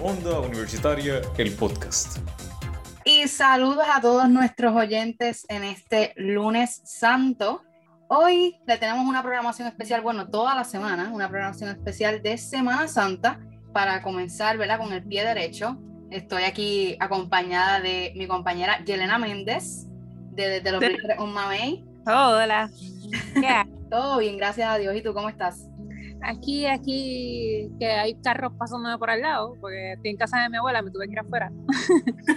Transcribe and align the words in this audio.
Onda 0.00 0.38
Universitaria, 0.38 1.20
el 1.38 1.52
podcast. 1.54 2.18
Y 3.04 3.26
saludos 3.26 3.84
a 3.92 4.00
todos 4.00 4.28
nuestros 4.28 4.76
oyentes 4.76 5.44
en 5.48 5.64
este 5.64 6.12
lunes 6.16 6.82
santo. 6.84 7.64
Hoy 8.06 8.56
le 8.64 8.78
tenemos 8.78 9.04
una 9.04 9.22
programación 9.22 9.66
especial, 9.66 10.00
bueno, 10.00 10.28
toda 10.28 10.54
la 10.54 10.62
semana, 10.62 11.10
una 11.12 11.28
programación 11.28 11.70
especial 11.70 12.22
de 12.22 12.38
Semana 12.38 12.86
Santa 12.86 13.40
para 13.72 14.00
comenzar, 14.00 14.56
¿verdad? 14.56 14.78
Con 14.78 14.92
el 14.92 15.02
pie 15.02 15.24
derecho. 15.24 15.76
Estoy 16.12 16.44
aquí 16.44 16.96
acompañada 17.00 17.80
de 17.80 18.12
mi 18.14 18.28
compañera 18.28 18.84
Yelena 18.84 19.18
Méndez, 19.18 19.88
de 20.30 20.48
Desde 20.48 20.70
los 20.70 20.80
Bríceres 20.80 21.18
Un 21.18 21.32
Mamey. 21.32 21.84
Hola. 22.06 22.70
Todo 23.90 24.18
bien, 24.18 24.36
gracias 24.36 24.70
a 24.70 24.78
Dios. 24.78 24.94
¿Y 24.94 25.02
tú 25.02 25.12
cómo 25.12 25.28
estás? 25.28 25.66
Aquí, 26.22 26.66
aquí, 26.66 27.70
que 27.78 27.86
hay 27.86 28.14
carros 28.22 28.52
pasando 28.58 28.98
por 28.98 29.10
al 29.10 29.20
lado, 29.20 29.56
porque 29.60 29.92
estoy 29.92 30.10
en 30.10 30.16
casa 30.16 30.40
de 30.40 30.48
mi 30.48 30.56
abuela, 30.56 30.82
me 30.82 30.90
tuve 30.90 31.06
que 31.06 31.12
ir 31.12 31.18
afuera. 31.18 31.50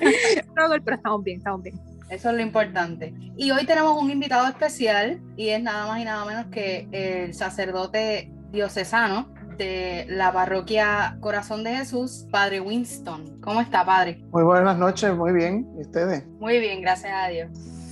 pero, 0.55 0.83
pero 0.83 0.95
estamos 0.95 1.23
bien, 1.23 1.37
estamos 1.37 1.63
bien. 1.63 1.79
Eso 2.09 2.29
es 2.29 2.35
lo 2.35 2.41
importante. 2.41 3.13
Y 3.37 3.51
hoy 3.51 3.65
tenemos 3.65 4.01
un 4.01 4.11
invitado 4.11 4.47
especial 4.47 5.21
y 5.37 5.49
es 5.49 5.61
nada 5.61 5.87
más 5.87 5.99
y 5.99 6.05
nada 6.05 6.25
menos 6.25 6.45
que 6.47 6.87
el 6.91 7.33
sacerdote 7.33 8.31
diocesano 8.51 9.33
de 9.57 10.05
la 10.09 10.33
parroquia 10.33 11.17
Corazón 11.21 11.63
de 11.63 11.77
Jesús, 11.77 12.27
Padre 12.31 12.59
Winston. 12.59 13.39
¿Cómo 13.41 13.61
está, 13.61 13.85
Padre? 13.85 14.21
Muy 14.31 14.43
buenas 14.43 14.77
noches, 14.77 15.15
muy 15.15 15.31
bien. 15.31 15.67
¿Y 15.77 15.81
ustedes? 15.81 16.27
Muy 16.39 16.59
bien, 16.59 16.81
gracias 16.81 17.13
a 17.13 17.27
Dios 17.29 17.49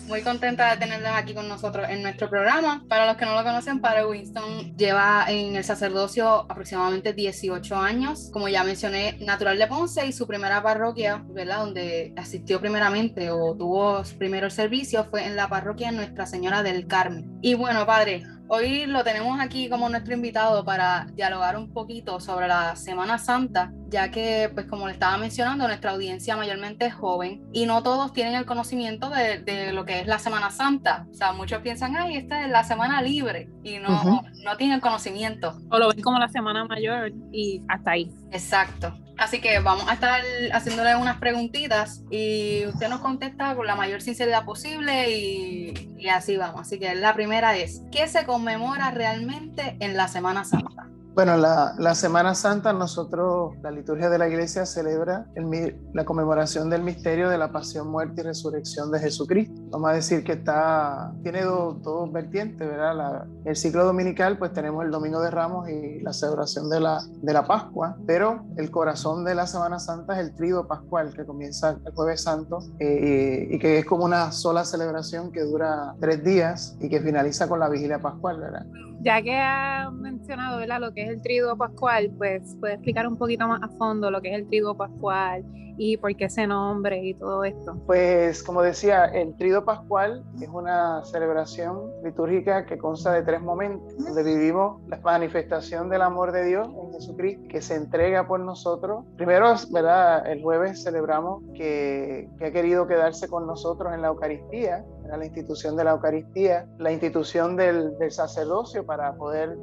muy 0.10 0.24
contenta 0.24 0.72
de 0.72 0.78
tenerlos 0.78 1.12
aquí 1.14 1.36
con 1.36 1.48
nosotros 1.48 1.88
en 1.88 2.02
nuestro 2.02 2.30
programa. 2.30 2.84
Para 2.90 3.06
los 3.06 3.16
que 3.16 3.26
no 3.26 3.36
lo 3.36 3.44
conocen, 3.44 3.80
Padre 3.80 4.08
Winston 4.08 4.76
lleva 4.76 5.26
en 5.30 5.56
el 5.56 5.64
sacerdocio 5.64 6.48
aproximadamente 6.50 7.14
18 7.14 7.76
años. 7.76 8.32
Como 8.34 8.50
ya 8.50 8.64
mencioné, 8.64 9.18
natural 9.22 9.60
de 9.60 9.68
Ponce 9.68 10.08
y 10.08 10.12
su 10.12 10.26
primera 10.26 10.64
parroquia, 10.64 11.24
¿verdad? 11.30 11.60
Donde 11.60 12.14
asistió 12.18 12.60
primeramente 12.60 13.30
o 13.30 13.56
tuvo 13.56 14.02
primero 14.18 14.48
el 14.48 14.52
servicio 14.52 15.06
fue 15.06 15.26
en 15.26 15.36
la 15.36 15.48
parroquia 15.48 15.92
Nuestra 15.92 16.26
Señora 16.26 16.64
del 16.64 16.88
Carmen. 16.88 17.38
Y 17.44 17.54
bueno, 17.54 17.86
Padre, 17.86 18.24
Hoy 18.52 18.88
lo 18.88 19.04
tenemos 19.04 19.40
aquí 19.40 19.70
como 19.70 19.90
nuestro 19.90 20.16
invitado 20.16 20.66
para 20.66 21.06
dialogar 21.14 21.56
un 21.56 21.72
poquito 21.72 22.20
sobre 22.20 22.48
la 22.48 22.76
Semana 22.76 23.20
Santa, 23.20 23.72
ya 23.90 24.10
que, 24.10 24.50
pues 24.52 24.66
como 24.66 24.88
le 24.88 24.94
estaba 24.94 25.20
mencionando, 25.20 25.68
nuestra 25.68 25.92
audiencia 25.92 26.36
mayormente 26.36 26.88
es 26.88 26.96
joven 26.96 27.44
y 27.54 27.68
no 27.68 27.84
todos 27.84 28.12
tienen 28.12 28.34
el 28.34 28.48
conocimiento 28.48 29.12
de, 29.12 29.72
lo 29.72 29.86
que 29.86 30.00
es 30.00 30.08
la 30.08 30.18
Semana 30.18 30.50
Santa. 30.50 31.06
O 31.12 31.14
sea, 31.14 31.32
muchos 31.32 31.62
piensan, 31.62 31.96
ay, 31.96 32.18
esta 32.18 32.44
es 32.44 32.50
la 32.50 32.64
Semana 32.64 33.04
Libre 33.04 33.52
y 33.64 33.78
no, 33.78 34.24
no 34.44 34.58
tienen 34.58 34.80
conocimiento. 34.80 35.56
O 35.70 35.78
lo 35.78 35.90
ven 35.90 36.02
como 36.02 36.18
la 36.18 36.30
Semana 36.30 36.66
Mayor 36.66 37.12
y 37.32 37.62
hasta 37.68 37.92
ahí. 37.92 38.12
Exacto. 38.32 38.98
Así 39.20 39.42
que 39.42 39.60
vamos 39.60 39.86
a 39.90 39.96
estar 39.96 40.22
haciéndole 40.54 40.96
unas 40.96 41.18
preguntitas 41.18 42.04
y 42.10 42.66
usted 42.68 42.88
nos 42.88 43.02
contesta 43.02 43.54
con 43.54 43.68
la 43.68 43.76
mayor 43.76 44.02
sinceridad 44.02 44.46
posible 44.46 45.12
y, 45.12 46.08
así 46.08 46.38
vamos. 46.38 46.62
Así 46.62 46.80
que 46.80 46.96
la 46.96 47.14
primera 47.14 47.58
es, 47.58 47.82
¿qué 47.92 48.08
se 48.08 48.26
conmemora 48.26 48.92
realmente 48.92 49.76
en 49.82 49.98
la 49.98 50.08
Semana 50.08 50.46
Santa? 50.46 50.88
Bueno, 51.20 51.36
la, 51.36 51.76
la, 51.78 51.96
Semana 51.96 52.34
Santa, 52.34 52.72
nosotros, 52.72 53.52
la 53.62 53.72
liturgia 53.72 54.10
de 54.10 54.18
la 54.18 54.30
iglesia 54.30 54.66
celebra 54.66 55.26
el, 55.36 55.78
la 55.94 56.06
conmemoración 56.06 56.70
del 56.70 56.82
misterio 56.82 57.28
de 57.28 57.38
la 57.38 57.52
pasión, 57.52 57.92
muerte 57.92 58.22
y 58.22 58.24
resurrección 58.24 58.90
de 58.90 59.02
Jesucristo. 59.02 59.54
Vamos 59.70 59.90
a 59.90 59.94
decir 59.96 60.24
que 60.24 60.32
está, 60.32 61.12
tiene 61.22 61.42
dos, 61.42 61.84
dos 61.84 62.10
vertientes, 62.14 62.66
¿verdad? 62.66 62.96
La, 62.96 63.28
el 63.44 63.58
ciclo 63.58 63.84
dominical, 63.84 64.38
pues 64.38 64.54
tenemos 64.54 64.86
el 64.86 64.92
Domingo 64.92 65.20
de 65.20 65.30
Ramos 65.30 65.68
y 65.68 66.00
la 66.00 66.14
celebración 66.14 66.70
de 66.70 66.80
la, 66.80 67.02
de 67.22 67.34
la 67.34 67.46
Pascua, 67.46 67.98
pero 68.08 68.46
el 68.56 68.72
corazón 68.72 69.26
de 69.26 69.36
la 69.36 69.46
Semana 69.46 69.78
Santa 69.78 70.18
es 70.18 70.26
el 70.26 70.34
trido 70.36 70.70
pascual, 70.70 71.14
que 71.14 71.26
comienza 71.26 71.72
el 71.86 71.94
Jueves 71.96 72.22
Santo 72.22 72.60
eh, 72.80 73.50
y, 73.52 73.60
que 73.60 73.80
es 73.80 73.86
como 73.86 74.06
una 74.06 74.32
sola 74.32 74.64
celebración 74.64 75.34
que 75.34 75.42
dura 75.42 75.96
tres 76.00 76.24
días 76.24 76.78
y 76.80 76.88
que 76.88 77.02
finaliza 77.02 77.50
con 77.50 77.60
la 77.60 77.68
vigilia 77.68 78.00
pascual, 78.00 78.40
¿verdad? 78.40 78.66
Ya 79.02 79.22
que 79.22 79.34
ha 79.34 79.90
mencionado 79.92 80.58
¿verdad? 80.58 80.82
lo 80.82 80.94
que 80.94 81.04
es 81.04 81.10
el 81.10 81.22
triduo 81.22 81.58
pascual, 81.58 82.12
pues 82.18 82.56
puede 82.60 82.74
explicar 82.74 83.08
un 83.08 83.18
poquito 83.18 83.48
más 83.48 83.62
a 83.64 83.70
fondo 83.70 84.12
lo 84.12 84.22
que 84.22 84.30
es 84.30 84.36
el 84.36 84.48
triduo 84.48 84.76
pascual 84.76 85.46
y 85.80 85.96
por 85.96 86.14
qué 86.16 86.26
ese 86.26 86.46
nombre 86.46 87.02
y 87.02 87.14
todo 87.14 87.44
esto. 87.46 87.78
Pues 87.86 88.44
como 88.44 88.62
decía, 88.62 89.06
el 89.06 89.36
triduo 89.38 89.64
pascual 89.64 90.26
es 90.42 90.50
una 90.50 91.04
celebración 91.06 91.90
litúrgica 92.04 92.66
que 92.66 92.78
consta 92.78 93.14
de 93.14 93.24
tres 93.24 93.42
momentos, 93.42 93.96
donde 93.98 94.24
vivimos 94.24 94.82
la 94.90 94.98
manifestación 94.98 95.90
del 95.90 96.02
amor 96.02 96.34
de 96.34 96.44
Dios 96.44 96.68
en 96.68 96.92
Jesucristo, 96.92 97.48
que 97.50 97.62
se 97.62 97.76
entrega 97.76 98.28
por 98.28 98.42
nosotros. 98.42 99.06
Primero, 99.16 99.54
¿verdad? 99.72 100.30
El 100.30 100.44
jueves 100.44 100.84
celebramos 100.84 101.44
que, 101.56 102.30
que 102.38 102.48
ha 102.48 102.52
querido 102.52 102.86
quedarse 102.86 103.30
con 103.30 103.48
nosotros 103.48 103.94
en 103.94 104.02
la 104.02 104.10
Eucaristía, 104.10 104.84
la 105.18 105.26
institución 105.26 105.76
de 105.76 105.84
la 105.84 105.92
Eucaristía, 105.92 106.68
la 106.78 106.92
institución 106.92 107.56
del, 107.56 107.98
del 107.98 108.12
sacerdocio 108.12 108.86
para 108.86 109.14
poder 109.16 109.58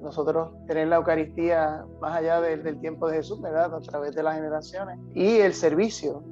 nosotros 0.00 0.52
tener 0.66 0.88
la 0.88 0.96
Eucaristía 0.96 1.84
más 2.00 2.16
allá 2.16 2.40
del, 2.40 2.80
tiempo 2.80 3.08
de 3.08 3.18
Jesús, 3.18 3.40
¿verdad? 3.40 3.74
a 3.74 3.80
través 3.80 4.14
de 4.14 4.22
las 4.22 4.34
generaciones, 4.34 4.98
y 5.14 5.33
el 5.40 5.54
servicio, 5.54 6.22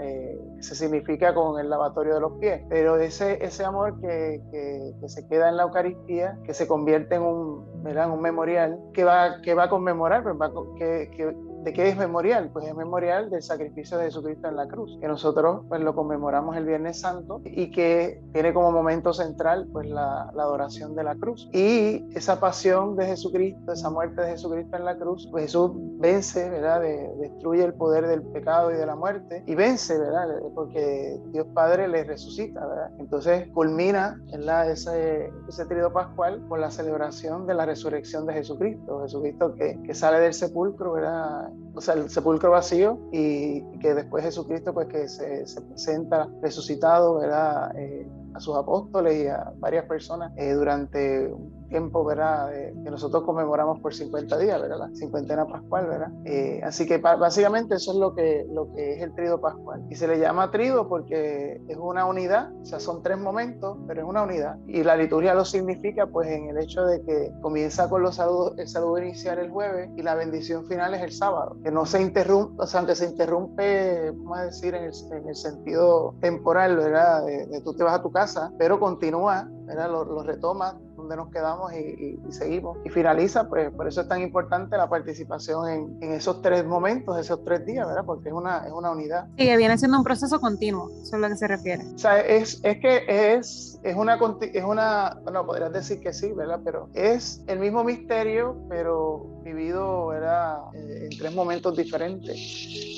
eh, 0.00 0.38
se 0.60 0.74
significa 0.74 1.34
con 1.34 1.58
el 1.60 1.70
lavatorio 1.70 2.14
de 2.14 2.20
los 2.20 2.32
pies, 2.38 2.62
pero 2.68 2.96
ese, 2.96 3.44
ese 3.44 3.64
amor 3.64 4.00
que, 4.00 4.42
que, 4.50 5.08
se 5.08 5.26
queda 5.28 5.48
en 5.48 5.56
la 5.56 5.64
Eucaristía, 5.64 6.38
que 6.44 6.54
se 6.54 6.66
convierte 6.66 7.14
en 7.14 7.22
un, 7.22 7.64
un 7.84 8.20
memorial, 8.20 8.78
que 8.92 9.04
va, 9.04 9.40
que 9.42 9.54
va 9.54 9.64
a 9.64 9.68
conmemorar, 9.68 10.22
pues 10.22 10.36
que 10.78 11.34
¿De 11.64 11.72
qué 11.72 11.88
es 11.88 11.96
memorial? 11.96 12.50
Pues 12.52 12.66
es 12.66 12.74
memorial 12.74 13.30
del 13.30 13.42
sacrificio 13.42 13.96
de 13.96 14.04
Jesucristo 14.04 14.48
en 14.48 14.56
la 14.56 14.68
cruz, 14.68 14.98
que 15.00 15.08
nosotros 15.08 15.64
pues 15.66 15.80
lo 15.80 15.94
conmemoramos 15.94 16.56
el 16.58 16.66
Viernes 16.66 17.00
Santo 17.00 17.40
y 17.42 17.70
que 17.70 18.22
tiene 18.34 18.52
como 18.52 18.70
momento 18.70 19.14
central 19.14 19.66
pues 19.72 19.88
la, 19.88 20.30
la, 20.34 20.42
adoración 20.42 20.94
de 20.94 21.04
la 21.04 21.14
cruz. 21.14 21.48
Y 21.54 22.04
esa 22.14 22.38
pasión 22.38 22.96
de 22.96 23.06
Jesucristo, 23.06 23.72
esa 23.72 23.88
muerte 23.88 24.20
de 24.20 24.32
Jesucristo 24.32 24.76
en 24.76 24.84
la 24.84 24.98
cruz, 24.98 25.26
pues 25.30 25.44
Jesús 25.44 25.70
vence, 25.74 26.50
¿verdad? 26.50 26.82
destruye 27.18 27.64
el 27.64 27.72
poder 27.72 28.06
del 28.08 28.22
pecado 28.22 28.70
y 28.70 28.74
de 28.74 28.84
la 28.84 28.94
muerte 28.94 29.42
y 29.46 29.54
vence, 29.54 29.98
¿verdad? 29.98 30.28
Porque 30.54 31.18
Dios 31.32 31.46
Padre 31.54 31.88
le 31.88 32.04
resucita, 32.04 32.66
¿verdad? 32.66 32.90
Entonces 32.98 33.48
culmina 33.54 34.20
¿verdad? 34.30 34.70
Ese, 34.70 35.32
ese 35.48 35.64
trío 35.64 35.90
pascual 35.92 36.44
con 36.46 36.60
la 36.60 36.70
celebración 36.70 37.46
de 37.46 37.54
la 37.54 37.64
resurrección 37.64 38.26
de 38.26 38.34
Jesucristo, 38.34 39.00
Jesucristo 39.02 39.54
que, 39.54 39.80
que 39.82 39.94
sale 39.94 40.20
del 40.20 40.34
sepulcro, 40.34 40.92
¿verdad? 40.92 41.48
O 41.74 41.80
sea, 41.80 41.94
el 41.94 42.08
sepulcro 42.08 42.52
vacío 42.52 42.98
y, 43.12 43.62
que 43.78 43.94
después 43.94 44.24
Jesucristo 44.24 44.72
pues 44.72 44.88
que 44.88 45.08
se, 45.08 45.46
se 45.46 45.60
presenta 45.60 46.28
resucitado, 46.40 47.16
¿verdad? 47.16 47.76
Eh, 47.76 48.06
a 48.34 48.40
sus 48.40 48.56
apóstoles 48.56 49.24
y 49.24 49.26
a 49.28 49.52
varias 49.58 49.84
personas 49.86 50.32
eh, 50.36 50.52
durante 50.52 51.32
tiempo, 51.68 52.04
¿verdad? 52.04 52.50
que 52.50 52.90
nosotros 52.90 53.24
conmemoramos 53.24 53.80
por 53.80 53.94
50 53.94 54.38
días, 54.38 54.60
¿verdad? 54.60 54.78
La 54.78 54.90
cincuentena 54.94 55.46
pascual, 55.46 55.86
¿verdad? 55.86 56.08
Eh, 56.24 56.60
así 56.64 56.86
que 56.86 56.98
básicamente 56.98 57.76
eso 57.76 57.92
es 57.92 57.98
lo 57.98 58.14
que, 58.14 58.46
lo 58.50 58.72
que 58.72 58.94
es 58.94 59.02
el 59.02 59.14
trido 59.14 59.40
pascual. 59.40 59.82
Y 59.90 59.96
se 59.96 60.06
le 60.06 60.18
llama 60.18 60.50
trido 60.50 60.88
porque 60.88 61.60
es 61.68 61.76
una 61.76 62.06
unidad, 62.06 62.52
o 62.60 62.64
sea, 62.64 62.80
son 62.80 63.02
tres 63.02 63.18
momentos, 63.18 63.78
pero 63.86 64.02
es 64.02 64.08
una 64.08 64.22
unidad. 64.22 64.58
Y 64.66 64.82
la 64.82 64.96
liturgia 64.96 65.34
lo 65.34 65.44
significa, 65.44 66.06
pues, 66.06 66.28
en 66.28 66.48
el 66.48 66.58
hecho 66.58 66.84
de 66.84 67.02
que 67.02 67.32
comienza 67.40 67.88
con 67.88 68.02
los 68.02 68.16
saludos, 68.16 68.54
el 68.58 68.68
saludo 68.68 68.98
inicial 68.98 69.38
el 69.38 69.50
jueves 69.50 69.90
y 69.96 70.02
la 70.02 70.14
bendición 70.14 70.66
final 70.66 70.94
es 70.94 71.02
el 71.02 71.12
sábado. 71.12 71.56
Que 71.62 71.70
no 71.70 71.86
se 71.86 72.00
interrumpe, 72.00 72.62
o 72.62 72.66
sea, 72.66 72.80
aunque 72.80 72.94
se 72.94 73.06
interrumpe, 73.06 74.10
vamos 74.10 74.38
a 74.38 74.44
decir, 74.46 74.74
en 74.74 74.84
el, 74.84 74.92
en 75.12 75.28
el 75.28 75.34
sentido 75.34 76.14
temporal, 76.20 76.76
¿verdad? 76.76 77.24
De, 77.24 77.46
de, 77.46 77.60
tú 77.60 77.74
te 77.74 77.84
vas 77.84 77.98
a 77.98 78.02
tu 78.02 78.10
casa, 78.10 78.52
pero 78.58 78.78
continúa, 78.78 79.48
¿verdad? 79.66 79.90
Lo, 79.90 80.04
lo 80.04 80.22
retoma 80.22 80.78
donde 81.04 81.16
nos 81.16 81.30
quedamos 81.30 81.72
y, 81.74 82.18
seguimos. 82.30 82.78
Y 82.84 82.90
finaliza, 82.90 83.48
pues 83.48 83.70
por 83.70 83.86
eso 83.86 84.00
es 84.00 84.08
tan 84.08 84.20
importante 84.22 84.76
la 84.76 84.88
participación 84.88 85.68
en, 85.68 85.98
en, 86.00 86.12
esos 86.12 86.42
tres 86.42 86.64
momentos, 86.64 87.18
esos 87.18 87.44
tres 87.44 87.64
días, 87.64 87.86
¿verdad? 87.86 88.04
Porque 88.04 88.30
es 88.30 88.34
una, 88.34 88.66
es 88.66 88.72
una 88.72 88.90
unidad. 88.90 89.26
Sí, 89.36 89.44
que 89.44 89.56
viene 89.56 89.76
siendo 89.78 89.98
un 89.98 90.04
proceso 90.04 90.40
continuo, 90.40 90.90
eso 91.02 91.16
es 91.16 91.22
lo 91.22 91.28
que 91.28 91.36
se 91.36 91.46
refiere. 91.46 91.84
O 91.94 91.98
sea, 91.98 92.20
es, 92.20 92.60
es 92.62 92.78
que 92.80 93.04
es, 93.06 93.80
es, 93.82 93.96
una, 93.96 94.18
es 94.40 94.64
una, 94.64 95.20
bueno, 95.22 95.46
podrías 95.46 95.72
decir 95.72 96.00
que 96.00 96.12
sí, 96.12 96.32
¿verdad? 96.32 96.60
Pero 96.64 96.88
es 96.94 97.42
el 97.46 97.58
mismo 97.58 97.84
misterio, 97.84 98.56
pero 98.68 99.34
vivido, 99.44 100.08
¿verdad? 100.08 100.58
Eh, 100.74 101.08
en 101.10 101.18
tres 101.18 101.34
momentos 101.34 101.76
diferentes. 101.76 102.36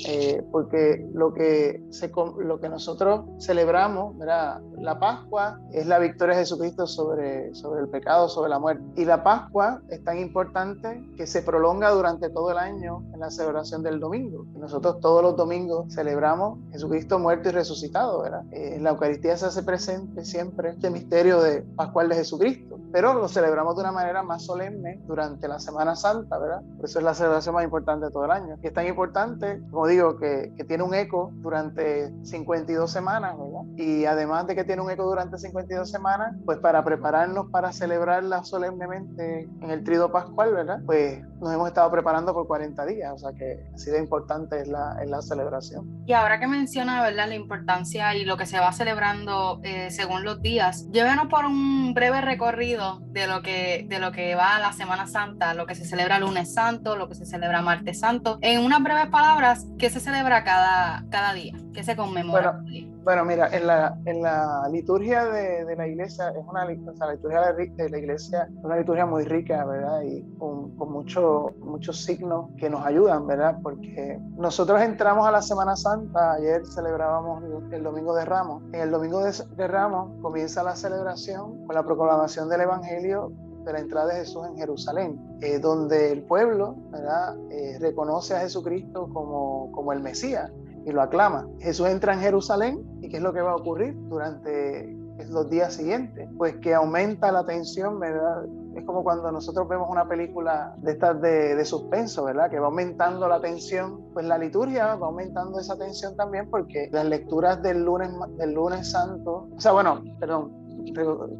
Eh, 0.07 0.41
porque 0.51 1.05
lo 1.13 1.33
que, 1.33 1.83
se, 1.89 2.09
lo 2.39 2.59
que 2.59 2.69
nosotros 2.69 3.25
celebramos, 3.39 4.17
¿verdad? 4.17 4.61
La 4.79 4.97
Pascua 4.97 5.59
es 5.71 5.85
la 5.85 5.99
victoria 5.99 6.35
de 6.35 6.41
Jesucristo 6.41 6.87
sobre, 6.87 7.53
sobre 7.53 7.81
el 7.81 7.89
pecado 7.89 7.96
pecado, 7.97 8.29
sobre 8.29 8.49
la 8.49 8.59
muerte. 8.59 8.83
Y 8.95 9.05
la 9.05 9.23
Pascua 9.23 9.81
es 9.89 10.03
tan 10.03 10.19
importante 10.19 11.03
que 11.17 11.25
se 11.25 11.41
prolonga 11.41 11.89
durante 11.89 12.29
todo 12.29 12.51
el 12.51 12.57
año 12.57 13.03
en 13.13 13.19
la 13.19 13.31
celebración 13.31 13.81
del 13.81 13.99
domingo. 13.99 14.45
nosotros 14.55 14.99
todos 14.99 15.23
los 15.23 15.35
domingos 15.35 15.93
celebramos 15.93 16.59
Jesucristo 16.71 17.19
muerto 17.19 17.49
y 17.49 17.51
resucitado, 17.51 18.21
¿verdad? 18.21 18.43
Eh, 18.51 18.77
la 18.79 18.91
Eucaristía 18.91 19.35
se 19.37 19.47
hace 19.47 19.63
presente 19.63 20.23
siempre 20.25 20.69
este 20.69 20.89
misterio 20.89 21.41
de 21.41 21.61
Pascual 21.75 22.09
de 22.09 22.15
Jesucristo, 22.15 22.79
pero 22.91 23.13
lo 23.13 23.27
celebramos 23.27 23.75
de 23.75 23.81
una 23.81 23.91
manera 23.91 24.23
más 24.23 24.45
solemne 24.45 25.01
durante 25.07 25.47
la 25.47 25.59
Semana 25.59 25.95
Santa, 25.95 26.37
¿verdad? 26.37 26.61
Por 26.75 26.85
eso 26.85 26.99
es 26.99 27.05
la 27.05 27.13
celebración 27.13 27.55
más 27.55 27.63
importante 27.63 28.05
de 28.05 28.11
todo 28.11 28.25
el 28.25 28.31
año. 28.31 28.57
Y 28.61 28.67
es 28.67 28.73
tan 28.73 28.85
importante, 28.85 29.61
como 29.71 29.87
digo, 29.87 30.17
que, 30.17 30.53
que 30.55 30.63
tiene 30.63 30.83
un 30.83 30.93
eco 30.93 31.31
durante 31.35 32.13
52 32.23 32.91
semanas, 32.91 33.35
¿verdad? 33.37 33.61
Y 33.75 34.05
además 34.05 34.47
de 34.47 34.55
que 34.55 34.63
tiene 34.63 34.81
un 34.81 34.91
eco 34.91 35.05
durante 35.05 35.37
52 35.37 35.89
semanas, 35.89 36.35
pues 36.45 36.59
para 36.59 36.83
prepararnos 36.83 37.49
para 37.51 37.71
celebrarla 37.77 38.43
solemnemente 38.43 39.47
en 39.61 39.71
el 39.71 39.83
trido 39.83 40.11
pascual, 40.11 40.53
¿verdad? 40.53 40.79
Pues 40.85 41.21
nos 41.39 41.53
hemos 41.53 41.67
estado 41.67 41.91
preparando 41.91 42.33
por 42.33 42.47
40 42.47 42.85
días, 42.85 43.13
o 43.13 43.17
sea 43.17 43.33
que 43.33 43.65
así 43.73 43.91
de 43.91 43.99
importante 43.99 44.61
es 44.61 44.67
la, 44.67 44.97
es 45.01 45.09
la 45.09 45.21
celebración. 45.21 46.03
Y 46.05 46.13
ahora 46.13 46.39
que 46.39 46.47
menciona, 46.47 47.01
¿verdad? 47.01 47.27
La 47.27 47.35
importancia 47.35 48.15
y 48.15 48.25
lo 48.25 48.37
que 48.37 48.45
se 48.45 48.59
va 48.59 48.71
celebrando 48.71 49.59
eh, 49.63 49.91
según 49.91 50.23
los 50.23 50.41
días, 50.41 50.87
llévenos 50.91 51.27
por 51.27 51.45
un 51.45 51.93
breve 51.93 52.21
recorrido 52.21 52.99
de 53.07 53.27
lo, 53.27 53.41
que, 53.41 53.85
de 53.87 53.99
lo 53.99 54.11
que 54.11 54.35
va 54.35 54.55
a 54.55 54.59
la 54.59 54.73
Semana 54.73 55.07
Santa, 55.07 55.53
lo 55.53 55.65
que 55.67 55.75
se 55.75 55.85
celebra 55.85 56.19
lunes 56.19 56.53
santo, 56.53 56.95
lo 56.95 57.07
que 57.07 57.15
se 57.15 57.25
celebra 57.25 57.61
martes 57.61 57.99
santo. 57.99 58.39
En 58.41 58.63
unas 58.63 58.81
breves 58.81 59.07
palabras, 59.07 59.67
¿qué 59.77 59.89
se 59.89 59.99
celebra 59.99 60.43
cada, 60.43 61.05
cada 61.09 61.33
día? 61.33 61.53
¿Qué 61.73 61.83
se 61.83 61.95
conmemora? 61.95 62.61
Bueno, 62.63 62.96
bueno, 63.07 63.23
mira, 63.23 63.47
en 63.55 63.65
la, 63.65 63.97
en 64.03 64.21
la 64.21 64.67
liturgia 64.69 65.23
de, 65.23 65.63
de 65.63 65.75
la 65.77 65.87
iglesia, 65.87 66.27
es 66.31 66.45
una 66.45 66.65
o 66.65 66.97
sea, 66.97 67.07
la 67.07 67.13
liturgia 67.13 67.53
de 67.53 67.89
la 67.89 67.99
iglesia 67.99 68.49
es 68.51 68.65
una 68.65 68.75
liturgia 68.75 69.05
muy 69.05 69.23
rica, 69.23 69.63
¿verdad? 69.63 70.01
Y 70.01 70.23
con, 70.37 70.75
con 70.75 70.91
mucho, 70.91 71.53
muchos 71.61 72.03
signos 72.03 72.49
que 72.57 72.69
nos 72.69 72.85
ayudan, 72.85 73.25
¿verdad? 73.25 73.59
Porque 73.63 74.19
nosotros 74.35 74.81
entramos 74.81 75.25
a 75.25 75.31
la 75.31 75.41
Semana 75.41 75.77
Santa, 75.77 76.33
ayer 76.33 76.65
celebrábamos 76.65 77.41
el 77.71 77.81
Domingo 77.81 78.13
de 78.13 78.25
Ramos. 78.25 78.61
En 78.73 78.81
el 78.81 78.91
Domingo 78.91 79.23
de, 79.23 79.31
de 79.55 79.67
Ramos 79.69 80.11
comienza 80.21 80.61
la 80.61 80.75
celebración 80.75 81.65
con 81.65 81.75
la 81.75 81.83
proclamación 81.83 82.49
del 82.49 82.59
Evangelio 82.59 83.31
de 83.63 83.71
la 83.71 83.79
entrada 83.79 84.07
de 84.07 84.19
Jesús 84.19 84.45
en 84.47 84.57
Jerusalén, 84.57 85.37
eh, 85.39 85.59
donde 85.59 86.11
el 86.11 86.23
pueblo 86.23 86.75
¿verdad? 86.91 87.37
Eh, 87.51 87.77
reconoce 87.79 88.35
a 88.35 88.41
Jesucristo 88.41 89.07
como, 89.13 89.71
como 89.71 89.93
el 89.93 90.01
Mesías 90.01 90.51
y 90.87 90.91
lo 90.93 91.01
aclama. 91.01 91.45
Jesús 91.59 91.87
entra 91.87 92.13
en 92.13 92.21
Jerusalén 92.21 92.81
y 93.01 93.09
¿qué 93.09 93.17
es 93.17 93.23
lo 93.23 93.33
que 93.33 93.41
va 93.41 93.51
a 93.51 93.55
ocurrir 93.55 93.93
durante 94.07 94.95
los 95.29 95.49
días 95.49 95.73
siguientes? 95.73 96.29
Pues 96.37 96.55
que 96.57 96.73
aumenta 96.73 97.29
la 97.29 97.45
tensión, 97.45 97.99
¿verdad? 97.99 98.45
Es 98.73 98.85
como 98.85 99.03
cuando 99.03 99.29
nosotros 99.29 99.67
vemos 99.67 99.89
una 99.89 100.07
película 100.07 100.73
de 100.77 100.93
estas 100.93 101.19
de, 101.21 101.55
de, 101.55 101.65
suspenso, 101.65 102.23
¿verdad? 102.23 102.49
Que 102.49 102.59
va 102.59 102.67
aumentando 102.67 103.27
la 103.27 103.41
tensión. 103.41 104.01
Pues 104.13 104.25
la 104.25 104.37
liturgia 104.37 104.95
va 104.95 105.07
aumentando 105.07 105.59
esa 105.59 105.77
tensión 105.77 106.15
también 106.15 106.49
porque 106.49 106.89
las 106.93 107.05
lecturas 107.05 107.61
del 107.61 107.83
lunes, 107.83 108.09
del 108.37 108.53
lunes 108.53 108.89
santo, 108.89 109.49
o 109.53 109.59
sea, 109.59 109.73
bueno, 109.73 110.01
perdón, 110.21 110.66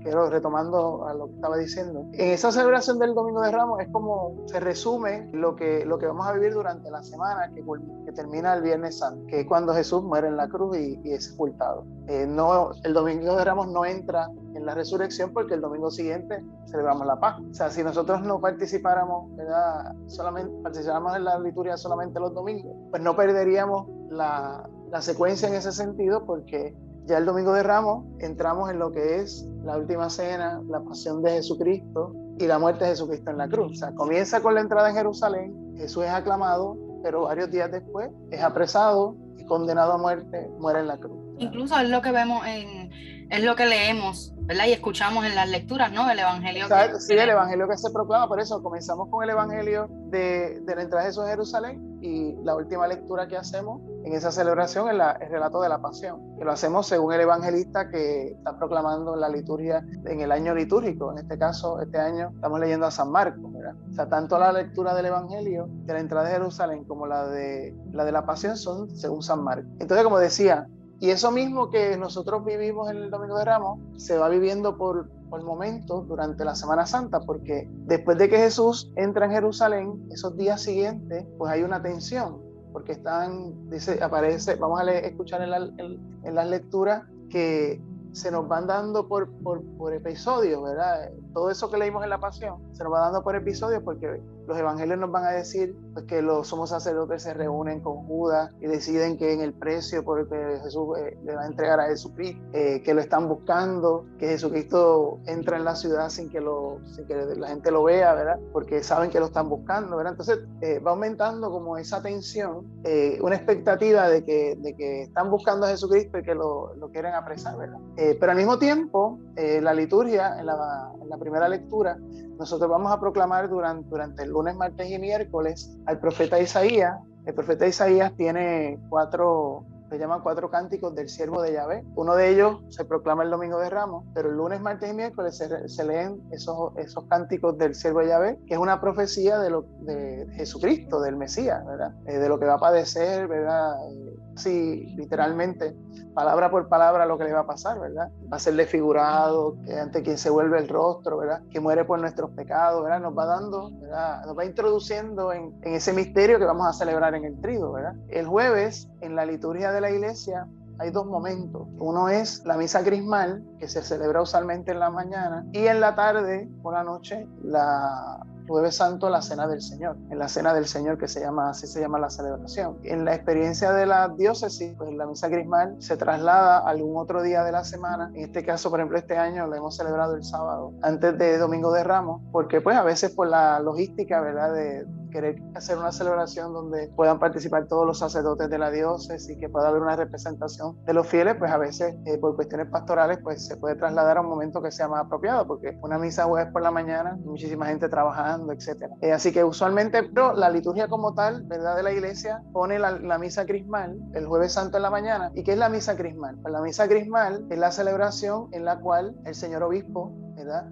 quiero 0.01 0.29
retomando 0.29 1.05
a 1.07 1.13
lo 1.13 1.27
que 1.27 1.35
estaba 1.35 1.57
diciendo, 1.57 2.05
en 2.13 2.31
esa 2.31 2.51
celebración 2.51 2.99
del 2.99 3.13
Domingo 3.13 3.41
de 3.41 3.51
Ramos 3.51 3.79
es 3.81 3.87
como 3.89 4.35
se 4.45 4.59
resume 4.59 5.29
lo 5.33 5.55
que, 5.55 5.85
lo 5.85 5.97
que 5.97 6.07
vamos 6.07 6.27
a 6.27 6.33
vivir 6.33 6.53
durante 6.53 6.89
la 6.91 7.03
semana 7.03 7.51
que, 7.53 7.63
que 8.05 8.11
termina 8.11 8.53
el 8.53 8.61
Viernes 8.61 8.99
Santo, 8.99 9.25
que 9.27 9.41
es 9.41 9.47
cuando 9.47 9.73
Jesús 9.73 10.03
muere 10.03 10.27
en 10.27 10.37
la 10.37 10.47
cruz 10.47 10.77
y, 10.77 10.99
y 11.03 11.13
es 11.13 11.25
sepultado. 11.25 11.85
Eh, 12.07 12.25
no, 12.27 12.71
el 12.83 12.93
Domingo 12.93 13.35
de 13.35 13.43
Ramos 13.43 13.67
no 13.67 13.85
entra 13.85 14.29
en 14.53 14.65
la 14.65 14.73
resurrección 14.73 15.31
porque 15.33 15.53
el 15.53 15.61
domingo 15.61 15.91
siguiente 15.91 16.43
celebramos 16.65 17.05
la 17.05 17.19
paz. 17.19 17.39
O 17.49 17.53
sea, 17.53 17.69
si 17.69 17.83
nosotros 17.83 18.21
no 18.23 18.39
participáramos, 18.39 19.35
¿verdad? 19.35 19.93
Solamente 20.07 20.51
participáramos 20.63 21.15
en 21.15 21.23
la 21.23 21.39
liturgia 21.39 21.77
solamente 21.77 22.19
los 22.19 22.33
domingos, 22.33 22.75
pues 22.89 23.01
no 23.01 23.15
perderíamos 23.15 23.87
la, 24.09 24.67
la 24.89 25.01
secuencia 25.01 25.47
en 25.47 25.55
ese 25.55 25.71
sentido 25.71 26.25
porque 26.25 26.75
ya 27.07 27.17
el 27.17 27.25
domingo 27.25 27.53
de 27.53 27.63
Ramos 27.63 28.05
entramos 28.19 28.69
en 28.69 28.79
lo 28.79 28.91
que 28.91 29.21
es 29.21 29.47
la 29.63 29.77
última 29.77 30.09
cena, 30.09 30.61
la 30.67 30.81
pasión 30.81 31.23
de 31.23 31.31
Jesucristo 31.31 32.13
y 32.37 32.45
la 32.45 32.59
muerte 32.59 32.83
de 32.83 32.91
Jesucristo 32.91 33.31
en 33.31 33.37
la 33.37 33.47
cruz. 33.47 33.71
O 33.71 33.75
sea, 33.75 33.95
comienza 33.95 34.41
con 34.41 34.55
la 34.55 34.61
entrada 34.61 34.89
en 34.89 34.95
Jerusalén, 34.95 35.73
Jesús 35.77 36.03
es 36.03 36.11
aclamado, 36.11 36.77
pero 37.03 37.23
varios 37.23 37.49
días 37.49 37.71
después 37.71 38.09
es 38.29 38.41
apresado 38.41 39.15
y 39.37 39.45
condenado 39.45 39.93
a 39.93 39.97
muerte, 39.97 40.49
muere 40.59 40.81
en 40.81 40.87
la 40.87 40.97
cruz. 40.97 41.17
Incluso 41.37 41.79
es 41.79 41.89
lo 41.89 42.01
que 42.01 42.11
vemos 42.11 42.45
en, 42.45 42.89
es 43.29 43.43
lo 43.43 43.55
que 43.55 43.65
leemos, 43.65 44.33
¿verdad? 44.41 44.65
Y 44.67 44.73
escuchamos 44.73 45.25
en 45.25 45.35
las 45.35 45.49
lecturas, 45.49 45.91
¿no? 45.91 46.09
El 46.09 46.19
Evangelio. 46.19 46.67
Que, 46.67 46.99
sí, 46.99 47.13
el 47.13 47.29
Evangelio 47.29 47.67
que 47.67 47.77
se 47.77 47.91
proclama, 47.91 48.27
por 48.27 48.39
eso 48.39 48.61
comenzamos 48.63 49.09
con 49.09 49.23
el 49.23 49.31
Evangelio 49.31 49.87
de, 50.09 50.61
de 50.61 50.75
la 50.75 50.81
entrada 50.81 51.03
de 51.03 51.09
Jesús 51.09 51.23
a 51.23 51.27
Jerusalén 51.27 51.97
y 52.01 52.35
la 52.43 52.55
última 52.55 52.87
lectura 52.87 53.27
que 53.27 53.37
hacemos 53.37 53.81
en 54.03 54.13
esa 54.13 54.31
celebración 54.31 54.87
es 54.87 54.93
el 54.93 55.29
relato 55.29 55.61
de 55.61 55.69
la 55.69 55.81
pasión, 55.81 56.37
que 56.37 56.45
lo 56.45 56.51
hacemos 56.51 56.87
según 56.87 57.13
el 57.13 57.21
evangelista 57.21 57.89
que 57.89 58.29
está 58.29 58.57
proclamando 58.57 59.15
la 59.15 59.27
liturgia 59.27 59.85
en 60.05 60.21
el 60.21 60.31
año 60.31 60.53
litúrgico. 60.55 61.11
En 61.11 61.17
este 61.17 61.37
caso, 61.37 61.81
este 61.81 61.97
año 61.97 62.31
estamos 62.35 62.59
leyendo 62.59 62.85
a 62.85 62.91
San 62.91 63.11
Marcos, 63.11 63.51
¿verdad? 63.51 63.75
O 63.89 63.93
sea, 63.93 64.07
tanto 64.07 64.39
la 64.39 64.53
lectura 64.53 64.93
del 64.93 65.07
evangelio 65.07 65.67
de 65.69 65.93
la 65.93 65.99
entrada 65.99 66.27
de 66.27 66.33
Jerusalén 66.33 66.85
como 66.85 67.07
la 67.07 67.27
de 67.27 67.75
la, 67.91 68.05
de 68.05 68.11
la 68.11 68.25
pasión 68.25 68.55
son 68.55 68.89
según 68.95 69.21
San 69.21 69.43
Marcos. 69.43 69.69
Entonces, 69.79 70.03
como 70.03 70.19
decía, 70.19 70.67
y 70.99 71.09
eso 71.11 71.31
mismo 71.31 71.69
que 71.69 71.97
nosotros 71.97 72.43
vivimos 72.43 72.89
en 72.89 72.97
el 72.97 73.11
Domingo 73.11 73.37
de 73.37 73.45
Ramos 73.45 73.79
se 73.97 74.17
va 74.17 74.29
viviendo 74.29 74.77
por, 74.77 75.07
por 75.29 75.43
momentos 75.43 76.07
durante 76.07 76.43
la 76.43 76.55
Semana 76.55 76.85
Santa, 76.85 77.19
porque 77.19 77.69
después 77.85 78.17
de 78.17 78.29
que 78.29 78.37
Jesús 78.37 78.91
entra 78.95 79.25
en 79.25 79.31
Jerusalén, 79.31 80.07
esos 80.11 80.35
días 80.35 80.61
siguientes, 80.61 81.25
pues 81.37 81.51
hay 81.51 81.63
una 81.63 81.81
tensión, 81.81 82.41
porque 82.73 82.93
están, 82.93 83.69
dice, 83.69 84.01
aparece, 84.01 84.55
vamos 84.55 84.81
a 84.81 84.91
escuchar 84.91 85.41
en, 85.41 85.51
la, 85.51 85.57
en 85.57 86.35
las 86.35 86.47
lecturas 86.47 87.03
que 87.29 87.81
se 88.11 88.31
nos 88.31 88.47
van 88.47 88.65
dando 88.65 89.07
por, 89.07 89.29
por, 89.43 89.61
por, 89.77 89.93
episodios, 89.93 90.63
¿verdad? 90.63 91.11
Todo 91.33 91.51
eso 91.51 91.69
que 91.69 91.77
leímos 91.77 92.03
en 92.03 92.09
la 92.09 92.19
pasión 92.19 92.57
se 92.73 92.83
nos 92.83 92.91
va 92.91 93.01
dando 93.01 93.21
por 93.21 93.35
episodios 93.35 93.83
porque 93.83 94.21
los 94.47 94.57
evangelios 94.57 94.97
nos 94.97 95.11
van 95.11 95.25
a 95.25 95.31
decir 95.31 95.75
pues, 95.93 96.05
que 96.05 96.21
los 96.21 96.47
somos 96.47 96.69
sacerdotes 96.69 97.23
se 97.23 97.33
reúnen 97.33 97.81
con 97.81 98.07
Judas 98.07 98.49
y 98.61 98.67
deciden 98.67 99.17
que 99.17 99.33
en 99.33 99.41
el 99.41 99.53
precio 99.53 100.03
por 100.03 100.21
el 100.21 100.27
que 100.29 100.59
Jesús 100.63 100.97
eh, 100.97 101.17
le 101.23 101.35
va 101.35 101.43
a 101.43 101.47
entregar 101.47 101.79
a 101.81 101.87
Jesucristo, 101.87 102.41
eh, 102.53 102.81
que 102.81 102.93
lo 102.93 103.01
están 103.01 103.27
buscando, 103.27 104.05
que 104.17 104.27
Jesucristo 104.29 105.19
entra 105.25 105.57
en 105.57 105.65
la 105.65 105.75
ciudad 105.75 106.09
sin 106.09 106.29
que, 106.29 106.39
la 106.39 107.47
gente 107.49 107.71
lo 107.71 107.83
vea, 107.83 108.13
¿verdad? 108.13 108.39
Porque 108.53 108.81
saben 108.83 109.09
que 109.09 109.19
lo 109.19 109.25
están 109.25 109.49
buscando, 109.49 109.97
¿verdad? 109.97 110.13
Entonces 110.13 110.39
eh, 110.61 110.79
va 110.79 110.91
aumentando 110.91 111.51
como 111.51 111.77
esa 111.77 112.01
tensión, 112.01 112.65
eh, 112.85 113.19
una 113.21 113.35
expectativa 113.35 114.07
de 114.07 114.23
que, 114.23 114.55
de 114.55 115.01
están 115.01 115.29
buscando 115.29 115.65
a 115.65 115.69
Jesucristo 115.69 116.19
y 116.19 116.23
que 116.23 116.35
lo, 116.35 116.73
lo 116.75 116.89
quieren 116.89 117.13
apresar, 117.13 117.57
¿verdad? 117.57 117.79
pero 118.19 118.31
al 118.31 118.37
mismo 118.37 118.59
tiempo, 118.59 119.19
la 119.35 119.73
liturgia, 119.73 120.39
en 120.39 120.45
la 120.45 121.17
primera 121.19 121.49
lectura, 121.49 121.97
nosotros 122.37 122.69
vamos 122.69 122.91
a 122.91 122.99
proclamar 122.99 123.49
durante, 123.49 124.23
el 124.23 124.29
lunes, 124.29 124.55
martes 124.55 124.89
y 124.89 124.99
miércoles 124.99 125.75
al 125.85 125.99
profeta 125.99 126.39
Isaías. 126.39 126.99
El 127.25 127.33
profeta 127.33 127.67
Isaías 127.67 128.13
tiene 128.15 128.79
cuatro, 128.89 129.65
se 129.89 129.97
llaman 129.97 130.21
cuatro 130.21 130.49
cánticos 130.49 130.93
del 130.95 131.09
siervo 131.09 131.41
de 131.41 131.53
Yahvé. 131.53 131.83
Uno 131.95 132.15
de 132.15 132.29
ellos 132.29 132.57
se 132.69 132.85
proclama 132.85 133.23
el 133.23 133.29
domingo 133.29 133.59
de 133.59 133.69
Ramos, 133.69 134.05
pero 134.13 134.29
el 134.29 134.35
lunes, 134.35 134.61
martes 134.61 134.91
y 134.91 134.93
miércoles 134.93 135.37
se, 135.37 135.67
se 135.67 135.83
leen 135.85 136.21
esos, 136.31 136.75
esos 136.77 137.05
cánticos 137.05 137.57
del 137.57 137.75
siervo 137.75 137.99
de 137.99 138.07
Yahvé, 138.07 138.39
que 138.47 138.53
es 138.55 138.59
una 138.59 138.81
profecía 138.81 139.39
de, 139.39 139.49
lo, 139.49 139.63
de 139.81 140.27
Jesucristo, 140.33 140.99
del 140.99 141.15
Mesías, 141.15 141.65
¿verdad? 141.65 141.93
Eh, 142.05 142.17
de 142.17 142.29
lo 142.29 142.39
que 142.39 142.45
va 142.45 142.55
a 142.55 142.59
padecer, 142.59 143.27
¿verdad? 143.27 143.75
Eh, 143.91 144.15
sí, 144.35 144.93
literalmente, 144.95 145.75
palabra 146.13 146.49
por 146.49 146.67
palabra 146.67 147.05
lo 147.05 147.17
que 147.17 147.25
le 147.25 147.33
va 147.33 147.41
a 147.41 147.47
pasar, 147.47 147.79
¿verdad? 147.79 148.09
Va 148.31 148.37
a 148.37 148.39
ser 148.39 148.55
desfigurado, 148.55 149.55
que 149.65 149.79
ante 149.79 150.01
quien 150.03 150.17
se 150.17 150.29
vuelve 150.29 150.59
el 150.59 150.67
rostro, 150.67 151.17
¿verdad? 151.17 151.41
Que 151.51 151.59
muere 151.59 151.85
por 151.85 151.99
nuestros 151.99 152.31
pecados, 152.31 152.83
¿verdad? 152.83 152.99
Nos 152.99 153.17
va 153.17 153.25
dando, 153.25 153.71
¿verdad? 153.79 154.25
Nos 154.25 154.37
va 154.37 154.45
introduciendo 154.45 155.31
en, 155.31 155.53
en 155.63 155.73
ese 155.75 155.93
misterio 155.93 156.39
que 156.39 156.45
vamos 156.45 156.67
a 156.67 156.73
celebrar 156.73 157.15
en 157.15 157.25
el 157.25 157.39
trigo, 157.39 157.71
¿verdad? 157.71 157.93
El 158.09 158.27
jueves, 158.27 158.89
en 159.01 159.15
la 159.15 159.25
liturgia 159.25 159.71
de 159.71 159.76
la 159.81 159.91
iglesia, 159.91 160.47
hay 160.79 160.91
dos 160.91 161.05
momentos. 161.05 161.67
Uno 161.79 162.09
es 162.09 162.43
la 162.45 162.57
misa 162.57 162.83
crismal, 162.83 163.43
que 163.59 163.67
se 163.67 163.81
celebra 163.81 164.21
usualmente 164.21 164.71
en 164.71 164.79
la 164.79 164.89
mañana, 164.89 165.45
y 165.51 165.67
en 165.67 165.79
la 165.79 165.95
tarde, 165.95 166.49
por 166.61 166.73
la 166.73 166.83
noche, 166.83 167.27
la 167.43 168.23
Jueves 168.47 168.77
Santo, 168.77 169.09
la 169.09 169.21
Cena 169.21 169.45
del 169.47 169.61
Señor, 169.61 169.97
en 170.09 170.19
la 170.19 170.29
Cena 170.29 170.53
del 170.53 170.67
Señor 170.67 170.97
que 170.97 171.07
se 171.07 171.19
llama, 171.19 171.49
así 171.49 171.67
se 171.67 171.81
llama 171.81 171.99
la 171.99 172.09
celebración. 172.09 172.77
En 172.83 173.03
la 173.03 173.13
experiencia 173.13 173.73
de 173.73 173.85
la 173.85 174.07
diócesis, 174.07 174.73
pues 174.77 174.93
la 174.93 175.05
misa 175.05 175.29
crismal 175.29 175.75
se 175.79 175.97
traslada 175.97 176.59
a 176.59 176.69
algún 176.69 176.97
otro 176.97 177.21
día 177.21 177.43
de 177.43 177.51
la 177.51 177.65
semana. 177.65 178.09
En 178.15 178.23
este 178.23 178.45
caso, 178.45 178.69
por 178.69 178.79
ejemplo, 178.79 178.97
este 178.97 179.17
año 179.17 179.47
lo 179.47 179.55
hemos 179.55 179.75
celebrado 179.75 180.15
el 180.15 180.23
sábado, 180.23 180.71
antes 180.81 181.17
de 181.17 181.37
Domingo 181.37 181.71
de 181.73 181.83
Ramos, 181.83 182.21
porque 182.31 182.61
pues 182.61 182.77
a 182.77 182.83
veces 182.83 183.11
por 183.11 183.27
la 183.27 183.59
logística, 183.59 184.21
¿verdad? 184.21 184.53
De, 184.53 184.85
querer 185.17 185.41
hacer 185.55 185.79
una 185.79 185.91
celebración 185.91 186.53
donde 186.53 186.89
puedan 186.95 187.17
participar 187.17 187.67
todos 187.67 187.87
los 187.87 187.97
sacerdotes 187.97 188.51
de 188.51 188.59
la 188.59 188.69
diócesis 188.69 189.27
y 189.27 189.39
que 189.39 189.49
pueda 189.49 189.69
haber 189.69 189.81
una 189.81 189.95
representación 189.95 190.77
de 190.85 190.93
los 190.93 191.07
fieles, 191.07 191.35
pues 191.39 191.51
a 191.51 191.57
veces 191.57 191.95
eh, 192.05 192.19
por 192.19 192.35
cuestiones 192.35 192.67
pastorales 192.69 193.17
pues 193.23 193.47
se 193.47 193.57
puede 193.57 193.75
trasladar 193.75 194.17
a 194.17 194.21
un 194.21 194.27
momento 194.27 194.61
que 194.61 194.71
sea 194.71 194.87
más 194.87 195.05
apropiado, 195.05 195.47
porque 195.47 195.75
una 195.81 195.97
misa 195.97 196.25
jueves 196.25 196.51
por 196.53 196.61
la 196.61 196.69
mañana, 196.69 197.17
muchísima 197.25 197.65
gente 197.65 197.89
trabajando, 197.89 198.53
etcétera. 198.53 198.93
Eh, 199.01 199.11
así 199.11 199.31
que 199.31 199.43
usualmente, 199.43 200.03
pero 200.03 200.33
la 200.33 200.51
liturgia 200.51 200.87
como 200.87 201.15
tal, 201.15 201.41
¿verdad? 201.47 201.75
De 201.75 201.81
la 201.81 201.91
iglesia 201.91 202.43
pone 202.53 202.77
la, 202.77 202.91
la 202.91 203.17
misa 203.17 203.43
crismal 203.47 203.97
el 204.13 204.27
jueves 204.27 204.53
santo 204.53 204.77
en 204.77 204.83
la 204.83 204.91
mañana. 204.91 205.31
¿Y 205.33 205.43
qué 205.43 205.53
es 205.53 205.57
la 205.57 205.69
misa 205.69 205.95
crismal? 205.95 206.37
Pues 206.43 206.53
la 206.53 206.61
misa 206.61 206.87
crismal 206.87 207.43
es 207.49 207.57
la 207.57 207.71
celebración 207.71 208.49
en 208.51 208.65
la 208.65 208.79
cual 208.79 209.15
el 209.25 209.33
señor 209.33 209.63
obispo 209.63 210.13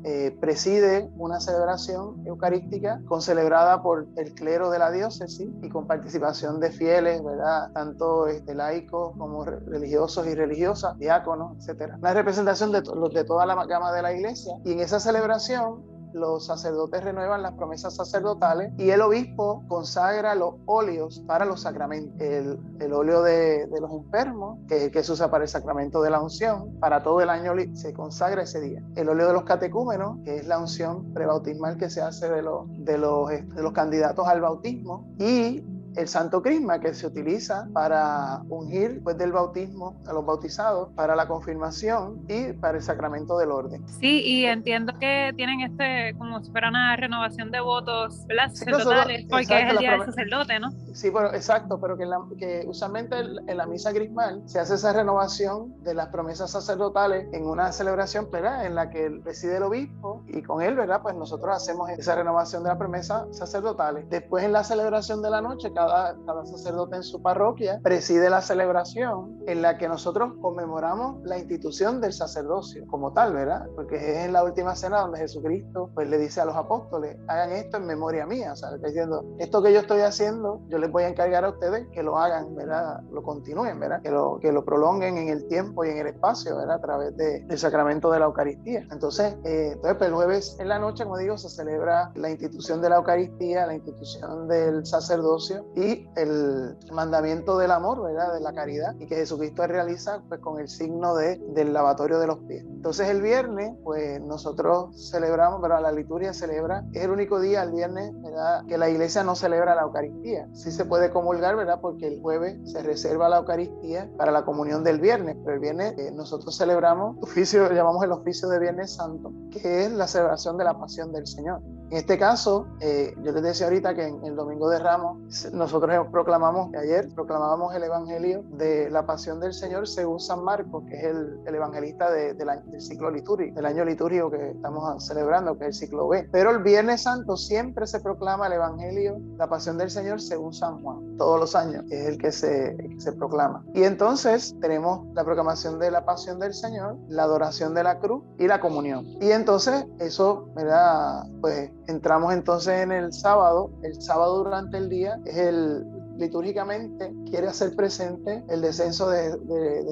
eh, 0.03 0.37
preside 0.39 1.09
una 1.17 1.39
celebración 1.39 2.25
eucarística 2.25 3.01
concelebrada 3.07 3.81
por 3.81 4.07
el 4.15 4.33
clero 4.33 4.69
de 4.69 4.77
la 4.77 4.91
diócesis 4.91 5.49
y 5.61 5.69
con 5.69 5.87
participación 5.87 6.59
de 6.59 6.71
fieles, 6.71 7.23
¿verdad? 7.23 7.71
tanto 7.73 8.27
este, 8.27 8.53
laicos 8.53 9.17
como 9.17 9.43
religiosos 9.43 10.27
y 10.27 10.35
religiosas, 10.35 10.97
diáconos, 10.99 11.67
etc. 11.67 11.93
Una 11.97 12.13
representación 12.13 12.71
de, 12.71 12.81
de 12.81 13.23
toda 13.23 13.45
la 13.45 13.65
gama 13.65 13.91
de 13.91 14.01
la 14.01 14.13
iglesia 14.13 14.53
y 14.63 14.73
en 14.73 14.81
esa 14.81 14.99
celebración 14.99 15.94
los 16.15 16.45
sacerdotes 16.45 17.03
renuevan 17.03 17.41
las 17.41 17.53
promesas 17.53 17.95
sacerdotales 17.95 18.71
y 18.77 18.89
el 18.89 19.01
obispo 19.01 19.63
consagra 19.67 20.33
los 20.33 20.55
óleos 20.65 21.21
para 21.27 21.45
los 21.45 21.61
sacramentos. 21.61 22.19
El, 22.19 22.57
el 22.79 22.93
óleo 22.93 23.21
de, 23.21 23.67
de, 23.67 23.81
los 23.81 23.91
enfermos, 23.91 24.57
que, 24.67 24.91
que 24.91 25.03
se 25.03 25.11
usa 25.11 25.29
para 25.29 25.43
el 25.43 25.49
sacramento 25.49 26.01
de 26.01 26.09
la 26.09 26.21
unción, 26.21 26.79
para 26.79 27.03
todo 27.03 27.21
el 27.21 27.29
año 27.29 27.53
se 27.73 27.93
consagra 27.93 28.43
ese 28.43 28.61
día. 28.61 28.81
El 28.95 29.09
óleo 29.09 29.27
de 29.27 29.33
los 29.33 29.43
catecúmenos, 29.43 30.19
que 30.23 30.37
es 30.37 30.47
la 30.47 30.57
unción 30.57 31.13
prebautismal 31.13 31.77
que 31.77 31.89
se 31.89 32.01
hace 32.01 32.29
de 32.29 32.41
los, 32.41 32.65
de 32.69 32.97
los, 32.97 33.29
de 33.29 33.61
los 33.61 33.73
candidatos 33.73 34.27
al 34.27 34.41
bautismo. 34.41 35.05
Y 35.19 35.63
el 35.95 36.07
santo 36.07 36.41
crisma 36.41 36.79
que 36.79 36.93
se 36.93 37.07
utiliza 37.07 37.67
para 37.73 38.41
ungir 38.49 38.95
después 38.95 39.17
del 39.17 39.31
bautismo 39.31 40.01
a 40.07 40.13
los 40.13 40.25
bautizados, 40.25 40.89
para 40.95 41.15
la 41.15 41.27
confirmación 41.27 42.25
y 42.27 42.53
para 42.53 42.77
el 42.77 42.83
sacramento 42.83 43.37
del 43.37 43.51
orden. 43.51 43.87
Sí, 43.99 44.21
y 44.23 44.45
entiendo 44.45 44.93
que 44.99 45.31
tienen 45.35 45.61
este, 45.61 46.17
como 46.17 46.43
si 46.43 46.51
fuera 46.51 46.69
una 46.69 46.95
renovación 46.95 47.51
de 47.51 47.59
votos 47.59 48.25
¿verdad? 48.27 48.49
sacerdotales, 48.53 49.25
porque 49.29 49.61
es 49.61 49.71
el 49.71 49.77
día 49.77 49.91
del 49.91 50.05
sacerdote, 50.05 50.59
¿no? 50.59 50.71
Sí, 50.93 51.09
bueno, 51.09 51.29
exacto, 51.33 51.79
pero 51.79 51.97
que, 51.97 52.05
la, 52.05 52.19
que 52.37 52.65
usualmente 52.67 53.17
en 53.19 53.57
la 53.57 53.65
misa 53.65 53.93
crismal 53.93 54.41
se 54.45 54.59
hace 54.59 54.75
esa 54.75 54.93
renovación 54.93 55.81
de 55.83 55.93
las 55.93 56.07
promesas 56.07 56.51
sacerdotales 56.51 57.27
en 57.33 57.45
una 57.45 57.71
celebración, 57.71 58.29
¿verdad? 58.31 58.65
En 58.65 58.75
la 58.75 58.89
que 58.89 59.09
reside 59.23 59.57
el 59.57 59.63
obispo 59.63 60.23
y 60.27 60.41
con 60.41 60.61
él, 60.61 60.75
¿verdad? 60.75 61.01
Pues 61.01 61.15
nosotros 61.15 61.55
hacemos 61.55 61.89
esa 61.89 62.15
renovación 62.15 62.63
de 62.63 62.69
las 62.69 62.77
promesas 62.77 63.25
sacerdotales. 63.31 64.09
Después 64.09 64.43
en 64.43 64.53
la 64.53 64.63
celebración 64.63 65.21
de 65.21 65.29
la 65.29 65.41
noche, 65.41 65.71
cada 65.73 65.84
cada, 65.87 66.45
sacerdote 66.45 66.97
en 66.97 67.03
su 67.03 67.21
parroquia 67.21 67.79
preside 67.81 68.29
la 68.29 68.41
celebración 68.41 69.39
en 69.47 69.61
la 69.61 69.77
que 69.77 69.87
nosotros 69.87 70.33
conmemoramos 70.41 71.23
la 71.23 71.37
institución 71.37 72.01
del 72.01 72.13
sacerdocio 72.13 72.85
como 72.87 73.13
tal, 73.13 73.33
¿verdad? 73.33 73.67
Porque 73.75 73.95
es 73.95 74.25
en 74.25 74.33
la 74.33 74.43
última 74.43 74.75
cena 74.75 75.01
donde 75.01 75.19
Jesucristo 75.19 75.89
pues 75.93 76.09
le 76.09 76.17
dice 76.17 76.41
a 76.41 76.45
los 76.45 76.55
apóstoles, 76.55 77.17
hagan 77.27 77.51
esto 77.51 77.77
en 77.77 77.85
memoria 77.85 78.25
mía, 78.25 78.53
o 78.53 78.55
sea, 78.55 78.69
diciendo, 78.77 79.25
esto 79.39 79.61
que 79.61 79.73
yo 79.73 79.79
estoy 79.79 80.01
haciendo, 80.01 80.61
yo 80.67 80.77
les 80.77 80.91
voy 80.91 81.03
a 81.03 81.07
encargar 81.07 81.45
a 81.45 81.49
ustedes 81.49 81.87
que 81.91 82.03
lo 82.03 82.17
hagan, 82.17 82.55
¿verdad? 82.55 83.01
Lo 83.11 83.23
continúen, 83.23 83.79
¿verdad? 83.79 84.01
Que 84.01 84.11
lo, 84.11 84.39
que 84.39 84.51
lo 84.51 84.63
prolonguen 84.63 85.17
en 85.17 85.29
el 85.29 85.47
tiempo 85.47 85.85
y 85.85 85.89
en 85.89 85.97
el 85.97 86.07
espacio, 86.07 86.57
¿verdad? 86.57 86.75
A 86.77 86.81
través 86.81 87.17
de, 87.17 87.41
del 87.41 87.57
sacramento 87.57 88.11
de 88.11 88.19
la 88.19 88.25
Eucaristía. 88.25 88.85
Entonces, 88.91 89.35
eh, 89.43 89.71
entonces 89.73 89.97
pues, 89.97 90.09
el 90.09 90.15
jueves 90.15 90.57
en 90.59 90.69
la 90.69 90.79
noche, 90.79 91.03
como 91.03 91.17
digo, 91.17 91.37
se 91.37 91.49
celebra 91.49 92.11
la 92.15 92.29
institución 92.29 92.81
de 92.81 92.89
la 92.89 92.97
Eucaristía, 92.97 93.65
la 93.65 93.75
institución 93.75 94.47
del 94.47 94.85
sacerdocio 94.85 95.65
y 95.75 96.07
el 96.15 96.77
mandamiento 96.91 97.57
del 97.57 97.71
amor, 97.71 98.01
¿verdad? 98.01 98.33
De 98.33 98.39
la 98.39 98.53
caridad 98.53 98.95
y 98.99 99.05
que 99.05 99.15
Jesucristo 99.15 99.67
realiza 99.67 100.21
pues 100.29 100.39
con 100.39 100.59
el 100.59 100.69
signo 100.69 101.15
de, 101.15 101.37
del 101.53 101.73
lavatorio 101.73 102.19
de 102.19 102.27
los 102.27 102.39
pies. 102.39 102.63
Entonces 102.63 103.09
el 103.09 103.21
viernes, 103.21 103.73
pues 103.83 104.21
nosotros 104.21 105.09
celebramos, 105.11 105.59
pero 105.61 105.79
la 105.79 105.91
liturgia 105.91 106.33
celebra, 106.33 106.85
es 106.93 107.03
el 107.03 107.11
único 107.11 107.39
día 107.39 107.63
el 107.63 107.71
viernes, 107.71 108.11
¿verdad? 108.21 108.65
Que 108.67 108.77
la 108.77 108.89
iglesia 108.89 109.23
no 109.23 109.35
celebra 109.35 109.75
la 109.75 109.81
Eucaristía. 109.81 110.47
Sí 110.53 110.71
se 110.71 110.85
puede 110.85 111.09
comulgar, 111.09 111.55
¿verdad? 111.57 111.79
Porque 111.81 112.07
el 112.07 112.21
jueves 112.21 112.57
se 112.71 112.81
reserva 112.81 113.27
la 113.27 113.37
Eucaristía 113.37 114.09
para 114.17 114.31
la 114.31 114.45
comunión 114.45 114.83
del 114.83 114.99
viernes, 114.99 115.35
pero 115.43 115.55
el 115.55 115.59
viernes 115.59 115.97
eh, 115.97 116.11
nosotros 116.11 116.57
celebramos 116.57 117.17
oficio, 117.21 117.71
llamamos 117.71 118.03
el 118.03 118.11
oficio 118.11 118.47
de 118.47 118.59
Viernes 118.59 118.93
Santo, 118.93 119.33
que 119.51 119.85
es 119.85 119.91
la 119.91 120.07
celebración 120.07 120.57
de 120.57 120.63
la 120.63 120.79
pasión 120.79 121.11
del 121.11 121.27
Señor. 121.27 121.61
En 121.91 121.97
este 121.97 122.17
caso, 122.17 122.67
eh, 122.79 123.13
yo 123.21 123.31
les 123.31 123.43
decía 123.43 123.67
ahorita 123.67 123.93
que 123.93 124.07
en 124.07 124.25
el 124.25 124.35
Domingo 124.35 124.69
de 124.69 124.79
Ramos, 124.79 125.19
nosotros 125.53 126.07
proclamamos, 126.11 126.73
ayer 126.73 127.07
proclamábamos 127.13 127.75
el 127.75 127.83
Evangelio 127.83 128.43
de 128.57 128.89
la 128.89 129.05
Pasión 129.05 129.39
del 129.39 129.53
Señor 129.53 129.87
según 129.87 130.19
San 130.19 130.43
Marcos, 130.43 130.83
que 130.89 130.97
es 130.97 131.03
el, 131.03 131.39
el 131.45 131.55
evangelista 131.55 132.09
de, 132.09 132.33
del 132.33 132.81
ciclo 132.81 133.11
litúrgico, 133.11 133.55
del 133.55 133.65
año 133.65 133.85
litúrgico 133.85 134.31
que 134.31 134.51
estamos 134.51 135.05
celebrando, 135.05 135.57
que 135.57 135.65
es 135.65 135.67
el 135.67 135.87
ciclo 135.87 136.07
B. 136.07 136.27
Pero 136.31 136.51
el 136.51 136.63
Viernes 136.63 137.03
Santo 137.03 137.37
siempre 137.37 137.85
se 137.85 137.99
proclama 137.99 138.47
el 138.47 138.53
Evangelio, 138.53 139.19
la 139.37 139.47
Pasión 139.47 139.77
del 139.77 139.91
Señor 139.91 140.19
según 140.21 140.53
San 140.53 140.81
Juan, 140.81 141.17
todos 141.17 141.39
los 141.39 141.55
años, 141.55 141.85
es 141.91 142.07
el 142.07 142.17
que 142.17 142.31
se, 142.31 142.71
el 142.71 142.89
que 142.95 142.99
se 142.99 143.13
proclama. 143.13 143.63
Y 143.73 143.83
entonces 143.83 144.55
tenemos 144.59 145.05
la 145.13 145.23
proclamación 145.23 145.77
de 145.77 145.91
la 145.91 146.03
Pasión 146.03 146.39
del 146.39 146.53
Señor, 146.53 146.97
la 147.09 147.23
adoración 147.23 147.75
de 147.75 147.83
la 147.83 147.99
cruz 147.99 148.23
y 148.39 148.47
la 148.47 148.59
comunión. 148.59 149.05
Y 149.21 149.31
entonces 149.31 149.85
eso, 149.99 150.49
¿verdad? 150.55 151.27
Pues 151.41 151.69
entramos 151.87 152.33
entonces 152.33 152.81
en 152.81 152.91
el 152.91 153.13
sábado. 153.13 153.71
El 153.83 154.01
sábado 154.01 154.43
durante 154.43 154.77
el 154.77 154.89
día 154.89 155.19
es 155.25 155.37
el 155.37 155.85
litúrgicamente 156.17 157.13
quiere 157.29 157.47
hacer 157.47 157.75
presente 157.75 158.43
el 158.49 158.61
descenso 158.61 159.09
de, 159.09 159.37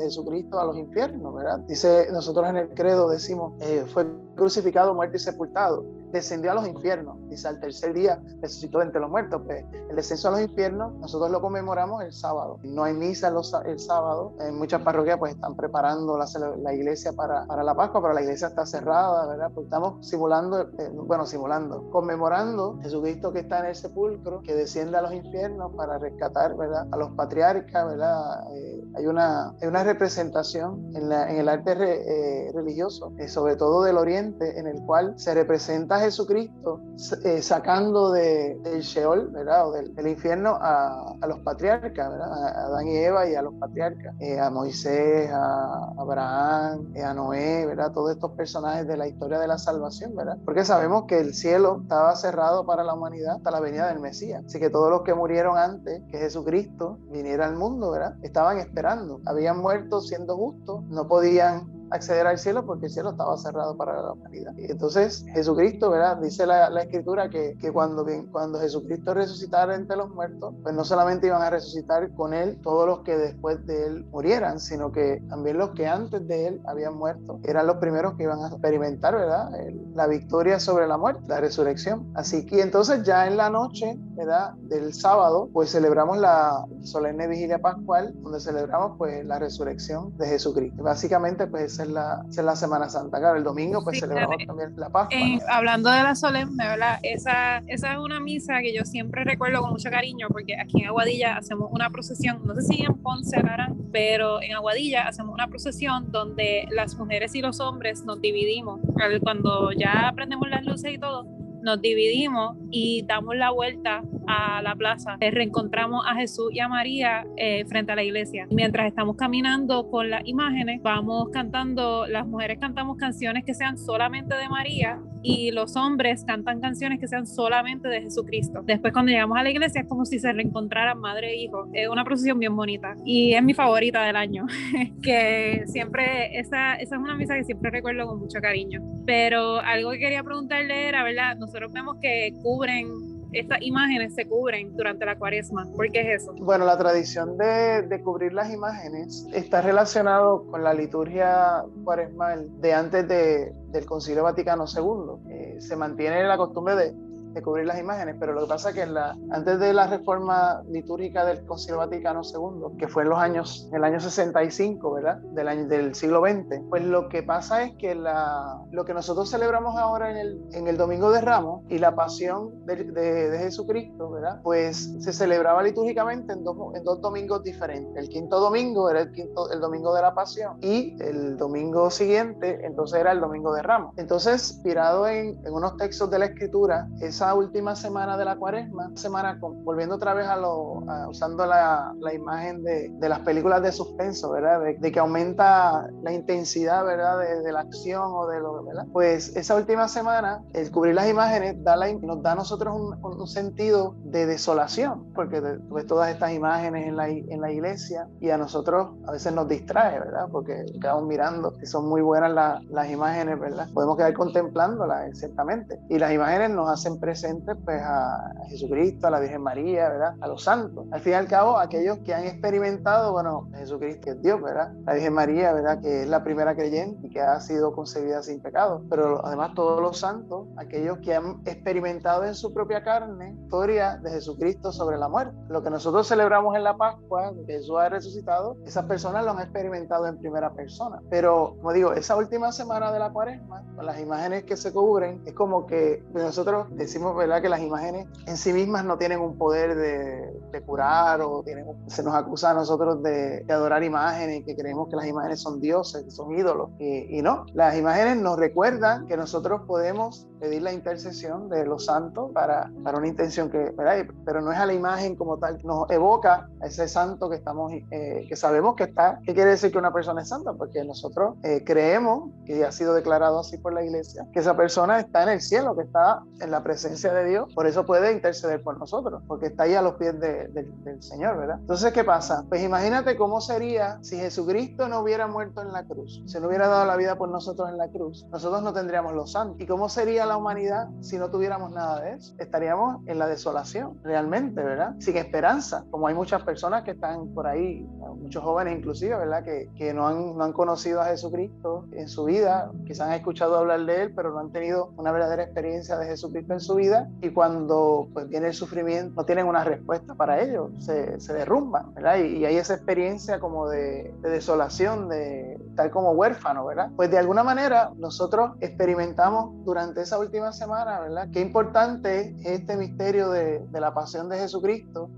Jesucristo 0.03 0.59
a 0.59 0.65
los 0.65 0.77
infiernos. 0.77 1.35
Dice, 1.67 2.07
nosotros 2.11 2.47
en 2.49 2.57
el 2.57 2.69
credo 2.69 3.09
decimos, 3.09 3.53
eh, 3.61 3.85
fue 3.93 4.07
crucificado, 4.35 4.93
muerto 4.93 5.17
y 5.17 5.19
sepultado, 5.19 5.85
descendió 6.13 6.51
a 6.51 6.55
los 6.55 6.67
infiernos, 6.67 7.17
dice 7.27 7.47
al 7.47 7.59
tercer 7.59 7.93
día 7.93 8.21
resucitó 8.41 8.81
entre 8.81 9.01
los 9.01 9.09
muertos, 9.09 9.41
pues 9.45 9.65
el 9.89 9.95
descenso 9.95 10.29
a 10.29 10.31
los 10.31 10.41
infiernos 10.41 10.93
nosotros 10.95 11.31
lo 11.31 11.41
conmemoramos 11.41 12.03
el 12.03 12.13
sábado, 12.13 12.59
no 12.63 12.83
hay 12.83 12.93
misa 12.93 13.29
los, 13.29 13.53
el 13.65 13.79
sábado, 13.79 14.33
en 14.39 14.57
muchas 14.57 14.81
parroquias 14.81 15.17
pues 15.17 15.33
están 15.33 15.55
preparando 15.55 16.17
la, 16.17 16.25
la 16.61 16.73
iglesia 16.73 17.13
para, 17.13 17.45
para, 17.45 17.63
la 17.63 17.75
Pascua, 17.75 18.01
pero 18.01 18.13
la 18.13 18.21
iglesia 18.21 18.47
está 18.47 18.65
cerrada, 18.65 19.25
¿verdad? 19.27 19.51
Pues 19.53 19.65
estamos 19.65 20.07
simulando, 20.07 20.61
eh, 20.61 20.89
bueno, 20.93 21.25
simulando, 21.25 21.89
conmemorando 21.89 22.79
Jesucristo 22.81 23.33
que 23.33 23.39
está 23.39 23.59
en 23.59 23.65
el 23.65 23.75
sepulcro, 23.75 24.41
que 24.41 24.53
desciende 24.53 24.97
a 24.97 25.01
los 25.01 25.13
infiernos 25.13 25.73
para 25.75 25.97
rescatar, 25.97 26.55
¿verdad? 26.55 26.87
A 26.91 26.97
los 26.97 27.11
patriarcas, 27.11 27.87
¿verdad? 27.87 28.53
Eh, 28.53 28.83
hay, 28.95 29.05
una, 29.07 29.49
hay 29.61 29.67
una 29.67 29.83
representación 29.83 30.95
en, 30.95 31.09
la, 31.09 31.29
en 31.31 31.39
el 31.39 31.49
arte 31.49 31.75
re, 31.75 32.47
eh, 32.47 32.51
religioso, 32.53 33.13
eh, 33.17 33.27
sobre 33.27 33.55
todo 33.55 33.83
del 33.83 33.97
oriente, 33.97 34.59
en 34.59 34.67
el 34.67 34.81
cual 34.85 35.13
se 35.17 35.33
representa 35.33 35.95
a 35.95 36.02
Jesucristo 36.03 36.79
eh, 37.23 37.41
sacando 37.41 38.11
de, 38.11 38.59
del 38.63 38.81
Sheol, 38.81 39.29
¿verdad? 39.31 39.67
O 39.67 39.71
del, 39.71 40.07
infierno 40.07 40.57
a, 40.61 41.15
a, 41.19 41.27
los 41.27 41.39
patriarcas, 41.39 42.09
¿verdad? 42.09 42.31
A 42.31 42.65
Adán 42.65 42.87
y 42.87 42.97
Eva 42.97 43.27
y 43.29 43.35
a 43.35 43.41
los 43.41 43.53
patriarcas, 43.55 44.15
eh, 44.19 44.39
a 44.39 44.49
Moisés, 44.49 45.29
a 45.31 45.91
Abraham, 45.97 46.93
eh, 46.95 47.03
a 47.03 47.13
Noé, 47.13 47.65
¿verdad? 47.65 47.91
Todos 47.91 48.11
estos 48.11 48.31
personajes 48.31 48.87
de 48.87 48.97
la 48.97 49.07
historia 49.07 49.39
de 49.39 49.47
la 49.47 49.57
salvación, 49.57 50.15
¿verdad? 50.15 50.37
Porque 50.45 50.65
sabemos 50.65 51.05
que 51.05 51.19
el 51.19 51.33
cielo 51.33 51.79
estaba 51.81 52.15
cerrado 52.15 52.65
para 52.65 52.83
la 52.83 52.93
humanidad 52.93 53.37
hasta 53.37 53.51
la 53.51 53.59
venida 53.59 53.87
del 53.87 53.99
Mesías. 53.99 54.43
Así 54.45 54.59
que 54.59 54.69
todos 54.69 54.89
los 54.89 55.01
que 55.01 55.13
murieron 55.13 55.57
antes 55.57 56.03
que 56.11 56.17
Jesucristo 56.17 56.99
viniera 57.11 57.47
al 57.47 57.55
mundo, 57.55 57.91
¿verdad? 57.91 58.15
Estaban 58.21 58.59
esperando. 58.59 59.21
Habían 59.25 59.59
muerto 59.59 60.01
siendo 60.01 60.37
justos, 60.37 60.83
no 60.89 61.07
podían 61.07 61.72
acceder 61.91 62.27
al 62.27 62.37
cielo 62.37 62.65
porque 62.65 62.87
el 62.87 62.91
cielo 62.91 63.11
estaba 63.11 63.37
cerrado 63.37 63.75
para 63.77 64.01
la 64.01 64.13
humanidad. 64.13 64.53
Y 64.57 64.71
entonces 64.71 65.25
Jesucristo, 65.33 65.89
¿verdad? 65.89 66.17
Dice 66.17 66.45
la, 66.45 66.69
la 66.69 66.83
escritura 66.83 67.29
que, 67.29 67.55
que, 67.59 67.71
cuando, 67.71 68.05
cuando 68.31 68.59
Jesucristo 68.59 69.13
resucitara 69.13 69.75
entre 69.75 69.97
los 69.97 70.09
muertos, 70.09 70.53
pues 70.63 70.75
no 70.75 70.83
solamente 70.83 71.27
iban 71.27 71.41
a 71.41 71.49
resucitar 71.49 72.11
con 72.13 72.33
él 72.33 72.59
todos 72.61 72.87
los 72.87 72.99
que 72.99 73.17
después 73.17 73.65
de 73.65 73.85
él 73.85 74.05
murieran, 74.11 74.59
sino 74.59 74.91
que 74.91 75.21
también 75.29 75.57
los 75.57 75.71
que 75.71 75.87
antes 75.87 76.27
de 76.27 76.47
él 76.47 76.61
habían 76.65 76.95
muerto 76.95 77.39
eran 77.43 77.67
los 77.67 77.77
primeros 77.77 78.15
que 78.15 78.23
iban 78.23 78.43
a 78.43 78.47
experimentar, 78.47 79.15
¿verdad? 79.15 79.53
El, 79.59 79.93
la 79.93 80.07
victoria 80.07 80.59
sobre 80.59 80.87
la 80.87 80.97
muerte, 80.97 81.21
la 81.27 81.39
resurrección. 81.39 82.11
Así 82.15 82.45
que 82.45 82.61
entonces 82.61 83.03
ya 83.03 83.27
en 83.27 83.37
la 83.37 83.49
noche, 83.49 83.95
¿verdad? 84.15 84.53
Del 84.55 84.93
sábado, 84.93 85.49
pues 85.53 85.71
celebramos 85.71 86.17
la 86.17 86.65
solemne 86.83 87.27
vigilia 87.27 87.59
pascual, 87.59 88.13
donde 88.21 88.39
celebramos 88.39 88.97
pues 88.97 89.25
la 89.25 89.39
resurrección 89.39 90.15
de 90.17 90.27
Jesucristo. 90.27 90.83
Básicamente 90.83 91.47
pues 91.47 91.72
esa 91.73 91.83
es 91.83 91.89
la, 91.89 92.25
esa 92.29 92.41
es 92.41 92.45
la 92.45 92.55
Semana 92.55 92.87
Santa. 92.87 93.17
Claro, 93.17 93.37
el 93.37 93.43
domingo 93.43 93.83
pues 93.83 93.95
sí, 93.95 94.01
celebramos 94.01 94.37
claro. 94.37 94.47
también 94.47 94.79
la 94.79 94.89
Pascua. 94.89 95.17
Eh, 95.17 95.39
hablando 95.49 95.89
de 95.89 96.03
la 96.03 96.15
solemne, 96.15 96.67
¿verdad? 96.67 96.99
Esa, 97.01 97.57
esa 97.67 97.93
es 97.93 97.97
una 97.97 98.19
misa 98.19 98.59
que 98.61 98.73
yo 98.75 98.85
siempre 98.85 99.23
recuerdo 99.23 99.61
con 99.61 99.71
mucho 99.71 99.89
cariño 99.89 100.27
porque 100.29 100.55
aquí 100.59 100.81
en 100.81 100.87
Aguadilla 100.87 101.35
hacemos 101.37 101.69
una 101.71 101.89
procesión, 101.89 102.41
no 102.45 102.53
sé 102.55 102.61
si 102.61 102.83
en 102.83 102.93
Ponce 103.01 103.37
harán, 103.37 103.75
pero 103.91 104.41
en 104.41 104.53
Aguadilla 104.53 105.07
hacemos 105.07 105.33
una 105.33 105.47
procesión 105.47 106.11
donde 106.11 106.67
las 106.71 106.95
mujeres 106.95 107.33
y 107.33 107.41
los 107.41 107.59
hombres 107.59 108.03
nos 108.05 108.21
dividimos. 108.21 108.79
Cuando 109.23 109.71
ya 109.71 110.11
prendemos 110.15 110.47
las 110.49 110.63
luces 110.63 110.93
y 110.93 110.97
todo, 110.99 111.25
nos 111.63 111.81
dividimos 111.81 112.57
y 112.69 113.03
damos 113.07 113.35
la 113.35 113.49
vuelta 113.49 114.03
a 114.33 114.61
la 114.61 114.75
plaza, 114.75 115.17
eh, 115.19 115.31
reencontramos 115.31 116.05
a 116.07 116.15
Jesús 116.15 116.49
y 116.51 116.59
a 116.59 116.67
María 116.67 117.25
eh, 117.37 117.65
frente 117.65 117.91
a 117.91 117.95
la 117.95 118.03
iglesia. 118.03 118.47
Mientras 118.49 118.87
estamos 118.87 119.15
caminando 119.15 119.89
con 119.89 120.09
las 120.09 120.25
imágenes, 120.25 120.81
vamos 120.81 121.29
cantando, 121.31 122.07
las 122.07 122.25
mujeres 122.27 122.59
cantamos 122.59 122.97
canciones 122.97 123.43
que 123.45 123.53
sean 123.53 123.77
solamente 123.77 124.35
de 124.35 124.49
María 124.49 124.99
y 125.21 125.51
los 125.51 125.75
hombres 125.77 126.25
cantan 126.25 126.59
canciones 126.59 126.99
que 126.99 127.07
sean 127.07 127.25
solamente 127.25 127.87
de 127.87 128.01
Jesucristo. 128.01 128.61
Después 128.65 128.91
cuando 128.91 129.11
llegamos 129.11 129.37
a 129.37 129.43
la 129.43 129.49
iglesia 129.49 129.81
es 129.81 129.87
como 129.87 130.05
si 130.05 130.19
se 130.19 130.31
reencontraran 130.33 130.99
madre 130.99 131.31
e 131.31 131.43
hijo. 131.43 131.69
Es 131.73 131.87
una 131.87 132.03
procesión 132.03 132.39
bien 132.39 132.55
bonita 132.55 132.95
y 133.05 133.33
es 133.33 133.43
mi 133.43 133.53
favorita 133.53 134.03
del 134.03 134.15
año, 134.15 134.45
que 135.01 135.63
siempre, 135.67 136.37
esa, 136.37 136.75
esa 136.75 136.95
es 136.95 137.01
una 137.01 137.15
misa 137.15 137.35
que 137.35 137.43
siempre 137.43 137.71
recuerdo 137.71 138.07
con 138.07 138.19
mucho 138.19 138.39
cariño. 138.41 138.81
Pero 139.05 139.59
algo 139.59 139.91
que 139.91 139.99
quería 139.99 140.23
preguntarle 140.23 140.87
era, 140.87 141.03
¿verdad? 141.03 141.37
Nosotros 141.37 141.71
vemos 141.71 141.97
que 142.01 142.33
cubren 142.41 143.12
estas 143.33 143.61
imágenes 143.61 144.15
se 144.15 144.25
cubren 144.27 144.75
durante 144.75 145.05
la 145.05 145.17
cuaresma. 145.17 145.67
¿Por 145.75 145.91
qué 145.91 146.01
es 146.01 146.23
eso? 146.23 146.33
Bueno, 146.37 146.65
la 146.65 146.77
tradición 146.77 147.37
de, 147.37 147.83
de, 147.83 148.01
cubrir 148.01 148.33
las 148.33 148.53
imágenes 148.53 149.27
está 149.33 149.61
relacionado 149.61 150.45
con 150.47 150.63
la 150.63 150.73
liturgia 150.73 151.63
cuaresmal 151.83 152.47
de 152.61 152.73
antes 152.73 153.07
de, 153.07 153.51
del 153.71 153.85
Concilio 153.85 154.23
Vaticano 154.23 154.65
II. 154.65 155.31
Eh, 155.31 155.55
se 155.59 155.75
mantiene 155.75 156.23
la 156.23 156.37
costumbre 156.37 156.75
de 156.75 156.93
de 157.33 157.41
cubrir 157.41 157.65
las 157.65 157.79
imágenes, 157.79 158.15
pero 158.19 158.33
lo 158.33 158.41
que 158.41 158.47
pasa 158.47 158.69
es 158.69 158.75
que 158.75 158.85
la, 158.85 159.17
antes 159.31 159.59
de 159.59 159.73
la 159.73 159.87
reforma 159.87 160.61
litúrgica 160.69 161.25
del 161.25 161.45
Concilio 161.45 161.77
Vaticano 161.77 162.21
II, 162.23 162.77
que 162.77 162.87
fue 162.87 163.03
en 163.03 163.09
los 163.09 163.19
años, 163.19 163.69
el 163.73 163.83
año 163.83 163.99
65, 163.99 164.93
¿verdad? 164.93 165.17
Del, 165.17 165.47
año, 165.47 165.67
del 165.67 165.95
siglo 165.95 166.21
XX, 166.21 166.61
pues 166.69 166.83
lo 166.83 167.09
que 167.09 167.23
pasa 167.23 167.63
es 167.63 167.75
que 167.77 167.95
la, 167.95 168.61
lo 168.71 168.85
que 168.85 168.93
nosotros 168.93 169.29
celebramos 169.29 169.77
ahora 169.77 170.11
en 170.11 170.17
el, 170.17 170.43
en 170.51 170.67
el 170.67 170.77
Domingo 170.77 171.11
de 171.11 171.21
Ramos 171.21 171.63
y 171.69 171.79
la 171.79 171.95
pasión 171.95 172.65
de, 172.65 172.83
de, 172.83 173.29
de 173.29 173.37
Jesucristo, 173.39 174.11
¿verdad? 174.11 174.41
Pues 174.43 174.93
se 174.99 175.13
celebraba 175.13 175.63
litúrgicamente 175.63 176.33
en 176.33 176.43
dos, 176.43 176.57
en 176.75 176.83
dos 176.83 177.01
domingos 177.01 177.43
diferentes. 177.43 177.95
El 177.95 178.09
quinto 178.09 178.39
domingo 178.39 178.89
era 178.89 179.01
el, 179.01 179.11
quinto, 179.11 179.51
el 179.51 179.59
domingo 179.59 179.93
de 179.95 180.01
la 180.01 180.13
pasión 180.13 180.57
y 180.61 180.95
el 181.01 181.37
domingo 181.37 181.89
siguiente 181.89 182.43
entonces 182.63 182.99
era 182.99 183.11
el 183.11 183.19
Domingo 183.19 183.53
de 183.53 183.61
Ramos. 183.61 183.93
Entonces, 183.97 184.51
inspirado 184.51 185.07
en, 185.07 185.39
en 185.45 185.53
unos 185.53 185.77
textos 185.77 186.09
de 186.09 186.19
la 186.19 186.25
Escritura, 186.25 186.87
esa 187.01 187.22
última 187.31 187.75
semana 187.75 188.17
de 188.17 188.25
la 188.25 188.35
cuaresma, 188.35 188.91
semana 188.95 189.37
volviendo 189.39 189.95
otra 189.95 190.13
vez 190.13 190.27
a 190.27 190.35
lo, 190.35 190.83
usando 191.09 191.45
la, 191.45 191.93
la 191.99 192.13
imagen 192.13 192.63
de, 192.63 192.89
de, 192.89 193.09
las 193.09 193.19
películas 193.19 193.61
de 193.61 193.71
suspenso, 193.71 194.31
¿verdad? 194.31 194.61
De, 194.79 194.91
que 194.91 194.99
aumenta 194.99 195.87
la 196.03 196.11
intensidad, 196.11 196.85
¿verdad? 196.85 197.19
De, 197.19 197.41
de, 197.41 197.51
la 197.51 197.61
acción 197.61 198.03
o 198.05 198.27
de 198.27 198.39
lo, 198.39 198.63
¿verdad? 198.63 198.85
Pues 198.91 199.35
esa 199.35 199.55
última 199.55 199.87
semana, 199.87 200.43
el 200.53 200.71
cubrir 200.71 200.95
las 200.95 201.09
imágenes 201.09 201.63
da 201.63 201.75
la, 201.75 201.91
nos 201.93 202.21
da 202.21 202.33
a 202.33 202.35
nosotros 202.35 202.75
un, 202.75 202.97
un, 203.03 203.27
sentido 203.27 203.95
de 204.03 204.25
desolación, 204.25 205.11
porque 205.13 205.39
ves 205.39 205.87
todas 205.87 206.09
estas 206.11 206.33
imágenes 206.33 206.87
en 206.87 206.97
la, 206.97 207.07
en 207.07 207.41
la 207.41 207.51
iglesia 207.51 208.07
y 208.19 208.29
a 208.29 208.37
nosotros 208.37 208.89
a 209.07 209.11
veces 209.11 209.33
nos 209.33 209.47
distrae, 209.47 209.99
¿verdad? 209.99 210.27
Porque 210.31 210.65
quedamos 210.81 211.05
mirando, 211.05 211.53
que 211.57 211.65
son 211.65 211.87
muy 211.87 212.01
buenas 212.01 212.33
la, 212.33 212.61
las 212.69 212.89
imágenes, 212.89 213.39
¿verdad? 213.39 213.69
Podemos 213.73 213.97
quedar 213.97 214.13
contemplándolas, 214.13 215.17
ciertamente. 215.17 215.79
Y 215.89 215.99
las 215.99 216.11
imágenes 216.11 216.49
nos 216.51 216.69
hacen 216.69 216.99
presentes 217.13 217.55
pues 217.63 217.79
a, 217.79 218.33
Jesucristo, 218.49 219.05
a 219.05 219.11
la 219.11 219.19
Virgen 219.19 219.43
María, 219.43 219.87
¿verdad? 219.87 220.15
A 220.19 220.27
los 220.27 220.43
santos. 220.43 220.87
Al 220.91 220.99
fin 220.99 221.11
y 221.11 221.15
al 221.15 221.27
cabo, 221.27 221.59
aquellos 221.59 221.99
que 221.99 222.11
han 222.11 222.23
experimentado, 222.23 223.11
bueno, 223.11 223.49
Jesucristo 223.55 224.09
es 224.09 224.21
Dios, 224.23 224.41
¿verdad? 224.41 224.73
La 224.83 224.93
Virgen 224.93 225.13
María, 225.13 225.53
¿verdad? 225.53 225.79
Que 225.79 226.01
es 226.01 226.07
la 226.07 226.23
primera 226.23 226.55
creyente 226.55 227.05
y 227.05 227.11
que 227.11 227.21
ha 227.21 227.39
sido 227.39 227.75
concebida 227.75 228.23
sin 228.23 228.41
pecado. 228.41 228.81
Pero 228.89 229.23
además 229.23 229.51
todos 229.53 229.79
los 229.79 229.99
santos, 229.99 230.47
aquellos 230.57 230.97
que 230.99 231.13
han 231.13 231.41
experimentado 231.45 232.25
en 232.25 232.33
su 232.33 232.51
propia 232.51 232.83
carne 232.83 233.35
historia 233.43 233.97
de 233.97 234.09
Jesucristo 234.09 234.71
sobre 234.71 234.97
la 234.97 235.07
muerte. 235.07 235.37
Lo 235.49 235.61
que 235.61 235.69
nosotros 235.69 236.07
celebramos 236.07 236.55
en 236.55 236.63
la 236.63 236.75
Pascua, 236.75 237.31
que 237.45 237.53
Jesús 237.53 237.77
ha 237.77 237.89
resucitado, 237.89 238.57
esas 238.65 238.85
personas 238.85 239.23
lo 239.23 239.31
han 239.31 239.39
experimentado 239.39 240.07
en 240.07 240.17
primera 240.17 240.51
persona. 240.51 240.99
Pero, 241.11 241.53
como 241.57 241.73
digo, 241.73 241.93
esa 241.93 242.15
última 242.15 242.51
semana 242.51 242.91
de 242.91 242.97
la 242.97 243.11
cuaresma, 243.11 243.63
con 243.75 243.85
las 243.85 243.99
imágenes 243.99 244.45
que 244.45 244.57
se 244.57 244.73
cubren, 244.73 245.21
es 245.27 245.33
como 245.33 245.67
que 245.67 246.03
nosotros 246.13 246.67
decimos 246.71 247.02
que 247.41 247.49
las 247.49 247.61
imágenes 247.61 248.07
en 248.25 248.37
sí 248.37 248.53
mismas 248.53 248.85
no 248.85 248.97
tienen 248.97 249.19
un 249.19 249.37
poder 249.37 249.75
de, 249.75 250.61
curar 250.65 251.21
o 251.21 251.43
se 251.87 252.03
nos 252.03 252.13
acusa 252.13 252.51
a 252.51 252.53
nosotros 252.53 253.01
de, 253.03 253.45
adorar 253.49 253.83
imágenes, 253.83 254.43
que 254.45 254.55
creemos 254.55 254.87
que 254.89 254.95
las 254.95 255.07
imágenes 255.07 255.41
son 255.41 255.59
dioses, 255.59 256.03
que 256.03 256.11
son 256.11 256.31
ídolos. 256.31 256.69
Y, 256.79 257.21
no, 257.21 257.45
las 257.53 257.77
imágenes 257.77 258.17
nos 258.17 258.37
recuerdan 258.37 259.07
que 259.07 259.17
nosotros 259.17 259.61
podemos 259.67 260.27
pedir 260.43 260.61
la 260.61 260.73
intercesión 260.73 261.47
de 261.47 261.65
los 261.65 261.85
santos 261.85 262.31
para, 262.33 262.69
para 262.83 262.97
una 262.97 263.07
intención 263.07 263.49
que, 263.49 263.71
¿verdad? 263.77 264.05
pero 264.25 264.41
no 264.41 264.51
es 264.51 264.57
a 264.57 264.65
la 264.65 264.73
imagen 264.73 265.15
como 265.15 265.37
tal, 265.37 265.57
nos 265.63 265.89
evoca 265.89 266.49
a 266.59 266.65
ese 266.67 266.89
santo 266.89 267.29
que 267.29 267.37
estamos, 267.37 267.71
eh, 267.71 268.25
que 268.27 268.35
sabemos 268.35 268.75
que 268.75 268.83
está. 268.83 269.21
¿Qué 269.23 269.33
quiere 269.33 269.51
decir 269.51 269.71
que 269.71 269.77
una 269.77 269.93
persona 269.93 270.21
es 270.21 270.27
santa? 270.27 270.51
Porque 270.51 270.83
nosotros 270.83 271.37
eh, 271.43 271.63
creemos, 271.65 272.29
que 272.45 272.65
ha 272.65 272.73
sido 272.73 272.93
declarado 272.93 273.39
así 273.39 273.57
por 273.57 273.73
la 273.73 273.85
iglesia, 273.85 274.27
que 274.33 274.41
esa 274.41 274.57
persona 274.57 274.99
está 274.99 275.23
en 275.23 275.29
el 275.29 275.39
cielo, 275.39 275.77
que 275.77 275.83
está 275.83 276.21
en 276.41 276.51
la 276.51 276.61
presencia 276.61 277.13
de 277.13 277.23
Dios, 277.23 277.53
por 277.53 277.65
eso 277.65 277.85
puede 277.85 278.11
interceder 278.11 278.61
por 278.63 278.77
nosotros, 278.77 279.23
porque 279.29 279.45
está 279.45 279.63
ahí 279.63 279.75
a 279.75 279.81
los 279.81 279.93
pies 279.93 280.19
de, 280.19 280.49
de, 280.49 280.63
del 280.83 281.01
Señor, 281.01 281.37
¿verdad? 281.37 281.59
Entonces, 281.61 281.93
¿qué 281.93 282.03
pasa? 282.03 282.43
Pues 282.49 282.61
imagínate 282.61 283.15
cómo 283.15 283.39
sería 283.39 283.97
si 284.01 284.17
Jesucristo 284.17 284.89
no 284.89 284.99
hubiera 284.99 285.25
muerto 285.25 285.61
en 285.61 285.71
la 285.71 285.85
cruz, 285.85 286.21
si 286.25 286.37
no 286.41 286.49
hubiera 286.49 286.67
dado 286.67 286.85
la 286.85 286.97
vida 286.97 287.17
por 287.17 287.29
nosotros 287.29 287.69
en 287.69 287.77
la 287.77 287.87
cruz, 287.87 288.25
nosotros 288.29 288.61
no 288.61 288.73
tendríamos 288.73 289.13
los 289.13 289.31
santos. 289.31 289.61
¿Y 289.61 289.65
cómo 289.65 289.87
sería 289.87 290.25
la 290.25 290.32
humanidad 290.37 290.89
si 291.01 291.17
no 291.17 291.29
tuviéramos 291.29 291.71
nada 291.71 292.01
de 292.01 292.13
eso? 292.13 292.33
Estaríamos 292.37 293.01
en 293.07 293.19
la 293.19 293.27
desolación, 293.27 293.99
realmente, 294.03 294.61
¿verdad? 294.61 294.95
Sin 294.99 295.17
esperanza, 295.17 295.85
como 295.91 296.07
hay 296.07 296.15
muchas 296.15 296.43
personas 296.43 296.83
que 296.83 296.91
están 296.91 297.33
por 297.33 297.47
ahí, 297.47 297.87
muchos 298.17 298.43
jóvenes 298.43 298.77
inclusive, 298.77 299.15
¿verdad? 299.15 299.43
Que, 299.43 299.69
que 299.75 299.93
no, 299.93 300.07
han, 300.07 300.37
no 300.37 300.43
han 300.43 300.53
conocido 300.53 301.01
a 301.01 301.05
Jesucristo 301.05 301.85
en 301.91 302.07
su 302.07 302.25
vida, 302.25 302.71
quizás 302.85 303.07
han 303.07 303.13
escuchado 303.13 303.57
hablar 303.57 303.85
de 303.85 304.03
Él, 304.03 304.13
pero 304.15 304.31
no 304.31 304.39
han 304.39 304.51
tenido 304.51 304.91
una 304.97 305.11
verdadera 305.11 305.43
experiencia 305.43 305.97
de 305.97 306.05
Jesucristo 306.07 306.53
en 306.53 306.59
su 306.59 306.75
vida 306.75 307.09
y 307.21 307.29
cuando 307.29 308.07
pues 308.13 308.27
viene 308.27 308.47
el 308.47 308.53
sufrimiento 308.53 309.13
no 309.15 309.25
tienen 309.25 309.47
una 309.47 309.63
respuesta 309.63 310.15
para 310.15 310.41
ello, 310.41 310.69
se, 310.79 311.19
se 311.19 311.33
derrumban, 311.33 311.93
¿verdad? 311.93 312.17
Y, 312.17 312.43
hay 312.45 312.57
esa 312.57 312.73
experiencia 312.75 313.39
como 313.39 313.69
de, 313.69 314.13
desolación, 314.21 315.09
de 315.09 315.57
tal 315.75 315.91
como 315.91 316.11
huérfano, 316.11 316.65
¿verdad? 316.65 316.89
Pues 316.95 317.09
de 317.11 317.17
alguna 317.17 317.43
manera 317.43 317.91
nosotros 317.97 318.51
experimentamos 318.59 319.53
durante 319.65 320.01
esa 320.01 320.19
última 320.19 320.51
semana, 320.51 320.99
¿verdad? 320.99 321.27
Qué 321.31 321.41
importante 321.41 322.35
es 322.41 322.61
este 322.61 322.77
misterio 322.77 323.29
de, 323.29 323.59
de 323.59 323.81
la 323.81 323.93
pasión 323.93 324.29
de 324.29 324.37
Jesucristo 324.37 325.09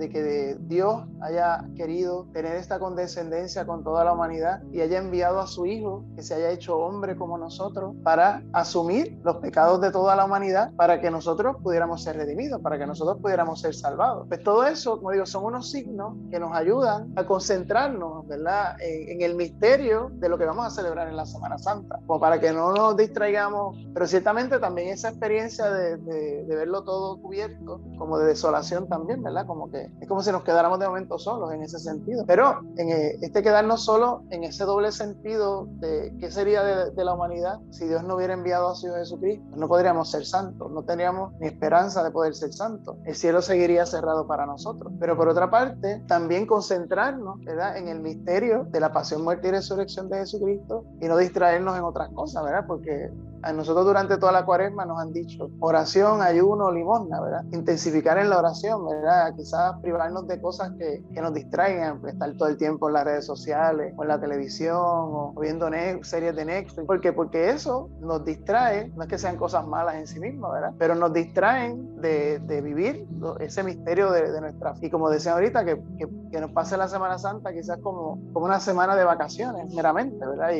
de 0.00 0.08
que 0.08 0.56
Dios 0.62 1.04
haya 1.20 1.64
querido 1.76 2.26
tener 2.32 2.56
esta 2.56 2.78
condescendencia 2.78 3.66
con 3.66 3.84
toda 3.84 4.02
la 4.02 4.14
humanidad 4.14 4.62
y 4.72 4.80
haya 4.80 4.98
enviado 4.98 5.40
a 5.40 5.46
su 5.46 5.66
Hijo, 5.66 6.04
que 6.16 6.22
se 6.22 6.34
haya 6.34 6.50
hecho 6.50 6.78
hombre 6.78 7.16
como 7.16 7.36
nosotros, 7.36 7.94
para 8.02 8.42
asumir 8.52 9.20
los 9.22 9.36
pecados 9.36 9.80
de 9.82 9.92
toda 9.92 10.16
la 10.16 10.24
humanidad, 10.24 10.72
para 10.74 11.00
que 11.00 11.10
nosotros 11.10 11.56
pudiéramos 11.62 12.02
ser 12.02 12.16
redimidos, 12.16 12.62
para 12.62 12.78
que 12.78 12.86
nosotros 12.86 13.18
pudiéramos 13.20 13.60
ser 13.60 13.74
salvados. 13.74 14.26
Pues 14.26 14.42
todo 14.42 14.64
eso, 14.64 14.96
como 14.96 15.10
digo, 15.10 15.26
son 15.26 15.44
unos 15.44 15.70
signos 15.70 16.16
que 16.30 16.40
nos 16.40 16.56
ayudan 16.56 17.12
a 17.16 17.26
concentrarnos, 17.26 18.26
¿verdad?, 18.26 18.76
en, 18.80 19.16
en 19.16 19.22
el 19.22 19.34
misterio 19.34 20.10
de 20.14 20.30
lo 20.30 20.38
que 20.38 20.46
vamos 20.46 20.66
a 20.66 20.70
celebrar 20.70 21.08
en 21.08 21.16
la 21.16 21.26
Semana 21.26 21.58
Santa, 21.58 22.00
como 22.06 22.18
para 22.18 22.40
que 22.40 22.52
no 22.52 22.72
nos 22.72 22.96
distraigamos, 22.96 23.76
pero 23.92 24.06
ciertamente 24.06 24.58
también 24.58 24.88
esa 24.88 25.10
experiencia 25.10 25.70
de, 25.70 25.98
de, 25.98 26.44
de 26.44 26.56
verlo 26.56 26.84
todo 26.84 27.20
cubierto, 27.20 27.82
como 27.98 28.18
de 28.18 28.26
desolación 28.28 28.88
también, 28.88 29.22
¿verdad? 29.22 29.46
Como 29.46 29.70
que 29.70 29.89
es 30.00 30.08
como 30.08 30.22
si 30.22 30.32
nos 30.32 30.42
quedáramos 30.42 30.78
de 30.78 30.86
momento 30.86 31.18
solos 31.18 31.52
en 31.52 31.62
ese 31.62 31.78
sentido. 31.78 32.24
Pero 32.26 32.60
en 32.76 32.88
eh, 32.88 33.18
este 33.20 33.42
quedarnos 33.42 33.84
solos 33.84 34.22
en 34.30 34.44
ese 34.44 34.64
doble 34.64 34.92
sentido 34.92 35.66
de 35.78 36.14
qué 36.18 36.30
sería 36.30 36.62
de, 36.62 36.90
de, 36.90 37.04
la 37.04 37.14
humanidad 37.14 37.58
si 37.70 37.86
Dios 37.86 38.02
no 38.04 38.16
hubiera 38.16 38.34
enviado 38.34 38.70
a 38.70 38.74
su 38.74 38.86
Hijo 38.86 38.96
Jesucristo, 38.96 39.56
no 39.56 39.68
podríamos 39.68 40.10
ser 40.10 40.24
santos, 40.24 40.70
no 40.70 40.82
tendríamos 40.82 41.32
ni 41.40 41.46
esperanza 41.46 42.02
de 42.02 42.10
poder 42.10 42.34
ser 42.34 42.52
santos. 42.52 42.96
El 43.04 43.14
cielo 43.14 43.42
seguiría 43.42 43.86
cerrado 43.86 44.26
para 44.26 44.46
nosotros. 44.46 44.92
Pero 44.98 45.16
por 45.16 45.28
otra 45.28 45.50
parte, 45.50 46.02
también 46.06 46.46
concentrarnos 46.46 47.40
¿verdad? 47.44 47.76
en 47.76 47.88
el 47.88 48.00
misterio 48.00 48.64
de 48.70 48.80
la 48.80 48.92
pasión, 48.92 49.22
muerte 49.22 49.48
y 49.48 49.50
resurrección 49.50 50.08
de 50.08 50.18
Jesucristo 50.18 50.84
y 51.00 51.06
no 51.06 51.16
distraernos 51.16 51.76
en 51.76 51.84
otras 51.84 52.10
cosas, 52.10 52.44
¿verdad? 52.44 52.64
Porque 52.66 53.10
a 53.42 53.52
nosotros 53.52 53.86
durante 53.86 54.18
toda 54.18 54.32
la 54.32 54.44
cuaresma 54.44 54.84
nos 54.84 55.00
han 55.00 55.12
dicho 55.12 55.50
oración, 55.60 56.22
ayuno, 56.22 56.70
limosna, 56.70 57.20
¿verdad? 57.20 57.44
Intensificar 57.52 58.18
en 58.18 58.30
la 58.30 58.38
oración, 58.38 58.86
¿verdad? 58.86 59.34
Quizás 59.34 59.69
privarnos 59.78 60.26
de 60.26 60.40
cosas 60.40 60.72
que, 60.78 61.02
que 61.12 61.20
nos 61.20 61.34
distraigan, 61.34 62.00
pues, 62.00 62.14
estar 62.14 62.32
todo 62.36 62.48
el 62.48 62.56
tiempo 62.56 62.88
en 62.88 62.94
las 62.94 63.04
redes 63.04 63.26
sociales 63.26 63.94
o 63.96 64.02
en 64.02 64.08
la 64.08 64.20
televisión 64.20 64.76
o, 64.78 65.34
viendo 65.40 65.68
series 66.02 66.34
de 66.34 66.44
Netflix. 66.44 66.86
¿Por 66.86 67.00
qué? 67.00 67.12
Porque 67.12 67.50
eso 67.50 67.88
nos 68.00 68.24
distrae, 68.24 68.92
no 68.96 69.02
es 69.02 69.08
que 69.08 69.18
sean 69.18 69.36
cosas 69.36 69.66
malas 69.66 69.96
en 69.96 70.06
sí 70.06 70.20
mismas, 70.20 70.52
¿verdad? 70.52 70.72
Pero 70.78 70.94
nos 70.94 71.12
distraen 71.12 72.00
de, 72.00 72.38
de 72.40 72.60
vivir 72.60 73.06
ese 73.40 73.62
misterio 73.62 74.10
de, 74.10 74.30
de, 74.32 74.40
nuestra. 74.40 74.74
Y 74.80 74.90
como 74.90 75.10
decía 75.10 75.32
ahorita, 75.32 75.64
que, 75.64 75.82
que, 75.98 76.40
nos 76.40 76.50
pase 76.52 76.76
la 76.76 76.88
Semana 76.88 77.18
Santa 77.18 77.52
quizás 77.52 77.78
como, 77.78 78.18
como 78.32 78.46
una 78.46 78.60
semana 78.60 78.96
de 78.96 79.04
vacaciones, 79.04 79.72
meramente, 79.74 80.26
¿verdad? 80.26 80.50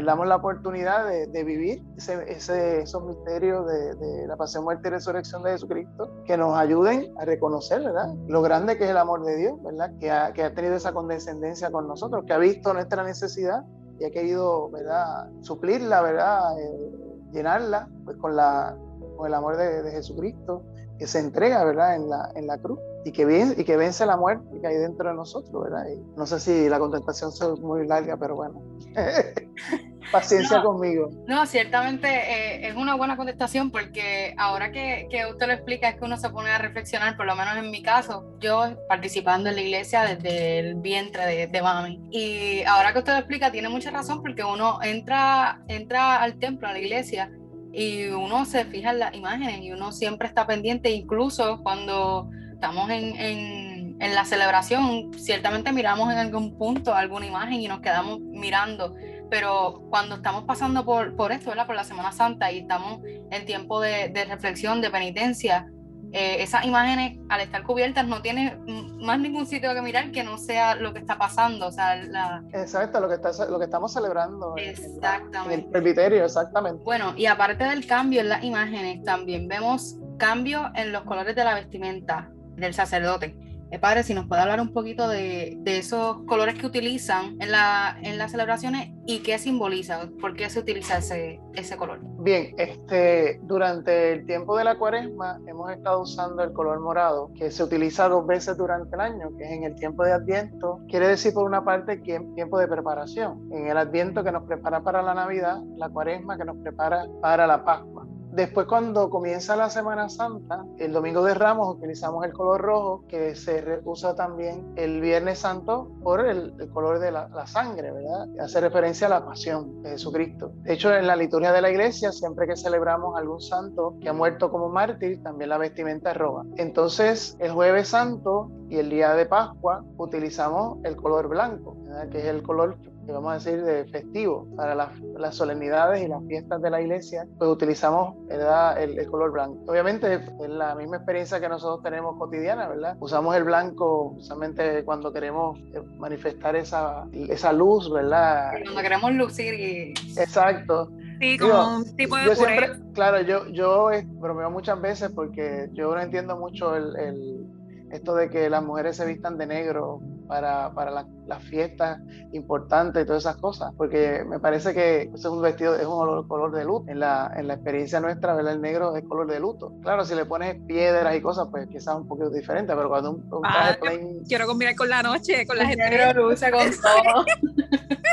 Damos 0.00 0.26
la 0.26 0.36
oportunidad 0.36 1.06
de, 1.06 1.44
vivir 1.44 1.82
ese, 1.96 2.80
esos 2.80 3.04
misterios 3.04 3.66
de, 3.66 4.26
la 4.26 4.36
pasión, 4.36 4.64
muerte 4.64 4.88
y 4.88 4.90
resurrección 4.90 5.42
de 5.42 5.52
Jesucristo, 5.52 6.10
que 6.24 6.36
nos 6.36 6.56
ayuden 6.56 7.12
a 7.18 7.24
reconocer, 7.24 7.82
¿verdad? 7.82 8.14
Lo 8.28 8.42
grande 8.42 8.78
que 8.78 8.84
es 8.84 8.90
el 8.90 8.96
amor 8.96 9.24
de 9.24 9.36
Dios, 9.36 9.62
¿verdad? 9.62 9.92
Que 9.98 10.10
ha, 10.10 10.32
que 10.32 10.44
ha 10.44 10.54
tenido 10.54 10.76
esa 10.76 10.92
condescendencia 10.92 11.70
con 11.70 11.86
nosotros, 11.86 12.24
que 12.26 12.32
ha 12.32 12.38
visto 12.38 12.72
nuestra 12.72 13.04
necesidad 13.04 13.64
y 13.98 14.04
ha 14.04 14.10
querido, 14.10 14.70
¿verdad? 14.70 15.30
Suplirla, 15.40 16.00
¿verdad? 16.00 16.58
Eh, 16.58 16.92
llenarla, 17.32 17.88
pues 18.04 18.16
con, 18.16 18.34
la, 18.34 18.76
con 19.16 19.26
el 19.26 19.34
amor 19.34 19.56
de, 19.56 19.82
de 19.82 19.90
Jesucristo, 19.90 20.62
que 20.98 21.06
se 21.06 21.18
entrega, 21.18 21.64
¿verdad? 21.64 21.96
En 21.96 22.08
la, 22.08 22.30
en 22.34 22.46
la 22.46 22.58
cruz 22.58 22.78
y 23.04 23.12
que, 23.12 23.24
vence, 23.24 23.60
y 23.60 23.64
que 23.64 23.76
vence 23.76 24.06
la 24.06 24.16
muerte 24.16 24.60
que 24.60 24.66
hay 24.66 24.76
dentro 24.76 25.08
de 25.08 25.14
nosotros, 25.14 25.64
¿verdad? 25.64 25.84
no 26.16 26.26
sé 26.26 26.40
si 26.40 26.68
la 26.68 26.78
contestación 26.78 27.30
es 27.30 27.60
muy 27.60 27.86
larga, 27.86 28.16
pero 28.16 28.36
bueno. 28.36 28.62
Paciencia 30.12 30.62
conmigo. 30.62 31.10
No, 31.26 31.46
ciertamente 31.46 32.08
eh, 32.08 32.68
es 32.68 32.76
una 32.76 32.96
buena 32.96 33.16
contestación 33.16 33.70
porque 33.70 34.34
ahora 34.36 34.70
que, 34.70 35.06
que, 35.10 35.24
usted 35.26 35.46
lo 35.46 35.52
explica 35.54 35.88
es 35.88 35.96
que 35.96 36.04
uno 36.04 36.16
se 36.16 36.28
pone 36.28 36.50
a 36.50 36.58
reflexionar, 36.58 37.16
por 37.16 37.24
lo 37.24 37.34
menos 37.34 37.56
en 37.56 37.70
mi 37.70 37.82
caso, 37.82 38.36
yo 38.38 38.76
participando 38.88 39.48
en 39.48 39.54
la 39.54 39.62
iglesia 39.62 40.02
desde 40.02 40.58
el 40.58 40.74
vientre 40.74 41.24
de, 41.24 41.46
de 41.46 41.62
mami. 41.62 42.00
Y 42.10 42.62
ahora 42.64 42.92
que 42.92 42.98
usted 42.98 43.12
lo 43.12 43.18
explica, 43.18 43.50
tiene 43.50 43.68
mucha 43.68 43.90
razón 43.90 44.20
porque 44.22 44.44
uno 44.44 44.80
entra, 44.82 45.62
entra 45.68 46.20
al 46.20 46.38
templo, 46.38 46.68
a 46.68 46.72
la 46.72 46.78
iglesia, 46.78 47.30
y 47.72 48.08
uno 48.08 48.44
se 48.44 48.64
fija 48.66 48.90
en 48.90 48.98
las 48.98 49.14
imágenes 49.14 49.62
y 49.62 49.72
uno 49.72 49.92
siempre 49.92 50.28
está 50.28 50.46
pendiente, 50.46 50.90
incluso 50.90 51.62
cuando 51.62 52.28
estamos 52.62 52.90
en, 52.90 53.16
en, 53.16 53.96
en, 54.00 54.14
la 54.14 54.24
celebración, 54.24 55.12
ciertamente 55.18 55.72
miramos 55.72 56.12
en 56.12 56.18
algún 56.18 56.56
punto 56.56 56.94
alguna 56.94 57.26
imagen 57.26 57.54
y 57.54 57.66
nos 57.66 57.80
quedamos 57.80 58.20
mirando, 58.20 58.94
pero 59.28 59.82
cuando 59.90 60.14
estamos 60.14 60.44
pasando 60.44 60.84
por, 60.84 61.16
por 61.16 61.32
esto, 61.32 61.50
¿verdad? 61.50 61.66
por 61.66 61.74
la 61.74 61.82
Semana 61.82 62.12
Santa 62.12 62.52
y 62.52 62.60
estamos 62.60 63.00
en 63.04 63.46
tiempo 63.46 63.80
de, 63.80 64.10
de 64.10 64.24
reflexión, 64.26 64.80
de 64.80 64.90
penitencia, 64.90 65.66
eh, 66.12 66.40
esas 66.40 66.64
imágenes 66.64 67.18
al 67.30 67.40
estar 67.40 67.64
cubiertas 67.64 68.06
no 68.06 68.22
tiene 68.22 68.56
más 69.00 69.18
ningún 69.18 69.46
sitio 69.46 69.74
que 69.74 69.82
mirar 69.82 70.12
que 70.12 70.22
no 70.22 70.38
sea 70.38 70.76
lo 70.76 70.92
que 70.92 71.00
está 71.00 71.18
pasando. 71.18 71.66
O 71.66 71.72
sea, 71.72 71.96
la... 71.96 72.44
Exacto, 72.52 73.00
lo 73.00 73.08
que, 73.08 73.14
está, 73.14 73.30
lo 73.46 73.58
que 73.58 73.64
estamos 73.64 73.92
celebrando. 73.94 74.54
Exactamente. 74.56 75.54
En, 75.54 75.60
el 75.60 75.66
presbiterio, 75.66 76.24
exactamente. 76.24 76.84
Bueno, 76.84 77.14
y 77.16 77.24
aparte 77.26 77.64
del 77.64 77.86
cambio 77.86 78.20
en 78.20 78.28
las 78.28 78.44
imágenes, 78.44 79.02
también 79.04 79.48
vemos 79.48 79.96
cambio 80.18 80.70
en 80.74 80.92
los 80.92 81.02
colores 81.04 81.34
de 81.34 81.44
la 81.44 81.54
vestimenta 81.54 82.30
del 82.56 82.74
sacerdote. 82.74 83.36
Eh, 83.72 83.78
padre, 83.78 84.02
si 84.02 84.12
nos 84.12 84.26
puede 84.26 84.42
hablar 84.42 84.60
un 84.60 84.70
poquito 84.70 85.08
de, 85.08 85.58
esos 85.64 86.18
colores 86.26 86.56
que 86.56 86.66
utilizan 86.66 87.40
en, 87.40 87.50
la, 87.50 87.96
en 88.02 88.18
las 88.18 88.32
celebraciones 88.32 88.90
y 89.06 89.20
qué 89.20 89.38
simboliza, 89.38 90.10
por 90.20 90.36
qué 90.36 90.50
se 90.50 90.60
utiliza 90.60 90.98
ese, 90.98 91.40
ese 91.54 91.78
color. 91.78 92.00
Bien, 92.18 92.54
este, 92.58 93.40
durante 93.44 94.12
el 94.12 94.26
tiempo 94.26 94.58
de 94.58 94.64
la 94.64 94.76
cuaresma 94.76 95.40
hemos 95.46 95.72
estado 95.72 96.02
usando 96.02 96.42
el 96.42 96.52
color 96.52 96.80
morado, 96.80 97.32
que 97.34 97.50
se 97.50 97.64
utiliza 97.64 98.10
dos 98.10 98.26
veces 98.26 98.58
durante 98.58 98.94
el 98.94 99.00
año, 99.00 99.34
que 99.38 99.44
es 99.44 99.52
en 99.52 99.64
el 99.64 99.74
tiempo 99.74 100.04
de 100.04 100.12
Adviento. 100.12 100.80
Quiere 100.86 101.08
decir, 101.08 101.32
por 101.32 101.46
una 101.46 101.64
parte, 101.64 101.96
tiempo 101.96 102.58
de 102.58 102.68
preparación. 102.68 103.48
En 103.52 103.68
el 103.68 103.78
Adviento 103.78 104.22
que 104.22 104.32
nos 104.32 104.42
prepara 104.44 104.82
para 104.82 105.00
la 105.00 105.14
Navidad, 105.14 105.62
la 105.76 105.88
cuaresma 105.88 106.36
que 106.36 106.44
nos 106.44 106.58
prepara 106.58 107.06
para 107.22 107.46
la 107.46 107.64
Pascua. 107.64 108.01
Después 108.32 108.66
cuando 108.66 109.10
comienza 109.10 109.54
la 109.56 109.68
Semana 109.68 110.08
Santa, 110.08 110.64
el 110.78 110.94
Domingo 110.94 111.22
de 111.22 111.34
Ramos 111.34 111.76
utilizamos 111.76 112.24
el 112.24 112.32
color 112.32 112.62
rojo 112.62 113.04
que 113.06 113.34
se 113.34 113.80
usa 113.84 114.14
también 114.14 114.72
el 114.76 115.02
Viernes 115.02 115.40
Santo 115.40 115.90
por 116.02 116.26
el, 116.26 116.54
color 116.72 116.98
de 116.98 117.12
la, 117.12 117.46
sangre, 117.46 117.92
¿verdad? 117.92 118.28
Hace 118.40 118.62
referencia 118.62 119.06
a 119.06 119.10
la 119.10 119.26
pasión 119.26 119.82
de 119.82 119.90
Jesucristo. 119.90 120.52
De 120.62 120.72
hecho, 120.72 120.94
en 120.94 121.06
la 121.06 121.14
liturgia 121.14 121.52
de 121.52 121.60
la 121.60 121.70
iglesia, 121.70 122.10
siempre 122.10 122.46
que 122.46 122.56
celebramos 122.56 123.18
algún 123.18 123.42
santo 123.42 123.96
que 124.00 124.08
ha 124.08 124.14
muerto 124.14 124.50
como 124.50 124.70
mártir, 124.70 125.22
también 125.22 125.50
la 125.50 125.58
vestimenta 125.58 126.12
es 126.12 126.16
roja. 126.16 126.44
Entonces, 126.56 127.36
el 127.38 127.52
Jueves 127.52 127.88
Santo 127.88 128.50
y 128.70 128.78
el 128.78 128.88
día 128.88 129.14
de 129.14 129.26
Pascua 129.26 129.84
utilizamos 129.98 130.78
el 130.84 130.96
color 130.96 131.28
blanco, 131.28 131.76
¿verdad? 131.84 132.08
que 132.08 132.20
es 132.20 132.24
el 132.24 132.42
color 132.42 132.78
vamos 133.06 133.30
a 133.32 133.34
decir, 133.34 133.62
de 133.62 133.84
festivo 133.86 134.46
para 134.56 134.74
las, 134.74 135.00
las, 135.18 135.34
solemnidades 135.34 136.02
y 136.02 136.08
las 136.08 136.22
fiestas 136.26 136.62
de 136.62 136.70
la 136.70 136.80
iglesia, 136.80 137.26
pues 137.38 137.50
utilizamos 137.50 138.14
¿verdad? 138.26 138.80
El, 138.80 138.98
el, 138.98 139.06
color 139.06 139.32
blanco. 139.32 139.58
Obviamente 139.66 140.14
es 140.14 140.48
la 140.48 140.74
misma 140.74 140.96
experiencia 140.96 141.40
que 141.40 141.48
nosotros 141.48 141.82
tenemos 141.82 142.16
cotidiana, 142.18 142.68
¿verdad? 142.68 142.96
Usamos 143.00 143.34
el 143.34 143.44
blanco 143.44 144.14
justamente 144.16 144.84
cuando 144.84 145.12
queremos 145.12 145.58
eh, 145.74 145.82
manifestar 145.98 146.54
esa, 146.54 147.06
esa 147.12 147.52
luz, 147.52 147.90
¿verdad? 147.90 148.52
Cuando 148.62 148.82
queremos 148.82 149.12
lucir 149.12 149.54
y... 149.54 149.94
Exacto. 150.18 150.90
Sí, 151.20 151.38
como 151.38 151.76
un 151.76 151.96
tipo 151.96 152.16
de 152.16 152.26
yo 152.26 152.34
siempre, 152.34 152.70
Claro, 152.94 153.20
yo, 153.22 153.46
yo 153.48 153.88
bromeo 154.04 154.50
muchas 154.50 154.80
veces 154.80 155.10
porque 155.14 155.68
yo 155.72 155.94
no 155.94 156.00
entiendo 156.00 156.36
mucho 156.36 156.74
el, 156.76 156.96
el 156.96 157.46
esto 157.92 158.14
de 158.14 158.30
que 158.30 158.48
las 158.48 158.64
mujeres 158.64 158.96
se 158.96 159.06
vistan 159.06 159.36
de 159.38 159.46
negro 159.46 160.00
para, 160.32 160.72
para 160.72 161.04
las 161.26 161.42
fiestas 161.44 162.00
importantes 162.32 163.02
y 163.02 163.06
todas 163.06 163.24
esas 163.24 163.36
cosas, 163.36 163.70
porque 163.76 164.24
me 164.26 164.40
parece 164.40 164.72
que 164.72 165.02
ese 165.02 165.14
es 165.14 165.26
un 165.26 165.42
vestido, 165.42 165.76
es 165.76 165.84
un 165.84 166.26
color 166.26 166.52
de 166.52 166.64
luto. 166.64 166.90
En 166.90 167.00
la, 167.00 167.30
en 167.36 167.48
la 167.48 167.54
experiencia 167.54 168.00
nuestra, 168.00 168.34
¿verdad? 168.34 168.54
el 168.54 168.62
negro 168.62 168.96
es 168.96 169.04
color 169.04 169.26
de 169.26 169.38
luto. 169.38 169.74
Claro, 169.82 170.06
si 170.06 170.14
le 170.14 170.24
pones 170.24 170.58
piedras 170.66 171.14
y 171.14 171.20
cosas, 171.20 171.48
pues 171.50 171.68
quizás 171.68 171.96
un 171.96 172.08
poquito 172.08 172.30
diferente, 172.30 172.74
pero 172.74 172.88
cuando 172.88 173.10
un, 173.10 173.30
un 173.30 173.42
ah, 173.44 173.76
plain... 173.78 174.24
Quiero 174.26 174.46
combinar 174.46 174.74
con 174.74 174.88
la 174.88 175.02
noche, 175.02 175.46
con 175.46 175.58
la 175.58 175.66
gente. 175.66 176.14
luce 176.14 176.50
con 176.50 176.60
todo. 176.82 177.26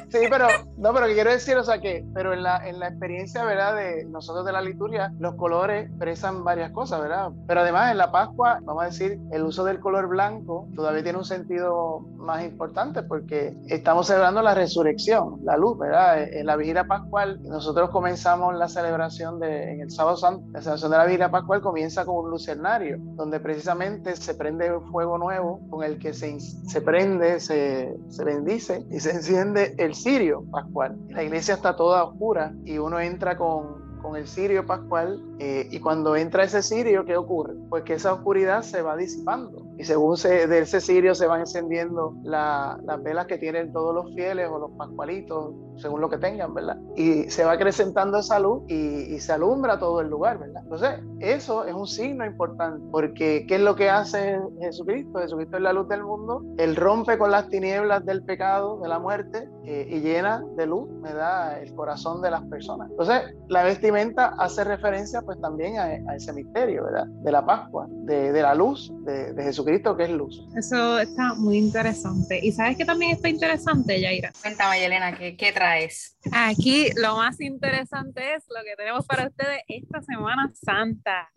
Sí, 0.10 0.18
pero 0.30 0.48
no, 0.78 0.94
pero 0.94 1.06
quiero 1.06 1.32
decir, 1.32 1.56
o 1.56 1.64
sea 1.64 1.80
que, 1.80 2.04
pero 2.14 2.34
en 2.34 2.42
la, 2.42 2.68
en 2.68 2.80
la 2.80 2.88
experiencia, 2.88 3.46
¿verdad? 3.46 3.76
De 3.76 4.06
nosotros 4.06 4.44
de 4.44 4.52
la 4.52 4.62
liturgia, 4.62 5.14
los 5.20 5.36
colores 5.36 5.86
expresan 5.86 6.44
varias 6.44 6.72
cosas, 6.72 7.00
¿verdad? 7.00 7.30
Pero 7.48 7.62
además 7.62 7.92
en 7.92 8.00
la 8.00 8.12
Pascua, 8.12 8.60
vamos 8.64 8.84
a 8.84 8.88
decir, 8.88 9.20
el 9.32 9.44
uso 9.44 9.64
del 9.64 9.80
color 9.80 10.08
blanco 10.08 10.68
todavía 10.76 11.04
tiene 11.04 11.20
un 11.20 11.26
sentido 11.26 12.08
más 12.18 12.44
importante 12.44 13.04
porque 13.04 13.56
estamos 13.68 14.08
celebrando 14.08 14.42
la 14.42 14.54
resurrección, 14.54 15.40
la 15.44 15.58
luz, 15.58 15.78
¿verdad? 15.78 16.22
En 16.22 16.46
la 16.46 16.56
vigilia 16.56 16.86
pascual, 16.86 17.42
nosotros 17.44 17.90
comenzamos 17.90 18.56
la 18.56 18.68
celebración 18.68 19.40
de, 19.40 19.74
en 19.74 19.82
el 19.82 19.92
sábado 19.92 20.18
santo, 20.18 20.46
la 20.52 20.62
celebración 20.62 20.92
de 20.92 20.98
la 20.98 21.06
vigilia 21.06 21.32
pascual 21.32 21.62
comienza 21.62 22.06
con 22.06 22.26
un 22.26 22.32
lucernario, 22.32 22.98
donde 23.16 23.40
precisamente 23.40 24.16
se 24.16 24.36
prende 24.36 24.76
un 24.76 24.86
fuego 24.92 25.18
nuevo 25.18 25.62
con 25.70 25.84
el 25.84 26.00
que 26.00 26.14
se, 26.14 26.40
se 26.40 26.82
prende, 26.82 27.40
se, 27.40 27.98
se 28.10 28.24
bendice 28.24 28.86
y 28.92 29.00
se 29.00 29.12
enciende 29.12 29.76
el 29.78 29.96
cirio 29.96 30.44
pascual. 30.52 30.98
La 31.10 31.24
iglesia 31.24 31.56
está 31.56 31.76
toda 31.76 32.04
oscura 32.04 32.54
y 32.64 32.78
uno 32.78 33.00
entra 33.00 33.38
con, 33.38 33.89
con 34.02 34.16
el 34.16 34.28
cirio 34.28 34.66
pascual 34.66 35.22
eh, 35.40 35.68
y 35.72 35.80
cuando 35.80 36.16
entra 36.16 36.44
ese 36.44 36.62
cirio, 36.62 37.06
¿qué 37.06 37.18
ocurre? 37.18 37.54
Pues 37.70 37.84
que 37.84 37.94
esa 37.94 38.14
oscuridad 38.14 38.62
se 38.64 38.82
va 38.82 38.96
disipando 38.96 39.70
y 39.78 39.86
según 39.86 40.18
se, 40.18 40.46
de 40.48 40.60
ese 40.60 40.82
cirio 40.82 41.16
se 41.16 41.26
van 41.26 41.40
encendiendo 41.40 42.14
las 42.24 43.02
velas 43.02 43.28
que 43.28 43.38
tienen 43.38 43.72
todos 43.72 43.96
los 43.96 44.14
fieles 44.14 44.50
o 44.52 44.60
los 44.60 44.72
pascualitos, 44.72 45.54
según 45.78 46.02
lo 46.02 46.10
que 46.10 46.18
tengan, 46.18 46.54
¿verdad? 46.54 46.78
Y 46.98 47.30
se 47.30 47.46
va 47.46 47.54
acrecentando 47.54 48.20
esa 48.20 48.40
luz 48.40 48.64
y, 48.68 49.16
y, 49.16 49.20
se 49.22 49.32
alumbra 49.32 49.80
todo 49.80 50.02
el 50.02 50.10
lugar, 50.10 50.38
¿verdad? 50.38 50.64
Entonces, 50.64 51.00
eso 51.22 51.64
es 51.66 51.74
un 51.74 51.88
signo 51.88 52.26
importante, 52.26 52.86
porque 52.92 53.46
¿qué 53.48 53.56
es 53.56 53.62
lo 53.62 53.78
que 53.78 53.90
hace 53.90 54.38
Jesucristo? 54.60 55.20
Jesucristo 55.20 55.56
es 55.56 55.64
la 55.64 55.72
luz 55.72 55.88
del 55.88 56.04
mundo, 56.04 56.44
Él 56.58 56.76
rompe 56.76 57.18
con 57.18 57.32
las 57.32 57.48
tinieblas 57.48 58.06
del 58.06 58.24
pecado, 58.24 58.82
de 58.82 58.90
la 58.90 59.00
muerte, 59.00 59.48
eh, 59.72 59.88
y 59.88 60.00
llena 60.00 60.44
de 60.58 60.66
luz, 60.66 60.90
¿verdad? 61.00 61.62
El 61.62 61.76
corazón 61.76 62.24
de 62.24 62.32
las 62.32 62.42
personas. 62.46 62.90
Entonces, 62.90 63.36
la 63.50 63.62
vestimenta 63.62 64.34
hace 64.40 64.64
referencia 64.64 65.22
pues 65.22 65.40
también 65.40 65.78
a, 65.78 65.84
a 65.84 66.16
ese 66.16 66.34
misterio, 66.34 66.86
¿verdad? 66.86 67.06
De 67.06 67.32
la 67.32 67.46
Pascua, 67.46 67.86
de, 67.88 68.32
de 68.32 68.42
la 68.42 68.56
luz 68.56 68.92
de, 69.06 69.32
de 69.34 69.44
Jesucristo 69.44 69.96
que 69.96 70.06
es 70.06 70.10
luz. 70.10 70.44
Eso 70.56 70.98
está 70.98 71.36
muy 71.36 71.58
interesante. 71.60 72.40
¿Y 72.42 72.52
sabes 72.52 72.78
que 72.78 72.86
también 72.86 73.12
está 73.12 73.30
interesante, 73.30 74.02
Yaira? 74.02 74.32
Cuéntame, 74.42 74.80
Yelena, 74.80 75.16
¿qué, 75.16 75.38
¿qué 75.38 75.52
traes? 75.52 76.18
Aquí 76.32 76.88
lo 76.96 77.18
más 77.18 77.40
interesante 77.40 78.34
es 78.34 78.46
lo 78.50 78.64
que 78.64 78.76
tenemos 78.76 79.06
para 79.06 79.28
ustedes 79.28 79.62
esta 79.68 80.02
Semana 80.02 80.52
Santa. 80.56 81.30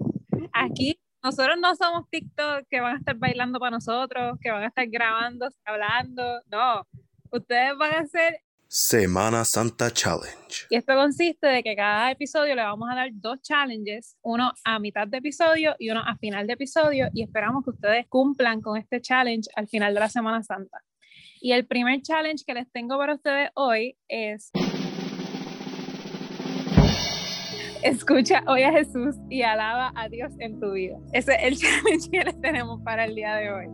Aquí 0.54 0.98
nosotros 1.22 1.56
no 1.60 1.76
somos 1.76 2.08
TikTok 2.08 2.66
que 2.68 2.80
van 2.80 2.96
a 2.96 2.98
estar 2.98 3.16
bailando 3.16 3.60
para 3.60 3.72
nosotros, 3.72 4.38
que 4.40 4.50
van 4.50 4.62
a 4.62 4.68
estar 4.68 4.86
grabando, 4.88 5.48
hablando. 5.66 6.40
No, 6.50 6.86
ustedes 7.32 7.76
van 7.78 7.94
a 7.94 8.06
ser 8.06 8.40
Semana 8.68 9.44
Santa 9.44 9.90
Challenge. 9.90 10.66
Y 10.70 10.76
esto 10.76 10.94
consiste 10.94 11.46
de 11.46 11.62
que 11.62 11.76
cada 11.76 12.10
episodio 12.10 12.54
le 12.54 12.62
vamos 12.62 12.88
a 12.90 12.94
dar 12.94 13.10
dos 13.12 13.40
challenges, 13.42 14.16
uno 14.22 14.50
a 14.64 14.78
mitad 14.78 15.06
de 15.06 15.18
episodio 15.18 15.74
y 15.78 15.90
uno 15.90 16.00
a 16.00 16.16
final 16.16 16.46
de 16.46 16.54
episodio, 16.54 17.08
y 17.12 17.22
esperamos 17.22 17.64
que 17.64 17.70
ustedes 17.70 18.06
cumplan 18.08 18.62
con 18.62 18.78
este 18.78 19.00
challenge 19.00 19.50
al 19.56 19.68
final 19.68 19.92
de 19.92 20.00
la 20.00 20.08
Semana 20.08 20.42
Santa. 20.42 20.78
Y 21.40 21.52
el 21.52 21.66
primer 21.66 22.00
challenge 22.00 22.44
que 22.46 22.54
les 22.54 22.70
tengo 22.70 22.96
para 22.96 23.14
ustedes 23.14 23.50
hoy 23.54 23.98
es 24.08 24.50
escucha 27.82 28.44
hoy 28.46 28.62
a 28.62 28.72
Jesús 28.72 29.16
y 29.28 29.42
alaba 29.42 29.92
a 29.96 30.08
Dios 30.08 30.32
en 30.38 30.60
tu 30.60 30.72
vida. 30.72 30.96
Ese 31.12 31.34
es 31.34 31.42
el 31.42 31.56
challenge 31.58 32.10
que 32.10 32.24
les 32.24 32.40
tenemos 32.40 32.80
para 32.82 33.04
el 33.04 33.14
día 33.14 33.34
de 33.34 33.50
hoy. 33.50 33.66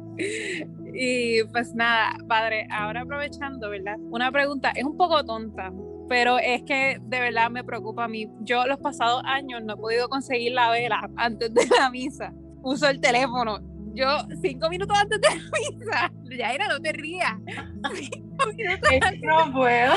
Y 1.01 1.45
pues 1.53 1.77
nada, 1.77 2.17
padre, 2.27 2.67
ahora 2.73 3.03
aprovechando, 3.03 3.71
¿verdad? 3.71 3.95
Una 4.11 4.33
pregunta, 4.33 4.73
es 4.75 4.83
un 4.83 4.97
poco 4.97 5.25
tonta, 5.25 5.73
pero 6.09 6.41
es 6.41 6.65
que 6.65 6.99
de 7.01 7.21
verdad 7.21 7.51
me 7.51 7.63
preocupa 7.63 8.05
a 8.05 8.09
mí. 8.09 8.29
Yo 8.41 8.67
los 8.67 8.79
pasados 8.79 9.23
años 9.25 9.63
no 9.63 9.75
he 9.75 9.77
podido 9.77 10.09
conseguir 10.09 10.55
la 10.55 10.71
vela 10.71 11.09
antes 11.17 11.55
de 11.55 11.69
la 11.79 11.89
misa. 11.91 12.33
Uso 12.63 12.89
el 12.89 13.01
teléfono. 13.01 13.61
Yo, 13.95 14.07
cinco 14.43 14.69
minutos 14.69 14.99
antes 14.99 15.21
de 15.21 15.29
la 15.29 15.45
misa, 15.45 16.13
ya 16.37 16.53
era, 16.53 16.67
no 16.67 16.81
te 16.81 16.93
rías. 16.93 17.33
Cinco 17.95 18.47
minutos 18.57 18.91
no 19.23 19.53
puedo. 19.53 19.95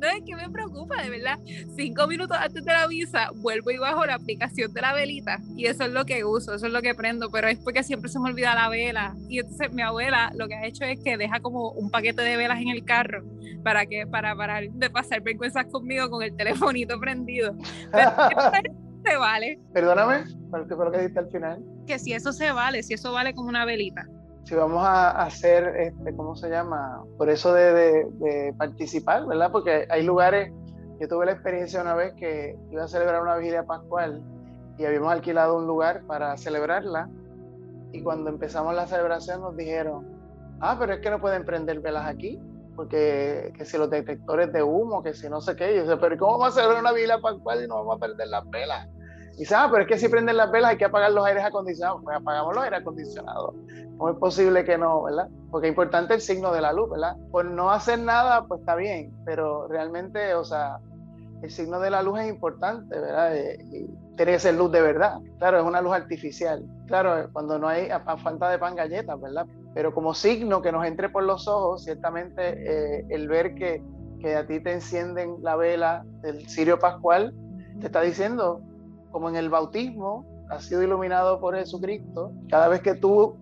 No, 0.00 0.06
es 0.08 0.22
que 0.24 0.36
me 0.36 0.48
preocupa, 0.48 1.02
de 1.02 1.10
verdad. 1.10 1.38
Cinco 1.76 2.06
minutos 2.06 2.36
antes 2.38 2.64
de 2.64 2.72
la 2.72 2.86
misa, 2.88 3.30
vuelvo 3.34 3.70
y 3.70 3.78
bajo 3.78 4.06
la 4.06 4.14
aplicación 4.14 4.72
de 4.72 4.80
la 4.80 4.92
velita. 4.92 5.38
Y 5.56 5.66
eso 5.66 5.84
es 5.84 5.92
lo 5.92 6.04
que 6.04 6.24
uso, 6.24 6.54
eso 6.54 6.66
es 6.66 6.72
lo 6.72 6.82
que 6.82 6.94
prendo. 6.94 7.30
Pero 7.30 7.48
es 7.48 7.58
porque 7.58 7.82
siempre 7.82 8.08
se 8.08 8.20
me 8.20 8.30
olvida 8.30 8.54
la 8.54 8.68
vela. 8.68 9.16
Y 9.28 9.40
entonces 9.40 9.72
mi 9.72 9.82
abuela 9.82 10.30
lo 10.34 10.48
que 10.48 10.54
ha 10.54 10.66
hecho 10.66 10.84
es 10.84 11.00
que 11.00 11.16
deja 11.16 11.40
como 11.40 11.70
un 11.72 11.90
paquete 11.90 12.22
de 12.22 12.36
velas 12.36 12.60
en 12.60 12.68
el 12.68 12.84
carro 12.84 13.24
para 13.62 13.86
que 13.86 14.06
para 14.06 14.34
parar 14.36 14.68
de 14.70 14.90
pasar 14.90 15.20
vergüenzas 15.20 15.66
conmigo 15.66 16.08
con 16.10 16.22
el 16.22 16.34
telefonito 16.36 16.98
prendido. 17.00 17.54
Pero 17.92 18.10
se 19.04 19.16
vale. 19.16 19.58
Perdóname, 19.72 20.24
¿cuál 20.50 20.66
fue 20.66 20.84
lo 20.84 20.90
que 20.90 20.98
dijiste 20.98 21.18
al 21.18 21.30
final? 21.30 21.64
Que 21.86 21.98
si 21.98 22.12
eso 22.12 22.32
se 22.32 22.52
vale, 22.52 22.82
si 22.82 22.94
eso 22.94 23.12
vale 23.12 23.34
como 23.34 23.48
una 23.48 23.64
velita. 23.64 24.06
Si 24.48 24.54
vamos 24.54 24.82
a 24.82 25.10
hacer, 25.10 25.76
este, 25.76 26.16
¿cómo 26.16 26.34
se 26.34 26.48
llama? 26.48 27.04
Por 27.18 27.28
eso 27.28 27.52
de, 27.52 27.72
de- 27.74 28.54
participar, 28.56 29.26
¿verdad? 29.26 29.52
Porque 29.52 29.86
hay 29.90 30.02
lugares, 30.04 30.50
yo 30.98 31.06
tuve 31.08 31.26
la 31.26 31.32
experiencia 31.32 31.82
una 31.82 31.94
vez 31.94 32.14
que 32.14 32.56
iba 32.70 32.84
a 32.84 32.88
celebrar 32.88 33.20
una 33.22 33.36
vigilia 33.36 33.64
pascual 33.64 34.22
y 34.78 34.86
habíamos 34.86 35.12
alquilado 35.12 35.58
un 35.58 35.66
lugar 35.66 36.02
para 36.06 36.36
celebrarla 36.38 37.10
y 37.92 38.02
cuando 38.02 38.30
empezamos 38.30 38.74
la 38.74 38.86
celebración 38.86 39.42
nos 39.42 39.54
dijeron, 39.56 40.06
ah, 40.60 40.76
pero 40.78 40.94
es 40.94 41.00
que 41.00 41.10
no 41.10 41.20
pueden 41.20 41.44
prender 41.44 41.80
velas 41.80 42.06
aquí, 42.06 42.40
porque 42.74 43.52
que 43.56 43.64
si 43.66 43.76
los 43.76 43.90
detectores 43.90 44.50
de 44.52 44.62
humo, 44.62 45.02
que 45.02 45.12
si 45.12 45.28
no 45.28 45.42
sé 45.42 45.56
qué, 45.56 45.76
yo 45.76 46.00
pero 46.00 46.16
¿cómo 46.16 46.38
vamos 46.38 46.48
a 46.56 46.60
celebrar 46.60 46.80
una 46.80 46.92
vigilia 46.92 47.18
pascual 47.18 47.64
y 47.64 47.68
no 47.68 47.76
vamos 47.76 47.96
a 47.96 48.00
prender 48.06 48.28
las 48.28 48.48
velas? 48.48 48.88
Y 49.38 49.42
dice, 49.42 49.54
ah, 49.54 49.68
pero 49.70 49.84
es 49.84 49.88
que 49.88 49.98
si 49.98 50.08
prenden 50.08 50.36
las 50.36 50.50
velas 50.50 50.72
hay 50.72 50.76
que 50.76 50.84
apagar 50.84 51.12
los 51.12 51.24
aires 51.24 51.44
acondicionados. 51.44 52.02
Pues 52.02 52.16
apagamos 52.16 52.56
los 52.56 52.64
aires 52.64 52.80
acondicionados. 52.80 53.54
¿Cómo 53.96 54.10
es 54.10 54.18
posible 54.18 54.64
que 54.64 54.76
no, 54.76 55.04
verdad? 55.04 55.28
Porque 55.52 55.68
es 55.68 55.70
importante 55.70 56.14
el 56.14 56.20
signo 56.20 56.52
de 56.52 56.60
la 56.60 56.72
luz, 56.72 56.90
¿verdad? 56.90 57.16
Por 57.30 57.44
no 57.44 57.70
hacer 57.70 58.00
nada, 58.00 58.46
pues 58.46 58.60
está 58.60 58.74
bien, 58.74 59.12
pero 59.24 59.68
realmente, 59.68 60.34
o 60.34 60.44
sea, 60.44 60.78
el 61.40 61.50
signo 61.52 61.78
de 61.78 61.90
la 61.90 62.02
luz 62.02 62.18
es 62.18 62.28
importante, 62.28 62.98
¿verdad? 62.98 63.36
Eh, 63.36 63.58
y 63.62 64.16
tiene 64.16 64.32
que 64.32 64.40
ser 64.40 64.56
luz 64.56 64.72
de 64.72 64.82
verdad. 64.82 65.20
Claro, 65.38 65.60
es 65.60 65.64
una 65.64 65.80
luz 65.80 65.92
artificial. 65.92 66.64
Claro, 66.88 67.30
cuando 67.32 67.60
no 67.60 67.68
hay 67.68 67.90
a, 67.90 67.96
a 67.96 68.16
falta 68.16 68.50
de 68.50 68.58
pan 68.58 68.74
galletas, 68.74 69.20
¿verdad? 69.20 69.46
Pero 69.72 69.94
como 69.94 70.14
signo 70.14 70.62
que 70.62 70.72
nos 70.72 70.84
entre 70.84 71.10
por 71.10 71.22
los 71.22 71.46
ojos, 71.46 71.84
ciertamente 71.84 72.42
eh, 72.42 73.06
el 73.08 73.28
ver 73.28 73.54
que, 73.54 73.80
que 74.20 74.34
a 74.34 74.44
ti 74.48 74.58
te 74.58 74.72
encienden 74.72 75.36
la 75.42 75.54
vela 75.54 76.04
del 76.22 76.48
cirio 76.48 76.80
pascual, 76.80 77.32
te 77.78 77.86
está 77.86 78.00
diciendo, 78.00 78.60
como 79.10 79.28
en 79.28 79.36
el 79.36 79.48
bautismo, 79.50 80.24
has 80.50 80.64
sido 80.64 80.82
iluminado 80.82 81.40
por 81.40 81.56
Jesucristo, 81.56 82.32
cada 82.48 82.68
vez 82.68 82.80
que 82.82 82.94
tú 82.94 83.36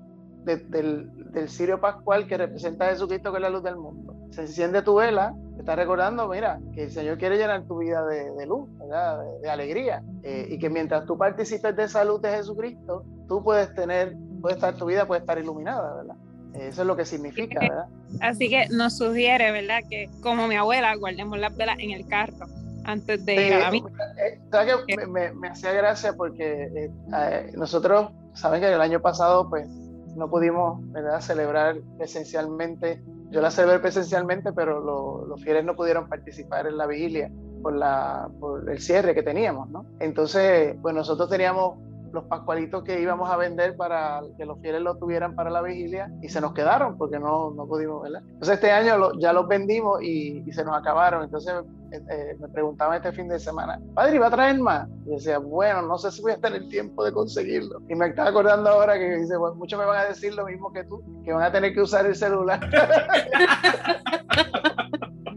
de- 0.44 0.56
del, 0.56 1.10
del 1.32 1.48
cirio 1.48 1.80
pascual 1.80 2.26
que 2.26 2.36
representa 2.36 2.86
a 2.86 2.90
Jesucristo 2.90 3.30
que 3.32 3.38
es 3.38 3.42
la 3.42 3.50
luz 3.50 3.62
del 3.62 3.76
mundo. 3.76 4.14
Se 4.30 4.42
enciende 4.42 4.82
tu 4.82 4.94
vela, 4.96 5.34
te 5.54 5.60
está 5.60 5.74
recordando, 5.76 6.28
mira, 6.28 6.60
que 6.74 6.84
el 6.84 6.90
Señor 6.90 7.16
quiere 7.18 7.36
llenar 7.36 7.62
tu 7.64 7.78
vida 7.78 8.04
de, 8.06 8.30
de 8.32 8.46
luz. 8.46 8.68
De, 8.78 9.40
de 9.42 9.50
alegría. 9.50 10.02
Eh, 10.22 10.46
y 10.50 10.58
que 10.58 10.68
mientras 10.70 11.04
tú 11.06 11.16
participes 11.16 11.74
de 11.74 11.84
esa 11.84 12.04
luz 12.04 12.20
de 12.22 12.30
Jesucristo, 12.30 13.04
tú 13.28 13.42
puedes 13.42 13.74
tener, 13.74 14.16
puede 14.40 14.54
estar, 14.56 14.74
tu 14.76 14.86
vida 14.86 15.06
puede 15.06 15.20
estar 15.20 15.38
iluminada, 15.38 15.94
¿verdad? 15.96 16.16
Eh, 16.54 16.68
Eso 16.68 16.82
es 16.82 16.86
lo 16.86 16.96
que 16.96 17.04
significa, 17.04 17.60
¿verdad? 17.60 17.86
Así 18.20 18.48
que 18.48 18.68
nos 18.70 18.96
sugiere, 18.98 19.50
¿verdad? 19.52 19.80
Que 19.88 20.08
como 20.22 20.46
mi 20.48 20.54
abuela, 20.56 20.94
guardemos 20.96 21.38
las 21.38 21.56
velas 21.56 21.78
en 21.80 21.90
el 21.90 22.06
carro 22.06 22.46
antes 22.86 23.24
de 23.26 23.52
a 23.54 23.70
eh, 23.70 24.40
¿sabes 24.50 24.74
qué? 24.86 24.96
me, 24.96 25.06
me- 25.06 25.32
me 25.34 25.48
hacía 25.48 25.72
gracia 25.72 26.12
porque 26.14 26.62
eh, 26.64 26.90
eh, 27.14 27.52
nosotros, 27.56 28.10
saben 28.34 28.60
que 28.60 28.72
el 28.72 28.80
año 28.80 29.00
pasado 29.00 29.48
pues 29.50 29.68
no 30.16 30.30
pudimos 30.30 30.80
¿verdad? 30.92 31.20
celebrar 31.20 31.76
presencialmente. 31.98 33.02
Yo 33.30 33.40
la 33.40 33.50
celebré 33.50 33.80
presencialmente, 33.80 34.52
pero 34.52 34.80
lo- 34.80 35.26
los 35.26 35.42
fieles 35.42 35.64
no 35.64 35.74
pudieron 35.74 36.08
participar 36.08 36.66
en 36.66 36.76
la 36.78 36.86
vigilia 36.86 37.30
por, 37.62 37.74
la, 37.74 38.28
por 38.40 38.70
el 38.70 38.80
cierre 38.80 39.14
que 39.14 39.22
teníamos, 39.22 39.68
¿no? 39.68 39.84
Entonces, 40.00 40.76
pues 40.80 40.94
nosotros 40.94 41.28
teníamos 41.28 41.78
los 42.12 42.24
pascualitos 42.24 42.82
que 42.84 43.00
íbamos 43.02 43.28
a 43.28 43.36
vender 43.36 43.76
para 43.76 44.20
que 44.38 44.46
los 44.46 44.58
fieles 44.60 44.80
los 44.80 44.98
tuvieran 44.98 45.34
para 45.34 45.50
la 45.50 45.60
vigilia 45.60 46.10
y 46.22 46.28
se 46.30 46.40
nos 46.40 46.54
quedaron 46.54 46.96
porque 46.96 47.18
no, 47.18 47.50
no 47.50 47.66
pudimos, 47.66 48.00
¿verdad? 48.02 48.22
Entonces 48.26 48.54
este 48.54 48.70
año 48.70 48.96
lo- 48.96 49.18
ya 49.18 49.32
los 49.34 49.46
vendimos 49.48 50.00
y, 50.02 50.42
y 50.46 50.52
se 50.52 50.64
nos 50.64 50.74
acabaron. 50.78 51.24
Entonces 51.24 51.52
eh, 51.96 52.36
me 52.38 52.48
preguntaban 52.48 52.96
este 52.96 53.12
fin 53.12 53.28
de 53.28 53.38
semana, 53.38 53.80
padre, 53.94 54.18
¿va 54.18 54.28
a 54.28 54.30
traer 54.30 54.58
más? 54.58 54.88
Y 55.06 55.10
decía, 55.10 55.38
bueno, 55.38 55.82
no 55.82 55.98
sé 55.98 56.10
si 56.10 56.22
voy 56.22 56.32
a 56.32 56.38
tener 56.38 56.68
tiempo 56.68 57.04
de 57.04 57.12
conseguirlo. 57.12 57.80
Y 57.88 57.94
me 57.94 58.08
estaba 58.08 58.30
acordando 58.30 58.70
ahora 58.70 58.98
que 58.98 59.16
dice, 59.16 59.36
bueno, 59.36 59.56
muchos 59.56 59.78
me 59.78 59.86
van 59.86 59.98
a 59.98 60.04
decir 60.08 60.34
lo 60.34 60.46
mismo 60.46 60.72
que 60.72 60.84
tú, 60.84 61.02
que 61.24 61.32
van 61.32 61.42
a 61.42 61.52
tener 61.52 61.74
que 61.74 61.80
usar 61.80 62.06
el 62.06 62.14
celular. 62.14 62.60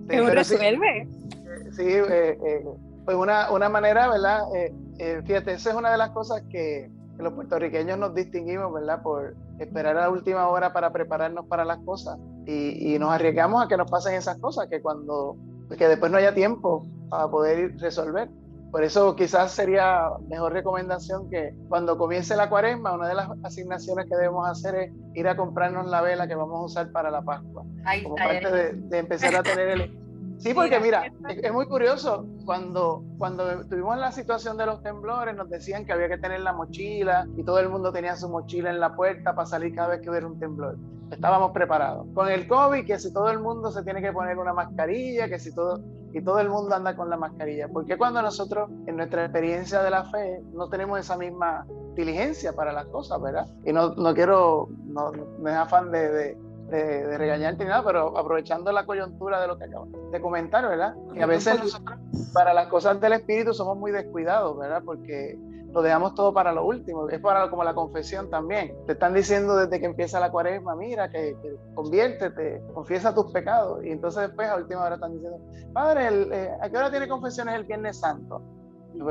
Sí, 0.10 0.20
resuelve. 0.20 1.08
sí, 1.72 1.84
eh, 1.84 2.38
eh, 2.44 2.66
pues 3.06 3.18
una, 3.18 3.52
una 3.52 3.70
manera, 3.70 4.08
¿verdad? 4.08 4.42
Eh, 4.56 4.74
eh, 5.00 5.22
fíjate, 5.26 5.54
esa 5.54 5.70
es 5.72 5.76
una 5.76 5.92
de 5.92 5.98
las 5.98 6.12
cosas 6.12 6.42
que, 6.50 6.92
que 7.18 7.24
los 7.24 7.34
puertorriqueños 7.34 7.98
nos 7.98 8.14
distinguimos, 8.14 8.74
¿verdad? 8.74 9.02
Por 9.02 9.36
esperar 9.60 9.98
a 9.98 10.02
la 10.02 10.10
última 10.10 10.48
hora 10.48 10.74
para 10.74 10.92
prepararnos 10.92 11.46
para 11.48 11.66
las 11.66 11.80
cosas 11.80 12.18
y, 12.46 12.94
y 12.94 13.00
nos 13.00 13.12
arriesgamos 13.12 13.64
a 13.64 13.68
que 13.68 13.78
nos 13.78 13.90
pasen 13.90 14.16
esas 14.16 14.38
cosas, 14.38 14.68
que 14.68 14.82
cuando, 14.82 15.38
que 15.78 15.88
después 15.88 16.12
no 16.12 16.18
haya 16.18 16.34
tiempo 16.34 16.86
para 17.10 17.30
poder 17.30 17.78
resolver. 17.78 18.30
Por 18.72 18.84
eso 18.84 19.16
quizás 19.16 19.52
sería 19.52 20.10
mejor 20.28 20.54
recomendación 20.54 21.28
que 21.30 21.56
cuando 21.68 21.98
comience 21.98 22.36
la 22.36 22.50
cuaresma, 22.50 22.94
una 22.94 23.08
de 23.08 23.16
las 23.16 23.30
asignaciones 23.44 24.06
que 24.06 24.16
debemos 24.16 24.48
hacer 24.48 24.76
es 24.76 24.92
ir 25.16 25.28
a 25.28 25.36
comprarnos 25.36 25.88
la 25.88 26.02
vela 26.02 26.28
que 26.28 26.36
vamos 26.36 26.62
a 26.62 26.66
usar 26.66 26.92
para 26.92 27.10
la 27.10 27.24
Pascua 27.24 27.64
Ahí 27.84 28.04
como 28.04 28.16
está, 28.16 28.28
parte 28.30 28.52
de, 28.52 28.74
de 28.74 28.98
empezar 29.00 29.36
a 29.36 29.42
tener 29.42 29.70
el... 29.70 30.09
Sí, 30.40 30.54
porque 30.54 30.80
mira, 30.80 31.06
es, 31.28 31.44
es 31.44 31.54
muy 31.54 31.66
curioso, 31.68 32.26
cuando, 32.46 33.04
cuando 33.18 33.66
tuvimos 33.68 33.98
la 33.98 34.12
situación 34.14 34.56
de 34.58 34.66
los 34.66 34.82
temblores, 34.82 35.36
nos 35.36 35.50
decían 35.50 35.86
que 35.86 35.92
había 35.92 36.08
que 36.08 36.18
tener 36.18 36.40
la 36.40 36.54
mochila 36.54 37.28
y 37.36 37.44
todo 37.44 37.60
el 37.60 37.68
mundo 37.68 37.92
tenía 37.92 38.16
su 38.16 38.30
mochila 38.30 38.70
en 38.70 38.80
la 38.80 38.96
puerta 38.96 39.36
para 39.36 39.46
salir 39.46 39.76
cada 39.76 39.90
vez 39.90 40.02
que 40.02 40.10
hubiera 40.10 40.26
un 40.26 40.40
temblor. 40.40 40.78
Estábamos 41.12 41.52
preparados. 41.52 42.08
Con 42.14 42.30
el 42.30 42.48
COVID, 42.48 42.86
que 42.86 42.98
si 43.00 43.12
todo 43.12 43.30
el 43.30 43.40
mundo 43.40 43.70
se 43.72 43.84
tiene 43.84 44.02
que 44.02 44.14
poner 44.14 44.38
una 44.38 44.54
mascarilla, 44.54 45.28
que 45.28 45.40
si 45.40 45.54
todo, 45.54 45.82
y 46.14 46.22
todo 46.22 46.40
el 46.40 46.50
mundo 46.50 46.74
anda 46.74 46.96
con 46.96 47.10
la 47.10 47.18
mascarilla. 47.18 47.68
¿Por 47.68 47.86
qué 47.86 47.98
cuando 47.98 48.22
nosotros, 48.22 48.70
en 48.88 48.96
nuestra 48.96 49.26
experiencia 49.26 49.84
de 49.84 49.90
la 49.90 50.06
fe, 50.06 50.42
no 50.54 50.70
tenemos 50.70 51.00
esa 51.00 51.18
misma 51.18 51.66
diligencia 51.96 52.54
para 52.54 52.72
las 52.72 52.86
cosas, 52.86 53.22
verdad? 53.22 53.48
Y 53.66 53.74
no, 53.74 53.94
no 53.96 54.14
quiero, 54.14 54.70
no, 54.86 55.12
no 55.12 55.50
es 55.50 55.56
afán 55.56 55.92
de, 55.92 56.10
de, 56.10 56.38
de, 56.70 57.08
de 57.08 57.18
regañarte 57.18 57.64
ni 57.64 57.70
nada, 57.70 57.84
pero 57.84 58.18
aprovechando 58.18 58.72
la 58.72 58.86
coyuntura 58.86 59.42
de 59.42 59.48
lo 59.48 59.58
que 59.58 59.66
acabas 59.66 59.90
de 60.12 60.22
comentar, 60.22 60.68
¿verdad? 60.68 60.96
Que 61.14 61.24
a 61.24 61.26
veces 61.26 61.60
nosotros, 61.60 62.00
para 62.34 62.54
las 62.54 62.68
cosas 62.68 63.00
del 63.00 63.14
espíritu, 63.14 63.54
somos 63.54 63.78
muy 63.78 63.92
descuidados, 63.92 64.58
¿verdad? 64.58 64.82
Porque 64.86 65.38
lo 65.72 65.82
dejamos 65.82 66.16
todo 66.16 66.34
para 66.34 66.52
lo 66.52 66.66
último. 66.66 67.10
Es 67.10 67.20
para 67.20 67.50
como 67.50 67.64
la 67.64 67.74
confesión 67.74 68.30
también. 68.30 68.74
Te 68.86 68.94
están 68.94 69.14
diciendo 69.14 69.56
desde 69.56 69.80
que 69.80 69.86
empieza 69.86 70.20
la 70.20 70.32
cuaresma, 70.32 70.76
mira, 70.76 71.10
que, 71.10 71.36
que 71.42 71.56
conviértete, 71.76 72.62
confiesa 72.74 73.14
tus 73.14 73.32
pecados. 73.32 73.84
Y 73.84 73.92
entonces 73.92 74.24
después 74.24 74.50
a 74.50 74.56
última 74.56 74.84
hora 74.84 74.96
están 74.96 75.14
diciendo, 75.14 75.40
Padre, 75.74 76.08
el, 76.08 76.34
eh, 76.34 76.52
¿a 76.62 76.70
qué 76.70 76.78
hora 76.78 76.90
tiene 76.90 77.08
confesiones 77.08 77.56
el 77.56 77.66
Viernes 77.66 78.00
Santo? 78.00 78.42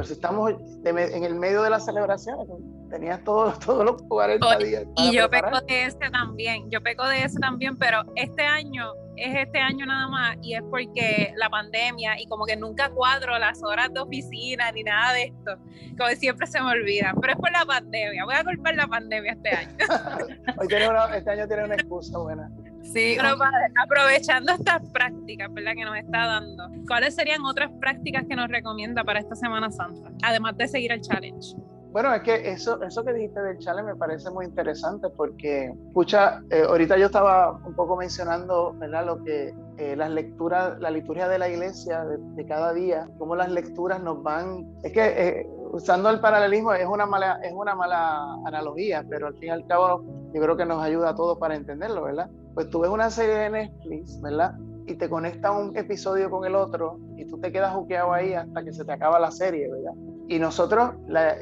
Si 0.05 0.13
estamos 0.13 0.53
en 0.85 1.25
el 1.25 1.35
medio 1.35 1.63
de 1.63 1.71
las 1.71 1.85
celebraciones, 1.85 2.47
tenías 2.91 3.23
todos 3.25 3.59
todos 3.65 3.85
los 3.85 4.03
40 4.03 4.47
Oye, 4.47 4.67
días. 4.67 4.85
Y 4.97 5.13
yo 5.17 5.29
peco 5.31 5.61
de 5.63 5.85
ese 5.85 6.11
también, 6.11 6.71
yo 6.71 6.83
peco 6.83 7.07
de 7.07 7.25
ese 7.25 7.39
también, 7.39 7.77
pero 7.77 8.03
este 8.17 8.43
año 8.43 8.93
es 9.21 9.37
este 9.47 9.59
año 9.59 9.85
nada 9.87 10.09
más 10.09 10.37
y 10.43 10.55
es 10.55 10.63
porque 10.71 11.33
la 11.37 11.49
pandemia 11.51 12.21
y 12.21 12.27
como 12.27 12.45
que 12.47 12.57
nunca 12.57 12.91
cuadro 12.91 13.39
las 13.39 13.63
horas 13.63 13.93
de 13.93 14.01
oficina 14.01 14.71
ni 14.73 14.83
nada 14.83 15.13
de 15.13 15.25
esto, 15.25 15.57
como 15.97 16.11
siempre 16.11 16.47
se 16.47 16.61
me 16.61 16.71
olvida, 16.71 17.13
pero 17.21 17.33
es 17.35 17.39
por 17.39 17.51
la 17.51 17.65
pandemia, 17.65 18.25
voy 18.25 18.35
a 18.35 18.45
culpar 18.45 18.75
la 18.77 18.87
pandemia 18.87 19.33
este 19.33 19.51
año. 19.51 19.77
Hoy 20.59 20.69
tiene 20.69 20.89
una- 20.89 21.17
este 21.17 21.31
año 21.31 21.47
tiene 21.47 21.65
una 21.65 21.75
excusa 21.75 22.19
buena. 22.19 22.51
Sí, 22.83 23.15
Pero 23.19 23.37
padre, 23.37 23.67
aprovechando 23.85 24.53
estas 24.53 24.81
prácticas, 24.91 25.53
¿verdad? 25.53 25.73
Que 25.75 25.85
nos 25.85 25.97
está 25.99 26.27
dando, 26.27 26.69
¿cuáles 26.87 27.15
serían 27.15 27.45
otras 27.45 27.71
prácticas 27.81 28.25
que 28.27 28.35
nos 28.35 28.49
recomienda 28.49 29.05
para 29.05 29.19
esta 29.21 29.35
Semana 29.35 29.71
Santa? 29.71 30.11
Además 30.23 30.57
de 30.57 30.69
seguir 30.69 30.93
el 30.93 31.03
challenge. 31.03 31.55
Bueno, 31.91 32.13
es 32.15 32.23
que 32.23 32.51
eso, 32.51 32.83
eso 32.83 33.03
que 33.03 33.15
dijiste 33.15 33.41
del 33.41 33.59
challenge 33.59 33.93
me 33.93 33.97
parece 33.97 34.31
muy 34.31 34.45
interesante 34.45 35.09
porque, 35.09 35.73
escucha, 35.87 36.43
eh, 36.51 36.65
ahorita 36.69 36.99
yo 36.99 37.07
estaba 37.07 37.53
un 37.65 37.75
poco 37.75 37.97
mencionando, 37.97 38.75
¿verdad? 38.75 39.07
Lo 39.07 39.25
que 39.25 39.55
eh, 39.79 39.97
las 39.97 40.11
lecturas, 40.11 40.79
la 40.81 40.91
liturgia 40.91 41.29
de 41.29 41.39
la 41.39 41.49
iglesia 41.49 42.05
de, 42.05 42.47
cada 42.47 42.75
día, 42.75 43.09
cómo 43.19 43.35
las 43.37 43.51
lecturas 43.51 44.03
nos 44.03 44.23
van, 44.23 44.67
es 44.83 44.93
que 44.93 45.01
eh, 45.07 45.47
usando 45.73 46.11
el 46.11 46.21
paralelismo 46.21 46.75
es 46.75 46.87
una 46.87 47.07
mala, 47.07 47.41
es 47.43 47.53
una 47.55 47.75
mala 47.75 48.35
analogía, 48.45 49.05
pero 49.09 49.29
al 49.29 49.35
fin 49.35 49.49
y 49.49 49.51
al 49.51 49.67
cabo 49.67 50.05
yo 50.35 50.43
creo 50.43 50.57
que 50.57 50.67
nos 50.67 50.83
ayuda 50.83 51.11
a 51.11 51.15
todos 51.15 51.39
para 51.39 51.57
entenderlo, 51.57 52.03
¿verdad? 52.03 52.29
Pues 52.55 52.69
tú 52.69 52.81
ves 52.81 52.91
una 52.91 53.09
serie 53.11 53.35
de 53.35 53.51
Netflix, 53.51 54.21
¿verdad? 54.21 54.55
Y 54.89 54.95
te 54.95 55.09
conecta 55.09 55.53
un 55.53 55.77
episodio 55.77 56.31
con 56.31 56.45
el 56.45 56.55
otro 56.55 56.99
y 57.17 57.27
tú 57.27 57.39
te 57.39 57.53
quedas 57.53 57.75
juqueado 57.75 58.13
ahí 58.13 58.33
hasta 58.33 58.65
que 58.65 58.73
se 58.73 58.85
te 58.85 58.93
acaba 58.93 59.19
la 59.21 59.31
serie, 59.31 59.71
¿verdad? 59.71 59.93
Y 60.29 60.39
nosotros, 60.39 60.93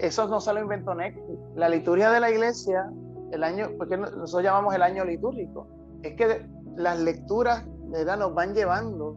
eso 0.00 0.26
no 0.28 0.40
se 0.40 0.52
lo 0.52 0.61
inventó 0.61 0.94
Netflix. 0.94 1.38
La 1.54 1.68
liturgia 1.68 2.11
de 2.11 2.20
la 2.20 2.30
iglesia, 2.30 2.90
el 3.30 3.44
año, 3.44 3.70
porque 3.78 3.96
nosotros 3.96 4.42
llamamos 4.42 4.74
el 4.74 4.82
año 4.82 5.04
litúrgico, 5.04 5.68
es 6.02 6.14
que 6.14 6.46
las 6.76 6.98
lecturas 6.98 7.64
¿verdad? 7.88 8.18
nos 8.18 8.35
van 8.35 8.54
llevando 8.54 9.16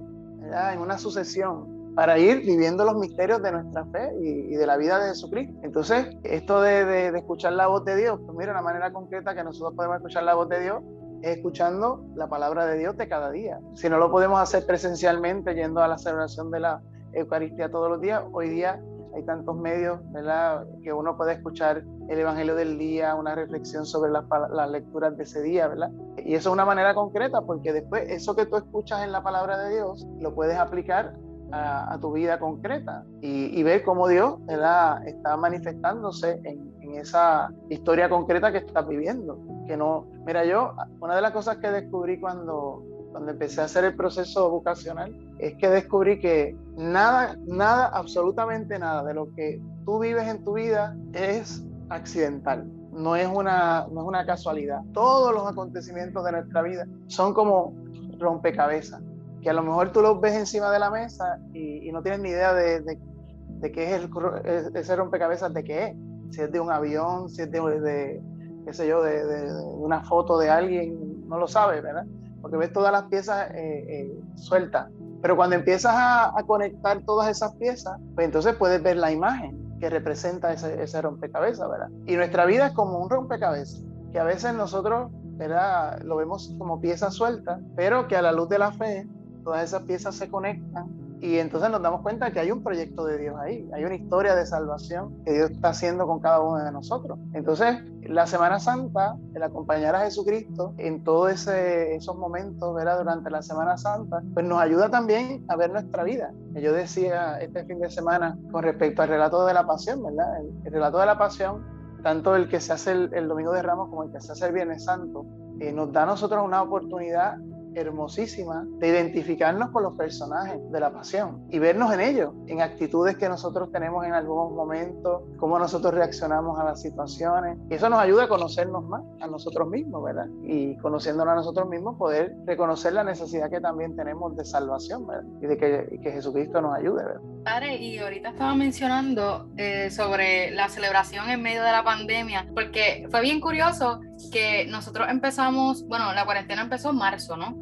en 0.73 0.79
una 0.79 0.97
sucesión 0.97 1.93
para 1.95 2.17
ir 2.17 2.39
viviendo 2.45 2.85
los 2.85 2.95
misterios 2.95 3.41
de 3.41 3.51
nuestra 3.51 3.85
fe 3.85 4.11
y, 4.21 4.55
de 4.55 4.65
la 4.65 4.77
vida 4.77 4.99
de 4.99 5.09
Jesucristo. 5.09 5.59
Entonces, 5.63 6.07
esto 6.23 6.61
de, 6.61 6.85
de, 6.85 7.17
escuchar 7.17 7.53
la 7.53 7.67
voz 7.67 7.83
de 7.83 7.95
Dios, 7.95 8.19
pues 8.25 8.37
mira, 8.37 8.51
una 8.51 8.61
manera 8.61 8.93
concreta 8.93 9.35
que 9.35 9.43
nosotros 9.43 9.73
podemos 9.75 9.97
escuchar 9.97 10.23
la 10.23 10.35
voz 10.35 10.49
de 10.49 10.61
Dios 10.61 10.81
es 11.21 11.37
escuchando 11.37 12.03
la 12.15 12.27
palabra 12.27 12.65
de 12.65 12.77
Dios 12.77 12.97
de 12.97 13.07
cada 13.07 13.31
día. 13.31 13.59
Si 13.73 13.89
no 13.89 13.97
lo 13.97 14.11
podemos 14.11 14.39
hacer 14.39 14.65
presencialmente, 14.65 15.53
yendo 15.55 15.81
a 15.81 15.87
la 15.87 15.97
celebración 15.97 16.51
de 16.51 16.59
la 16.59 16.81
Eucaristía 17.13 17.69
todos 17.69 17.89
los 17.89 18.01
días, 18.01 18.23
hoy 18.31 18.49
día 18.49 18.81
hay 19.15 19.23
tantos 19.23 19.55
medios, 19.55 19.99
¿verdad? 20.11 20.65
Que 20.83 20.93
uno 20.93 21.17
puede 21.17 21.33
escuchar 21.33 21.83
el 22.07 22.19
Evangelio 22.19 22.55
del 22.55 22.77
día, 22.77 23.15
una 23.15 23.35
reflexión 23.35 23.85
sobre 23.85 24.11
las, 24.11 24.69
lecturas 24.69 25.17
de 25.17 25.23
ese 25.23 25.41
día, 25.41 25.67
¿verdad? 25.67 25.91
Y 26.17 26.35
eso 26.35 26.49
es 26.49 26.53
una 26.53 26.65
manera 26.65 26.93
concreta, 26.93 27.41
porque 27.41 27.73
después 27.73 28.03
eso 28.09 28.35
que 28.35 28.45
tú 28.45 28.57
escuchas 28.57 29.03
en 29.03 29.11
la 29.11 29.23
palabra 29.23 29.57
de 29.57 29.75
Dios, 29.75 30.07
lo 30.19 30.33
puedes 30.35 30.57
aplicar 30.57 31.15
a, 31.51 31.97
tu 31.99 32.11
vida 32.11 32.39
concreta 32.39 33.03
y, 33.21 33.63
ver 33.63 33.83
cómo 33.83 34.07
Dios 34.07 34.35
¿verdad? 34.45 35.05
está 35.07 35.35
manifestándose 35.35 36.39
en, 36.43 36.69
en 36.89 37.01
esa 37.01 37.51
historia 37.69 38.09
concreta 38.09 38.51
que 38.51 38.59
estás 38.59 38.87
viviendo. 38.87 39.39
Que 39.67 39.77
no, 39.77 40.07
mira, 40.25 40.45
yo, 40.45 40.73
una 40.99 41.15
de 41.15 41.21
las 41.21 41.31
cosas 41.31 41.57
que 41.57 41.69
descubrí 41.69 42.19
cuando, 42.19 42.83
cuando 43.11 43.31
empecé 43.31 43.61
a 43.61 43.65
hacer 43.65 43.85
el 43.85 43.95
proceso 43.95 44.49
vocacional, 44.49 45.15
es 45.37 45.55
que 45.55 45.69
descubrí 45.69 46.19
que 46.19 46.55
nada, 46.75 47.37
nada, 47.45 47.87
absolutamente 47.87 48.79
nada 48.79 49.03
de 49.03 49.13
lo 49.13 49.33
que 49.33 49.61
tú 49.85 49.99
vives 49.99 50.27
en 50.27 50.43
tu 50.43 50.53
vida 50.53 50.95
es 51.13 51.63
accidental. 51.89 52.69
No 52.91 53.15
es, 53.15 53.27
una, 53.27 53.87
no 53.91 54.01
es 54.01 54.07
una 54.07 54.25
casualidad. 54.25 54.81
Todos 54.93 55.33
los 55.33 55.47
acontecimientos 55.47 56.23
de 56.25 56.31
nuestra 56.31 56.61
vida 56.61 56.85
son 57.07 57.33
como 57.33 57.73
rompecabezas, 58.17 59.01
que 59.41 59.49
a 59.49 59.53
lo 59.53 59.63
mejor 59.63 59.91
tú 59.91 60.01
los 60.01 60.19
ves 60.19 60.35
encima 60.35 60.71
de 60.71 60.79
la 60.79 60.89
mesa 60.89 61.39
y, 61.53 61.89
no 61.91 62.01
tienes 62.03 62.21
ni 62.21 62.29
idea 62.29 62.53
de, 62.53 62.81
de, 62.81 63.71
qué 63.71 63.95
es 63.95 64.03
el, 64.03 64.75
ese 64.75 64.95
rompecabezas, 64.95 65.53
de 65.53 65.63
qué 65.63 65.83
es. 65.85 65.95
Si 66.31 66.41
es 66.41 66.51
de 66.51 66.59
un 66.59 66.71
avión, 66.71 67.29
si 67.29 67.41
es 67.41 67.51
de, 67.51 68.21
qué 68.65 68.73
sé 68.73 68.87
yo, 68.87 69.01
de, 69.01 69.51
una 69.75 70.03
foto 70.03 70.37
de 70.37 70.49
alguien, 70.49 71.27
no 71.27 71.37
lo 71.37 71.47
sabes, 71.47 71.81
¿verdad? 71.81 72.05
porque 72.41 72.57
ves 72.57 72.73
todas 72.73 72.91
las 72.91 73.03
piezas 73.03 73.51
eh, 73.51 73.85
eh, 73.87 74.19
sueltas. 74.35 74.89
Pero 75.21 75.35
cuando 75.35 75.55
empiezas 75.55 75.93
a, 75.95 76.33
conectar 76.47 77.03
todas 77.05 77.29
esas 77.29 77.53
piezas, 77.55 77.99
pues 78.15 78.25
entonces 78.25 78.55
puedes 78.55 78.81
ver 78.81 78.97
la 78.97 79.11
imagen 79.11 79.77
que 79.79 79.89
representa 79.89 80.53
ese, 80.53 80.81
ese, 80.81 81.01
rompecabezas, 81.01 81.69
¿verdad? 81.69 81.89
Y 82.05 82.15
nuestra 82.15 82.45
vida 82.45 82.67
es 82.67 82.73
como 82.73 82.99
un 82.99 83.09
rompecabezas, 83.09 83.83
que 84.11 84.19
a 84.19 84.23
veces 84.23 84.53
nosotros, 84.53 85.11
¿verdad? 85.37 86.01
Lo 86.03 86.15
vemos 86.15 86.55
como 86.57 86.79
piezas 86.79 87.13
sueltas, 87.13 87.59
pero 87.75 88.07
que 88.07 88.15
a 88.15 88.21
la 88.21 88.31
luz 88.31 88.49
de 88.49 88.59
la 88.59 88.71
fe, 88.71 89.07
todas 89.43 89.63
esas 89.63 89.83
piezas 89.83 90.15
se 90.15 90.29
conectan 90.29 90.87
y 91.21 91.37
entonces 91.37 91.69
nos 91.69 91.81
damos 91.81 92.01
cuenta 92.01 92.31
que 92.31 92.39
hay 92.39 92.51
un 92.51 92.63
proyecto 92.63 93.05
de 93.05 93.17
Dios 93.17 93.35
ahí, 93.37 93.69
hay 93.73 93.83
una 93.83 93.95
historia 93.95 94.35
de 94.35 94.45
salvación 94.45 95.21
que 95.25 95.33
Dios 95.33 95.51
está 95.51 95.69
haciendo 95.69 96.07
con 96.07 96.19
cada 96.19 96.39
uno 96.39 96.63
de 96.63 96.71
nosotros. 96.71 97.19
Entonces, 97.33 97.83
la 98.03 98.25
Semana 98.25 98.59
Santa, 98.59 99.17
el 99.33 99.43
acompañar 99.43 99.95
a 99.95 100.01
Jesucristo 100.01 100.73
en 100.77 101.03
todos 101.03 101.47
esos 101.47 102.15
momentos, 102.15 102.73
¿verdad? 102.73 102.99
Durante 102.99 103.29
la 103.29 103.41
Semana 103.41 103.77
Santa, 103.77 104.21
pues 104.33 104.45
nos 104.45 104.61
ayuda 104.61 104.89
también 104.89 105.43
a 105.49 105.57
ver 105.57 105.71
nuestra 105.71 106.03
vida. 106.03 106.31
Yo 106.53 106.73
decía 106.73 107.39
este 107.41 107.65
fin 107.65 107.79
de 107.79 107.89
semana 107.89 108.37
con 108.51 108.63
respecto 108.63 109.01
al 109.01 109.09
relato 109.09 109.45
de 109.45 109.53
la 109.53 109.67
pasión, 109.67 110.01
¿verdad? 110.03 110.39
El, 110.39 110.71
relato 110.71 110.99
de 110.99 111.05
la 111.05 111.17
pasión, 111.17 111.65
tanto 112.01 112.35
el 112.35 112.47
que 112.47 112.61
se 112.61 112.71
hace 112.71 112.91
el, 112.91 113.27
Domingo 113.27 113.51
de 113.51 113.61
Ramos 113.61 113.89
como 113.89 114.03
el 114.03 114.11
que 114.11 114.21
se 114.21 114.31
hace 114.31 114.47
el 114.47 114.53
Viernes 114.53 114.85
Santo, 114.85 115.25
eh, 115.59 115.73
nos 115.73 115.91
da 115.91 116.03
a 116.03 116.05
nosotros 116.05 116.43
una 116.45 116.61
oportunidad 116.61 117.35
hermosísima 117.75 118.65
de 118.79 118.87
identificarnos 118.87 119.69
con 119.69 119.83
los 119.83 119.93
personajes 119.93 120.59
de 120.71 120.79
la 120.79 120.91
pasión 120.91 121.45
y 121.49 121.59
vernos 121.59 121.93
en 121.93 122.01
ellos, 122.01 122.33
en 122.47 122.61
actitudes 122.61 123.17
que 123.17 123.29
nosotros 123.29 123.71
tenemos 123.71 124.05
en 124.05 124.13
algún 124.13 124.55
momento, 124.55 125.27
cómo 125.37 125.59
nosotros 125.59 125.93
reaccionamos 125.93 126.59
a 126.59 126.63
las 126.63 126.81
situaciones. 126.81 127.57
Y 127.69 127.75
eso 127.75 127.89
nos 127.89 127.99
ayuda 127.99 128.25
a 128.25 128.27
conocernos 128.27 128.83
más 128.85 129.03
a 129.21 129.27
nosotros 129.27 129.69
mismos, 129.69 130.03
¿verdad? 130.03 130.27
Y 130.43 130.77
conociéndonos 130.77 131.31
a 131.31 131.35
nosotros 131.35 131.67
mismos, 131.69 131.97
poder 131.97 132.35
reconocer 132.45 132.93
la 132.93 133.03
necesidad 133.03 133.49
que 133.49 133.61
también 133.61 133.95
tenemos 133.95 134.35
de 134.35 134.45
salvación, 134.45 135.07
¿verdad? 135.07 135.23
Y 135.41 135.47
de 135.47 135.57
que, 135.57 135.99
Jesucristo 136.09 136.61
nos 136.61 136.75
ayude, 136.75 137.03
¿verdad? 137.03 137.21
Padre, 137.43 137.77
y 137.77 137.99
ahorita 137.99 138.29
estaba 138.29 138.55
mencionando 138.55 139.47
eh, 139.57 139.89
sobre 139.91 140.51
la 140.51 140.69
celebración 140.69 141.29
en 141.29 141.41
medio 141.41 141.63
de 141.63 141.71
la 141.71 141.83
pandemia, 141.83 142.47
porque 142.53 143.07
fue 143.09 143.21
bien 143.21 143.39
curioso 143.39 144.01
que 144.31 144.65
nosotros 144.65 145.07
empezamos, 145.09 145.87
bueno, 145.87 146.13
la 146.13 146.25
cuarentena 146.25 146.61
empezó 146.61 146.91
en 146.91 146.97
marzo, 146.97 147.37
¿no? 147.37 147.55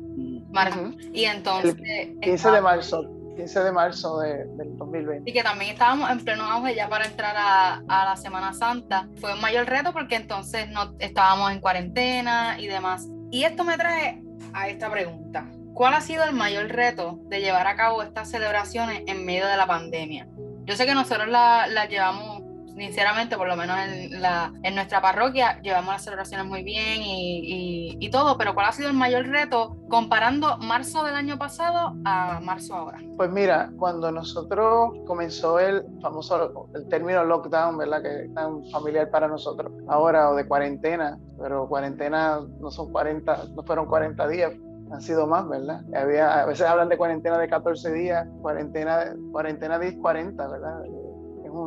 Marzo. 0.49 0.91
Y 1.13 1.25
entonces... 1.25 1.75
15 2.21 2.51
de 2.51 2.61
marzo, 2.61 3.03
15 3.35 3.59
de 3.63 3.71
marzo 3.71 4.19
de, 4.19 4.45
del 4.55 4.77
2020. 4.77 5.29
Y 5.29 5.33
que 5.33 5.43
también 5.43 5.71
estábamos 5.71 6.09
en 6.09 6.23
pleno 6.23 6.43
auge 6.43 6.75
ya 6.75 6.89
para 6.89 7.05
entrar 7.05 7.35
a, 7.37 7.81
a, 7.87 8.05
la 8.05 8.15
Semana 8.15 8.53
Santa. 8.53 9.07
Fue 9.19 9.33
un 9.33 9.41
mayor 9.41 9.67
reto 9.67 9.93
porque 9.93 10.15
entonces 10.15 10.69
no 10.69 10.95
estábamos 10.99 11.51
en 11.51 11.59
cuarentena 11.59 12.59
y 12.59 12.67
demás. 12.67 13.07
Y 13.31 13.43
esto 13.43 13.63
me 13.63 13.77
trae 13.77 14.23
a 14.53 14.69
esta 14.69 14.89
pregunta. 14.89 15.45
¿Cuál 15.73 15.93
ha 15.93 16.01
sido 16.01 16.23
el 16.23 16.33
mayor 16.33 16.69
reto 16.69 17.19
de 17.25 17.39
llevar 17.39 17.67
a 17.67 17.75
cabo 17.75 18.01
estas 18.01 18.31
celebraciones 18.31 19.03
en 19.05 19.25
medio 19.25 19.45
de 19.45 19.57
la 19.57 19.67
pandemia? 19.67 20.27
Yo 20.65 20.75
sé 20.75 20.85
que 20.85 20.95
nosotros 20.95 21.27
las 21.27 21.71
la 21.71 21.85
llevamos 21.85 22.36
sinceramente, 22.77 23.37
por 23.37 23.47
lo 23.47 23.55
menos 23.55 23.77
en, 23.79 24.21
la, 24.21 24.53
en 24.63 24.75
nuestra 24.75 25.01
parroquia, 25.01 25.59
llevamos 25.61 25.93
las 25.93 26.03
celebraciones 26.03 26.45
muy 26.45 26.63
bien 26.63 27.01
y, 27.01 27.97
y, 27.99 28.09
todo, 28.09 28.37
pero 28.37 28.53
¿cuál 28.53 28.67
ha 28.67 28.71
sido 28.71 28.89
el 28.89 28.95
mayor 28.95 29.27
reto 29.27 29.75
comparando 29.89 30.57
marzo 30.59 31.03
del 31.03 31.15
año 31.15 31.37
pasado 31.37 31.95
a 32.05 32.39
marzo 32.41 32.75
ahora? 32.75 32.99
Pues 33.17 33.29
mira, 33.29 33.71
cuando 33.77 34.11
nosotros 34.11 34.93
comenzó 35.05 35.59
el 35.59 35.83
famoso, 36.01 36.69
el 36.73 36.87
término 36.87 37.23
lockdown, 37.25 37.77
¿verdad? 37.77 38.01
Que 38.01 38.25
es 38.25 38.33
tan 38.33 38.63
familiar 38.69 39.09
para 39.09 39.27
nosotros 39.27 39.71
ahora, 39.87 40.29
o 40.29 40.35
de 40.35 40.47
cuarentena, 40.47 41.17
pero 41.39 41.67
cuarentena 41.67 42.39
no 42.59 42.71
son 42.71 42.91
40, 42.91 43.45
no 43.55 43.63
fueron 43.63 43.87
40 43.87 44.27
días, 44.27 44.53
han 44.91 45.01
sido 45.01 45.27
más, 45.27 45.47
¿verdad? 45.49 45.81
Había, 45.95 46.41
a 46.41 46.45
veces 46.45 46.65
hablan 46.65 46.89
de 46.89 46.97
cuarentena 46.97 47.37
de 47.37 47.49
14 47.49 47.91
días, 47.91 48.27
cuarentena, 48.41 49.13
cuarentena 49.31 49.79
de 49.79 49.97
40, 49.97 50.47
¿verdad? 50.47 50.83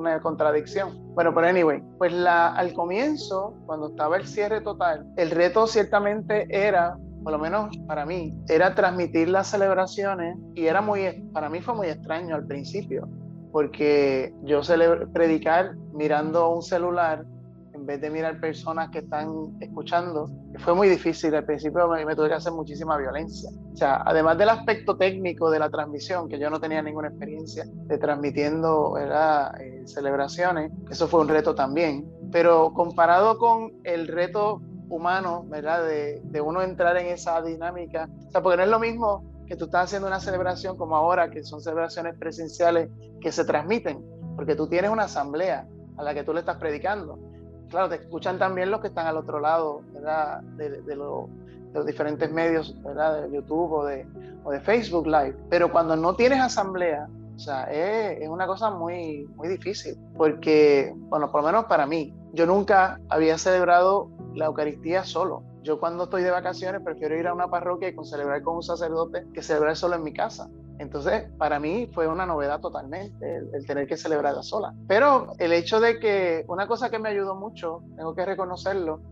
Una 0.00 0.20
contradicción. 0.20 0.98
Bueno, 1.14 1.34
pero 1.34 1.46
anyway, 1.46 1.82
pues 1.98 2.12
la, 2.12 2.54
al 2.54 2.72
comienzo, 2.72 3.54
cuando 3.66 3.88
estaba 3.88 4.16
el 4.16 4.26
cierre 4.26 4.60
total, 4.60 5.06
el 5.16 5.30
reto 5.30 5.66
ciertamente 5.66 6.46
era, 6.50 6.96
por 7.22 7.32
lo 7.32 7.38
menos 7.38 7.76
para 7.86 8.06
mí, 8.06 8.34
era 8.48 8.74
transmitir 8.74 9.28
las 9.28 9.48
celebraciones 9.48 10.36
y 10.54 10.66
era 10.66 10.80
muy, 10.80 11.22
para 11.32 11.48
mí 11.48 11.60
fue 11.60 11.74
muy 11.74 11.88
extraño 11.88 12.34
al 12.34 12.46
principio, 12.46 13.08
porque 13.52 14.32
yo 14.42 14.60
predicar 15.12 15.76
mirando 15.92 16.50
un 16.50 16.62
celular 16.62 17.24
en 17.72 17.87
vez 17.87 18.00
de 18.00 18.11
mirar 18.11 18.40
personas 18.40 18.90
que 18.90 18.98
están 18.98 19.56
escuchando, 19.61 20.30
fue 20.59 20.74
muy 20.74 20.88
difícil. 20.88 21.35
Al 21.35 21.44
principio 21.44 21.88
me, 21.88 22.04
me 22.04 22.16
tuve 22.16 22.28
que 22.28 22.35
hacer 22.35 22.52
muchísima 22.52 22.96
violencia. 22.96 23.50
O 23.72 23.76
sea, 23.76 24.02
además 24.04 24.38
del 24.38 24.48
aspecto 24.48 24.96
técnico 24.96 25.50
de 25.50 25.59
la 25.59 25.70
transmisión, 25.70 26.28
que 26.28 26.38
yo 26.38 26.50
no 26.50 26.61
tenía 26.61 26.83
ninguna 26.83 27.09
experiencia 27.09 27.64
de 27.66 27.98
transmitiendo 27.98 28.96
eh, 28.98 29.83
celebraciones, 29.87 30.72
eso 30.90 31.09
fue 31.09 31.20
un 31.20 31.28
reto 31.28 31.54
también. 31.54 32.11
Pero 32.33 32.72
comparado 32.72 33.38
con 33.38 33.72
el 33.85 34.09
reto 34.09 34.61
humano, 34.88 35.44
¿verdad? 35.48 35.85
De, 35.85 36.20
de 36.24 36.40
uno 36.40 36.62
entrar 36.62 36.96
en 36.96 37.06
esa 37.06 37.40
dinámica, 37.42 38.09
o 38.26 38.30
sea, 38.30 38.42
porque 38.42 38.56
no 38.56 38.64
es 38.64 38.70
lo 38.70 38.80
mismo 38.80 39.24
que 39.46 39.56
tú 39.56 39.64
estás 39.64 39.85
haciendo 39.85 40.09
una 40.09 40.20
celebración 40.20 40.76
como 40.76 40.96
ahora, 40.96 41.30
que 41.30 41.42
son 41.42 41.61
celebraciones 41.61 42.16
presenciales 42.18 42.88
que 43.20 43.33
se 43.33 43.44
transmiten, 43.44 44.04
porque 44.37 44.54
tú 44.54 44.68
tienes 44.68 44.90
una 44.90 45.04
asamblea 45.04 45.66
a 45.96 46.02
la 46.02 46.14
que 46.14 46.22
tú 46.24 46.33
le 46.33 46.40
estás 46.40 46.56
predicando 46.56 47.18
claro, 47.70 47.88
te 47.88 47.94
escuchan 47.96 48.38
también 48.38 48.70
los 48.70 48.80
que 48.80 48.88
están 48.88 49.06
al 49.06 49.16
otro 49.16 49.40
lado, 49.40 49.83
¿verdad? 49.92 50.42
De, 50.56 50.96
los 50.96 51.87
diferentes 51.87 52.30
medios, 52.30 52.76
¿verdad? 52.83 53.22
De 53.22 53.30
YouTube 53.33 53.72
o 53.72 53.85
de, 53.85 54.04
o 54.44 54.50
de 54.50 54.61
Facebook 54.61 55.06
Live. 55.06 55.37
Pero 55.48 55.70
cuando 55.70 55.96
no 55.96 56.14
tienes 56.16 56.40
asamblea, 56.40 57.09
o 57.37 57.38
sea, 57.38 57.64
es, 57.64 58.20
es, 58.20 58.28
una 58.28 58.46
cosa 58.46 58.70
muy, 58.70 59.26
muy 59.37 59.48
difícil, 59.48 59.96
porque, 60.18 60.92
bueno, 60.94 61.30
por 61.30 61.42
lo 61.42 61.46
menos 61.46 61.64
para 61.66 61.87
mí, 61.87 62.12
yo 62.33 62.44
nunca 62.44 63.00
había 63.09 63.38
celebrado 63.38 64.11
la 64.35 64.46
Eucaristía 64.46 65.04
solo. 65.04 65.44
Yo 65.62 65.78
cuando 65.78 66.04
estoy 66.04 66.22
de 66.22 66.30
vacaciones 66.30 66.80
prefiero 66.83 67.16
ir 67.18 67.26
a 67.28 67.35
una 67.35 67.48
parroquia 67.48 67.88
y 67.88 67.94
con 67.94 68.04
celebrar 68.04 68.42
con 68.42 68.56
un 68.56 68.62
sacerdote 68.62 69.26
que 69.33 69.42
celebrar 69.42 69.76
solo 69.76 69.96
en 69.96 70.02
mi 70.02 70.12
casa. 70.12 70.48
Entonces, 70.81 71.25
para 71.37 71.61
mí 71.61 71.90
fue 71.93 72.09
una 72.09 72.25
novedad 72.25 72.59
totalmente 72.59 73.37
el, 73.53 73.66
tener 73.66 73.87
que 73.87 73.99
celebrarla 73.99 74.43
sola. 74.43 74.73
Pero 74.88 75.35
el 75.38 75.53
hecho 75.53 75.79
de 75.79 76.01
que 76.01 76.47
una 76.49 76.66
cosa 76.66 76.89
que 76.89 76.99
me 76.99 77.11
ayudó 77.11 77.35
mucho, 77.35 77.83
tengo 77.97 78.14
que 78.14 78.24
reconocerlo, 78.24 79.03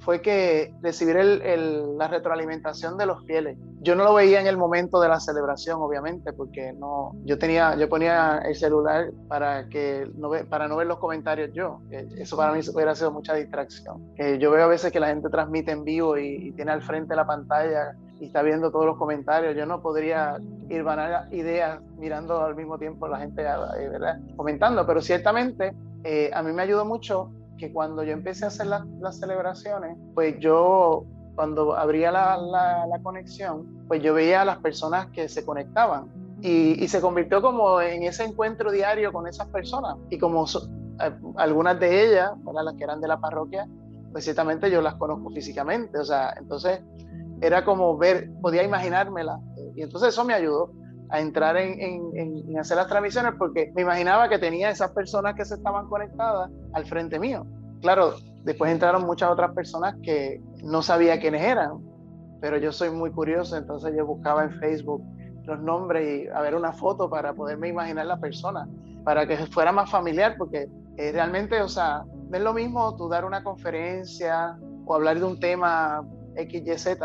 fue 0.00 0.20
que 0.20 0.74
recibir 0.82 1.16
el, 1.16 1.96
la 1.96 2.08
retroalimentación 2.08 2.98
de 2.98 3.06
los 3.06 3.24
fieles. 3.24 3.56
Yo 3.82 3.94
no 3.94 4.02
lo 4.02 4.14
veía 4.14 4.40
en 4.40 4.48
el 4.48 4.56
momento 4.56 5.00
de 5.00 5.08
la 5.08 5.20
celebración, 5.20 5.80
obviamente, 5.80 6.32
porque 6.32 6.72
no, 6.72 7.12
yo 7.24 7.38
tenía, 7.38 7.76
yo 7.76 7.88
ponía 7.88 8.38
el 8.38 8.56
celular 8.56 9.12
para 9.28 9.68
que 9.68 10.10
no 10.16 10.32
para 10.50 10.66
no 10.66 10.74
ver 10.74 10.88
los 10.88 10.98
comentarios 10.98 11.52
yo. 11.52 11.82
Eso 12.18 12.36
para 12.36 12.52
mí 12.52 12.60
hubiera 12.74 12.96
sido 12.96 13.12
mucha 13.12 13.34
distracción. 13.34 14.12
yo 14.40 14.50
veo 14.50 14.64
a 14.64 14.68
veces 14.68 14.90
que 14.90 14.98
la 14.98 15.06
gente 15.06 15.28
transmite 15.28 15.70
en 15.70 15.84
vivo 15.84 16.18
y, 16.18 16.48
y 16.48 16.52
tiene 16.52 16.72
al 16.72 16.82
frente 16.82 17.14
la 17.14 17.24
pantalla 17.24 17.94
y 18.22 18.26
está 18.26 18.40
viendo 18.42 18.70
todos 18.70 18.86
los 18.86 18.96
comentarios. 18.98 19.56
Yo 19.56 19.66
no 19.66 19.82
podría 19.82 20.36
ir 20.68 20.86
a 20.86 21.26
ideas 21.32 21.80
mirando 21.98 22.40
al 22.40 22.54
mismo 22.54 22.78
tiempo 22.78 23.08
la 23.08 23.18
gente 23.18 23.42
eh, 23.42 23.88
¿verdad? 23.88 24.20
comentando, 24.36 24.86
pero 24.86 25.00
ciertamente 25.00 25.74
eh, 26.04 26.30
a 26.32 26.40
mí 26.44 26.52
me 26.52 26.62
ayudó 26.62 26.84
mucho 26.84 27.32
que 27.58 27.72
cuando 27.72 28.04
yo 28.04 28.12
empecé 28.12 28.44
a 28.44 28.48
hacer 28.48 28.66
las 28.66 29.18
celebraciones, 29.18 29.96
pues 30.14 30.38
yo 30.38 31.04
cuando 31.34 31.74
abría 31.74 32.12
la, 32.12 32.36
la, 32.36 32.98
conexión, 33.02 33.84
pues 33.88 34.00
yo 34.02 34.14
veía 34.14 34.42
a 34.42 34.44
las 34.44 34.58
personas 34.58 35.08
que 35.08 35.28
se 35.28 35.44
conectaban 35.44 36.06
y, 36.42 36.86
se 36.86 37.00
convirtió 37.00 37.42
como 37.42 37.80
en 37.80 38.04
ese 38.04 38.22
encuentro 38.24 38.70
diario 38.70 39.12
con 39.12 39.26
esas 39.26 39.48
personas 39.48 39.96
y 40.10 40.18
como 40.18 40.44
algunas 41.36 41.80
de 41.80 42.06
ellas, 42.06 42.32
¿verdad? 42.44 42.64
las 42.66 42.74
que 42.74 42.84
eran 42.84 43.00
de 43.00 43.08
la 43.08 43.18
parroquia, 43.18 43.66
pues 44.12 44.24
ciertamente 44.24 44.70
yo 44.70 44.80
las 44.80 44.94
conozco 44.94 45.30
físicamente, 45.30 45.98
o 45.98 46.04
sea, 46.04 46.34
entonces 46.38 46.80
era 47.42 47.64
como 47.64 47.98
ver, 47.98 48.30
podía 48.40 48.62
imaginármela. 48.62 49.38
Y 49.74 49.82
entonces 49.82 50.10
eso 50.10 50.24
me 50.24 50.32
ayudó 50.32 50.72
a 51.10 51.20
entrar 51.20 51.56
en, 51.56 52.56
hacer 52.58 52.76
las 52.76 52.86
transmisiones 52.86 53.34
porque 53.36 53.72
me 53.74 53.82
imaginaba 53.82 54.28
que 54.28 54.38
tenía 54.38 54.70
esas 54.70 54.92
personas 54.92 55.34
que 55.34 55.44
se 55.44 55.56
estaban 55.56 55.88
conectadas 55.88 56.50
al 56.72 56.86
frente 56.86 57.18
mío. 57.18 57.44
Claro, 57.80 58.14
después 58.44 58.70
entraron 58.70 59.04
muchas 59.04 59.30
otras 59.30 59.52
personas 59.52 59.96
que 60.04 60.40
no 60.62 60.82
sabía 60.82 61.18
quiénes 61.18 61.42
eran, 61.42 61.80
pero 62.40 62.56
yo 62.58 62.70
soy 62.70 62.90
muy 62.90 63.10
curioso, 63.10 63.56
entonces 63.56 63.92
yo 63.96 64.06
buscaba 64.06 64.44
en 64.44 64.52
Facebook 64.52 65.02
los 65.44 65.60
nombres 65.60 66.22
y 66.24 66.28
a 66.28 66.40
ver 66.42 66.54
una 66.54 66.72
foto 66.72 67.10
para 67.10 67.34
poderme 67.34 67.68
imaginar 67.68 68.06
la 68.06 68.20
persona, 68.20 68.68
para 69.04 69.26
que 69.26 69.36
fuera 69.48 69.72
más 69.72 69.90
familiar, 69.90 70.36
porque 70.38 70.68
eh, 70.96 71.10
realmente, 71.10 71.60
o 71.60 71.68
sea, 71.68 72.04
no 72.30 72.36
es 72.36 72.42
lo 72.42 72.54
mismo 72.54 72.96
tú 72.96 73.08
dar 73.08 73.24
una 73.24 73.42
conferencia 73.42 74.56
o 74.86 74.94
hablar 74.94 75.18
de 75.18 75.24
un 75.24 75.40
tema 75.40 76.06
XYZ 76.36 76.98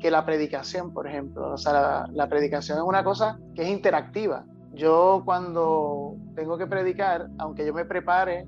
que 0.00 0.10
la 0.10 0.24
predicación, 0.24 0.92
por 0.92 1.06
ejemplo. 1.06 1.52
O 1.52 1.58
sea, 1.58 2.06
la, 2.12 2.28
predicación 2.28 2.78
es 2.78 2.84
una 2.84 3.04
cosa 3.04 3.38
que 3.54 3.62
es 3.62 3.68
interactiva. 3.68 4.44
Yo 4.72 5.22
cuando 5.24 6.16
tengo 6.34 6.58
que 6.58 6.66
predicar, 6.66 7.28
aunque 7.38 7.66
yo 7.66 7.74
me 7.74 7.84
prepare 7.84 8.46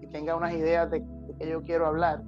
y 0.00 0.06
tenga 0.06 0.36
unas 0.36 0.54
ideas 0.54 0.90
de, 0.90 1.04
que 1.38 1.48
yo 1.48 1.62
quiero 1.62 1.86
hablar 1.86 2.22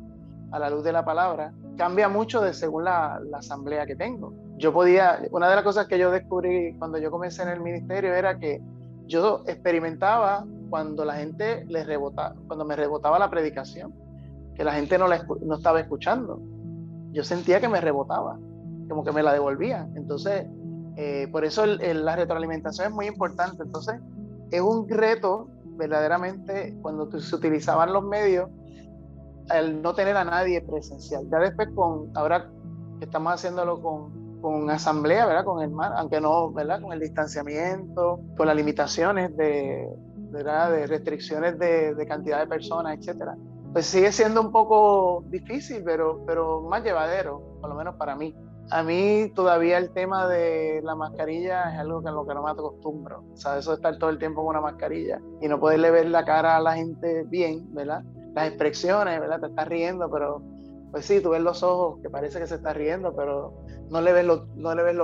a 0.50 0.58
la 0.58 0.70
luz 0.70 0.84
de 0.84 0.92
la 0.92 1.04
palabra, 1.04 1.52
cambia 1.76 2.08
mucho 2.08 2.40
de 2.40 2.52
según 2.52 2.84
la, 2.84 3.20
asamblea 3.32 3.86
que 3.86 3.96
tengo. 3.96 4.32
Yo 4.56 4.72
podía, 4.72 5.20
una 5.30 5.48
de 5.48 5.56
las 5.56 5.64
cosas 5.64 5.86
que 5.86 5.98
yo 5.98 6.10
descubrí 6.10 6.76
cuando 6.78 6.98
yo 6.98 7.10
comencé 7.10 7.42
en 7.42 7.48
el 7.48 7.60
ministerio 7.60 8.14
era 8.14 8.38
que 8.38 8.60
yo 9.06 9.42
experimentaba 9.46 10.44
cuando 10.70 11.04
la 11.04 11.14
gente 11.14 11.64
les 11.66 11.86
rebotaba, 11.86 12.34
cuando 12.46 12.64
me 12.64 12.76
rebotaba 12.76 13.18
la 13.18 13.30
predicación, 13.30 13.92
que 14.54 14.64
la 14.64 14.72
gente 14.72 14.96
no, 14.96 15.08
la, 15.08 15.24
no 15.42 15.56
estaba 15.56 15.80
escuchando. 15.80 16.40
Yo 17.12 17.22
sentía 17.22 17.60
que 17.60 17.68
me 17.68 17.80
rebotaba 17.80 18.38
como 18.88 19.04
que 19.04 19.12
me 19.12 19.22
la 19.22 19.32
devolvían. 19.32 19.96
Entonces, 19.96 20.46
eh, 20.96 21.28
por 21.32 21.44
eso 21.44 21.66
la 21.66 22.16
retroalimentación 22.16 22.88
es 22.88 22.94
muy 22.94 23.06
importante. 23.06 23.62
Entonces, 23.62 24.00
es 24.50 24.60
un 24.60 24.88
reto 24.88 25.48
verdaderamente 25.76 26.76
cuando 26.82 27.10
se 27.18 27.34
utilizaban 27.34 27.92
los 27.92 28.04
medios, 28.04 28.48
el 29.52 29.82
no 29.82 29.94
tener 29.94 30.16
a 30.16 30.24
nadie 30.24 30.60
presencial. 30.62 31.28
Ya 31.30 31.38
después, 31.38 31.68
con, 31.74 32.10
ahora 32.14 32.50
estamos 33.00 33.34
haciéndolo 33.34 33.80
con, 33.82 34.40
con 34.40 34.70
asamblea, 34.70 35.26
¿verdad? 35.26 35.44
Con 35.44 35.62
el 35.62 35.70
mar, 35.70 35.92
aunque 35.96 36.20
no, 36.20 36.52
¿verdad? 36.52 36.80
Con 36.80 36.92
el 36.92 37.00
distanciamiento, 37.00 38.20
con 38.36 38.46
las 38.46 38.56
limitaciones 38.56 39.36
de, 39.36 39.88
de 40.16 40.86
restricciones 40.86 41.58
de, 41.58 41.94
de 41.94 42.06
cantidad 42.06 42.40
de 42.40 42.46
personas, 42.46 42.98
etcétera. 42.98 43.36
Pues 43.72 43.86
sigue 43.86 44.12
siendo 44.12 44.40
un 44.40 44.52
poco 44.52 45.24
difícil, 45.28 45.82
pero, 45.84 46.22
pero 46.26 46.62
más 46.62 46.84
llevadero, 46.84 47.58
por 47.60 47.70
lo 47.70 47.76
menos 47.76 47.96
para 47.96 48.14
mí. 48.14 48.34
A 48.70 48.82
mí 48.82 49.30
todavía 49.34 49.78
el 49.78 49.90
tema 49.90 50.26
de 50.26 50.80
la 50.82 50.94
mascarilla 50.94 51.72
es 51.72 51.78
algo 51.78 52.02
que 52.02 52.08
en 52.08 52.14
lo 52.14 52.26
que 52.26 52.34
no 52.34 52.42
me 52.42 52.50
acostumbro. 52.50 53.24
O 53.32 53.36
sea, 53.36 53.58
eso 53.58 53.70
de 53.70 53.76
estar 53.76 53.98
todo 53.98 54.10
el 54.10 54.18
tiempo 54.18 54.40
con 54.42 54.50
una 54.50 54.60
mascarilla 54.60 55.20
y 55.40 55.48
no 55.48 55.60
poderle 55.60 55.90
ver 55.90 56.08
la 56.08 56.24
cara 56.24 56.56
a 56.56 56.60
la 56.60 56.74
gente 56.74 57.24
bien, 57.24 57.72
¿verdad? 57.74 58.02
Las 58.34 58.48
expresiones, 58.48 59.20
¿verdad? 59.20 59.40
Te 59.40 59.46
estás 59.48 59.68
riendo, 59.68 60.10
pero 60.10 60.42
pues 60.90 61.06
sí, 61.06 61.20
tú 61.20 61.30
ves 61.30 61.42
los 61.42 61.62
ojos 61.62 62.00
que 62.02 62.08
parece 62.08 62.38
que 62.38 62.46
se 62.46 62.54
está 62.54 62.72
riendo, 62.72 63.14
pero 63.14 63.52
no 63.90 64.00
le 64.00 64.12
ves, 64.12 64.26
no 64.54 64.74
le 64.74 64.82
ves 64.82 64.96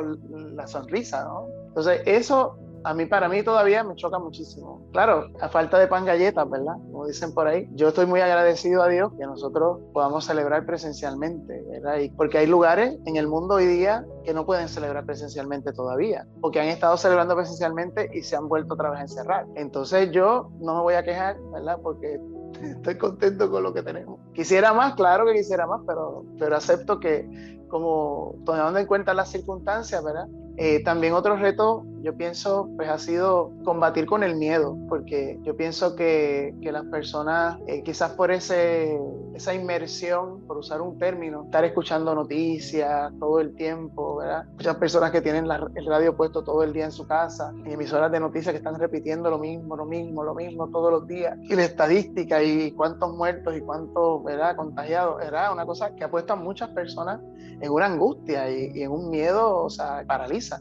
la 0.54 0.66
sonrisa, 0.66 1.24
¿no? 1.24 1.46
Entonces, 1.68 2.02
eso 2.06 2.56
a 2.84 2.94
mí, 2.94 3.06
para 3.06 3.28
mí 3.28 3.42
todavía 3.42 3.84
me 3.84 3.94
choca 3.94 4.18
muchísimo. 4.18 4.82
Claro, 4.92 5.28
a 5.40 5.48
falta 5.48 5.78
de 5.78 5.86
pan 5.86 6.04
galletas, 6.04 6.48
¿verdad? 6.48 6.74
Como 6.90 7.06
dicen 7.06 7.32
por 7.34 7.46
ahí. 7.46 7.68
Yo 7.74 7.88
estoy 7.88 8.06
muy 8.06 8.20
agradecido 8.20 8.82
a 8.82 8.88
Dios 8.88 9.12
que 9.18 9.26
nosotros 9.26 9.80
podamos 9.92 10.24
celebrar 10.24 10.66
presencialmente, 10.66 11.62
¿verdad? 11.68 11.98
Y 11.98 12.10
porque 12.10 12.38
hay 12.38 12.46
lugares 12.46 12.98
en 13.06 13.16
el 13.16 13.28
mundo 13.28 13.56
hoy 13.56 13.66
día 13.66 14.04
que 14.24 14.34
no 14.34 14.46
pueden 14.46 14.68
celebrar 14.68 15.04
presencialmente 15.04 15.72
todavía, 15.72 16.26
porque 16.40 16.60
han 16.60 16.68
estado 16.68 16.96
celebrando 16.96 17.34
presencialmente 17.36 18.10
y 18.12 18.22
se 18.22 18.36
han 18.36 18.48
vuelto 18.48 18.74
otra 18.74 18.90
vez 18.90 19.00
a 19.00 19.02
encerrar. 19.02 19.46
Entonces 19.56 20.10
yo 20.10 20.50
no 20.60 20.74
me 20.74 20.82
voy 20.82 20.94
a 20.94 21.02
quejar, 21.02 21.36
¿verdad? 21.52 21.78
Porque 21.82 22.20
estoy 22.62 22.96
contento 22.96 23.50
con 23.50 23.62
lo 23.62 23.72
que 23.72 23.82
tenemos. 23.82 24.18
Quisiera 24.32 24.72
más, 24.72 24.94
claro 24.94 25.26
que 25.26 25.34
quisiera 25.34 25.66
más, 25.66 25.80
pero, 25.86 26.24
pero 26.38 26.56
acepto 26.56 26.98
que 26.98 27.58
como 27.68 28.34
tomando 28.44 28.78
en 28.78 28.86
cuenta 28.86 29.14
las 29.14 29.30
circunstancias, 29.30 30.02
¿verdad? 30.04 30.26
Eh, 30.56 30.82
también 30.84 31.14
otro 31.14 31.36
reto, 31.36 31.84
yo 32.02 32.16
pienso, 32.16 32.68
pues 32.76 32.88
ha 32.88 32.98
sido 32.98 33.52
combatir 33.64 34.06
con 34.06 34.22
el 34.22 34.36
miedo, 34.36 34.76
porque 34.88 35.38
yo 35.42 35.56
pienso 35.56 35.96
que, 35.96 36.54
que 36.62 36.72
las 36.72 36.84
personas, 36.86 37.58
eh, 37.66 37.82
quizás 37.82 38.12
por 38.12 38.30
ese, 38.30 38.98
esa 39.34 39.54
inmersión, 39.54 40.40
por 40.46 40.56
usar 40.58 40.80
un 40.80 40.98
término, 40.98 41.44
estar 41.44 41.64
escuchando 41.64 42.14
noticias 42.14 43.12
todo 43.18 43.40
el 43.40 43.54
tiempo, 43.54 44.16
¿verdad? 44.16 44.44
Muchas 44.52 44.76
personas 44.76 45.10
que 45.10 45.20
tienen 45.20 45.46
el 45.74 45.86
radio 45.86 46.16
puesto 46.16 46.42
todo 46.42 46.62
el 46.62 46.72
día 46.72 46.86
en 46.86 46.92
su 46.92 47.06
casa, 47.06 47.52
emisoras 47.64 48.10
de 48.10 48.20
noticias 48.20 48.52
que 48.52 48.58
están 48.58 48.78
repitiendo 48.78 49.30
lo 49.30 49.38
mismo, 49.38 49.76
lo 49.76 49.84
mismo, 49.84 50.24
lo 50.24 50.34
mismo 50.34 50.68
todos 50.68 50.90
los 50.90 51.06
días, 51.06 51.38
y 51.42 51.54
la 51.54 51.64
estadística 51.64 52.42
y 52.42 52.72
cuántos 52.72 53.14
muertos 53.14 53.56
y 53.56 53.60
cuántos, 53.60 54.24
¿verdad? 54.24 54.56
Contagiados, 54.56 55.18
¿verdad? 55.18 55.52
Una 55.52 55.66
cosa 55.66 55.94
que 55.94 56.04
ha 56.04 56.10
puesto 56.10 56.32
a 56.32 56.36
muchas 56.36 56.70
personas 56.70 57.20
en 57.60 57.70
una 57.70 57.86
angustia 57.86 58.50
y, 58.50 58.72
y 58.74 58.82
en 58.82 58.90
un 58.90 59.10
miedo, 59.10 59.64
o 59.64 59.70
sea, 59.70 60.02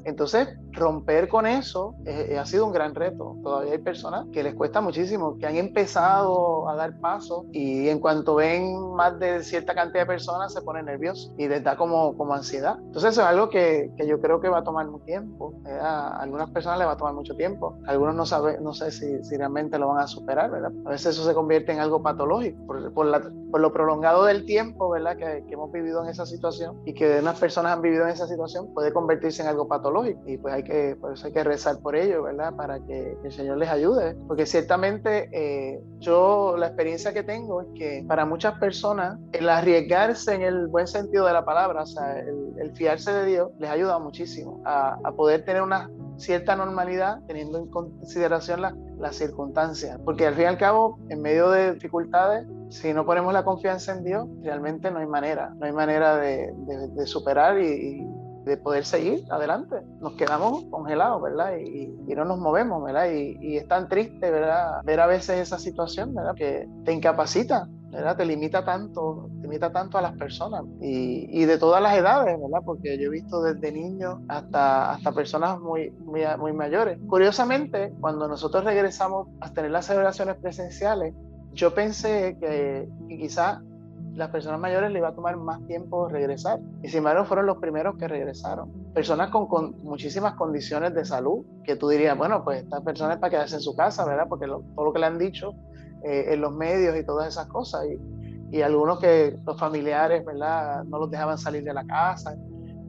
entonces, 0.04 0.48
romper 0.72 1.28
con 1.28 1.46
eso 1.46 1.96
eh, 2.06 2.30
eh, 2.32 2.38
ha 2.38 2.46
sido 2.46 2.66
un 2.66 2.72
gran 2.72 2.96
reto. 2.96 3.38
Todavía 3.44 3.74
hay 3.74 3.80
personas 3.80 4.26
que 4.32 4.44
les 4.44 4.56
cuesta 4.56 4.82
muchísimo, 4.82 5.38
que 5.38 5.48
han 5.48 5.56
empezado 5.56 6.70
a 6.70 6.76
dar 6.76 7.00
pasos 7.00 7.46
y 7.52 7.90
en 7.90 8.00
cuanto 8.00 8.36
ven 8.36 8.94
más 8.94 9.20
de 9.20 9.44
cierta 9.44 9.74
cantidad 9.74 10.04
de 10.04 10.08
personas 10.08 10.54
se 10.54 10.62
ponen 10.62 10.86
nerviosos 10.86 11.34
y 11.38 11.48
les 11.48 11.64
da 11.64 11.78
como, 11.78 12.16
como 12.18 12.34
ansiedad. 12.34 12.78
Entonces, 12.80 13.12
eso 13.12 13.22
es 13.22 13.28
algo 13.28 13.50
que, 13.50 13.92
que 13.98 14.08
yo 14.08 14.20
creo 14.20 14.40
que 14.40 14.50
va 14.50 14.60
a 14.60 14.64
tomar 14.64 14.88
mucho 14.88 15.06
tiempo. 15.06 15.54
A 15.82 16.18
algunas 16.22 16.50
personas 16.50 16.80
les 16.80 16.88
va 16.88 16.94
a 16.94 16.98
tomar 16.98 17.14
mucho 17.14 17.36
tiempo. 17.36 17.78
Algunos 17.88 18.16
no, 18.16 18.26
sabe, 18.26 18.60
no 18.62 18.74
sé 18.74 18.92
si, 18.92 19.24
si 19.24 19.38
realmente 19.38 19.78
lo 19.78 19.88
van 19.88 20.00
a 20.00 20.08
superar, 20.08 20.52
¿verdad? 20.52 20.72
A 20.86 20.90
veces 20.90 21.16
eso 21.16 21.26
se 21.26 21.34
convierte 21.34 21.72
en 21.72 21.80
algo 21.80 22.02
patológico 22.02 22.66
por, 22.66 22.94
por, 22.94 23.06
la, 23.06 23.22
por 23.52 23.62
lo 23.62 23.72
prolongado 23.72 24.26
del 24.26 24.46
tiempo, 24.46 24.90
¿verdad? 24.90 25.16
Que, 25.18 25.44
que 25.48 25.54
hemos 25.54 25.72
vivido 25.72 26.04
en 26.04 26.10
esa 26.10 26.26
situación 26.26 26.82
y 26.86 26.94
que 26.94 27.20
unas 27.20 27.40
personas 27.40 27.74
han 27.74 27.82
vivido 27.82 28.04
en 28.04 28.10
esa 28.10 28.28
situación 28.28 28.74
puede 28.74 28.94
convertirse 28.94 29.42
en 29.42 29.48
algo 29.48 29.68
patológico 29.70 30.22
y 30.26 30.38
pues 30.38 30.54
hay 30.54 30.64
que, 30.64 30.98
por 31.00 31.14
eso 31.14 31.28
hay 31.28 31.34
que 31.34 31.44
rezar 31.44 31.80
por 31.80 31.96
ello, 31.96 32.24
¿verdad? 32.24 32.54
Para 32.56 32.80
que 32.80 33.18
el 33.24 33.32
Señor 33.32 33.58
les 33.58 33.70
ayude, 33.70 34.16
porque 34.28 34.46
ciertamente 34.46 35.30
eh, 35.32 35.82
yo 36.00 36.56
la 36.58 36.68
experiencia 36.68 37.14
que 37.14 37.24
tengo 37.24 37.62
es 37.62 37.68
que 37.76 38.04
para 38.08 38.26
muchas 38.26 38.60
personas 38.60 39.18
el 39.32 39.48
arriesgarse 39.48 40.34
en 40.34 40.42
el 40.42 40.68
buen 40.68 40.88
sentido 40.88 41.26
de 41.26 41.34
la 41.34 41.46
palabra, 41.46 41.84
o 41.84 41.86
sea, 41.86 42.20
el, 42.20 42.50
fiarse 42.74 43.12
de 43.12 43.26
Dios, 43.26 43.50
les 43.58 43.70
ayuda 43.70 43.98
muchísimo 44.00 44.62
a, 44.64 44.98
a, 45.04 45.12
poder 45.14 45.44
tener 45.44 45.62
una 45.62 45.90
cierta 46.18 46.56
normalidad 46.56 47.20
teniendo 47.28 47.58
en 47.58 47.68
consideración 47.68 48.62
las 48.98 49.16
circunstancias, 49.16 50.00
porque 50.06 50.28
al 50.28 50.36
fin 50.36 50.44
y 50.44 50.48
al 50.48 50.58
cabo, 50.58 51.00
en 51.10 51.22
medio 51.22 51.50
de 51.50 51.74
dificultades, 51.74 52.46
si 52.70 52.94
no 52.94 53.06
ponemos 53.06 53.34
la 53.34 53.44
confianza 53.44 53.94
en 53.94 54.04
Dios, 54.04 54.28
realmente 54.44 54.92
no 54.92 55.00
hay 55.00 55.08
manera, 55.08 55.52
no 55.56 55.66
hay 55.66 55.72
manera 55.72 56.18
de, 56.18 56.54
de, 56.96 57.08
superar 57.08 57.60
y 57.60 58.06
de 58.50 58.58
poder 58.58 58.84
seguir 58.84 59.24
adelante. 59.30 59.78
Nos 60.02 60.14
quedamos 60.14 60.66
congelados, 60.66 61.22
¿verdad? 61.22 61.58
Y, 61.58 61.94
y 62.08 62.16
no 62.16 62.26
nos 62.26 62.40
movemos, 62.40 62.84
¿verdad? 62.84 63.10
Y, 63.12 63.38
y, 63.40 63.58
es 63.58 63.68
tan 63.68 63.88
triste, 63.88 64.32
¿verdad? 64.32 64.82
Ver 64.84 65.00
a 65.00 65.08
veces 65.08 65.40
esa 65.40 65.60
situación, 65.60 66.14
¿verdad? 66.16 66.34
Que 66.36 66.68
te 66.84 66.92
incapacita, 66.92 67.70
¿verdad? 67.92 68.18
Te 68.18 68.26
limita 68.26 68.66
tanto, 68.66 69.30
te 69.36 69.44
limita 69.44 69.72
tanto 69.72 69.98
a 69.98 70.02
las 70.02 70.18
personas 70.18 70.64
y, 70.82 71.28
y 71.32 71.46
de 71.46 71.58
todas 71.58 71.82
las 71.82 71.96
edades, 71.96 72.40
¿verdad? 72.40 72.62
Porque 72.66 72.98
yo 72.98 73.08
he 73.08 73.10
visto 73.10 73.42
desde 73.42 73.72
niños 73.72 74.20
hasta, 74.28 74.94
hasta 74.94 75.12
personas 75.12 75.60
muy, 75.60 75.92
muy, 75.92 76.22
muy 76.40 76.54
mayores. 76.54 76.98
Curiosamente, 77.08 77.94
cuando 78.02 78.28
nosotros 78.28 78.64
regresamos 78.64 79.28
a 79.42 79.54
tener 79.54 79.72
las 79.72 79.86
celebraciones 79.86 80.36
presenciales, 80.38 81.14
yo 81.54 81.74
pensé 81.74 82.38
que, 82.40 82.90
que 83.08 83.18
quizás 83.18 83.60
las 84.20 84.30
personas 84.30 84.60
mayores 84.60 84.92
le 84.92 85.00
iba 85.00 85.08
a 85.08 85.16
tomar 85.16 85.38
más 85.38 85.66
tiempo 85.66 86.08
regresar. 86.10 86.60
Y 86.84 86.90
sin 86.90 87.00
embargo 87.00 87.26
fueron 87.26 87.46
los 87.46 87.58
primeros 87.58 87.98
que 87.98 88.08
regresaron. 88.08 88.72
Personas 88.94 89.30
con, 89.30 89.48
con 89.48 89.82
muchísimas 89.84 90.36
condiciones 90.36 90.94
de 90.94 91.06
salud, 91.06 91.46
que 91.64 91.76
tú 91.76 91.90
dirías, 91.90 92.18
bueno, 92.18 92.44
pues 92.44 92.64
estas 92.64 92.82
personas 92.82 93.18
para 93.18 93.32
quedarse 93.32 93.56
en 93.56 93.62
su 93.62 93.76
casa, 93.76 94.06
¿verdad? 94.06 94.28
Porque 94.28 94.46
todo 94.46 94.86
lo 94.86 94.94
que 94.94 95.00
le 95.00 95.06
han 95.06 95.18
dicho 95.18 95.54
eh, 96.04 96.34
en 96.34 96.42
los 96.42 96.54
medios 96.54 96.96
y 96.98 97.06
todas 97.06 97.30
esas 97.30 97.48
cosas. 97.48 97.86
Y, 97.88 98.58
y 98.58 98.62
algunos 98.62 99.00
que 99.00 99.38
los 99.46 99.58
familiares, 99.60 100.26
¿verdad? 100.26 100.84
No 100.84 101.00
los 101.00 101.10
dejaban 101.10 101.38
salir 101.38 101.64
de 101.64 101.74
la 101.74 101.86
casa. 101.86 102.36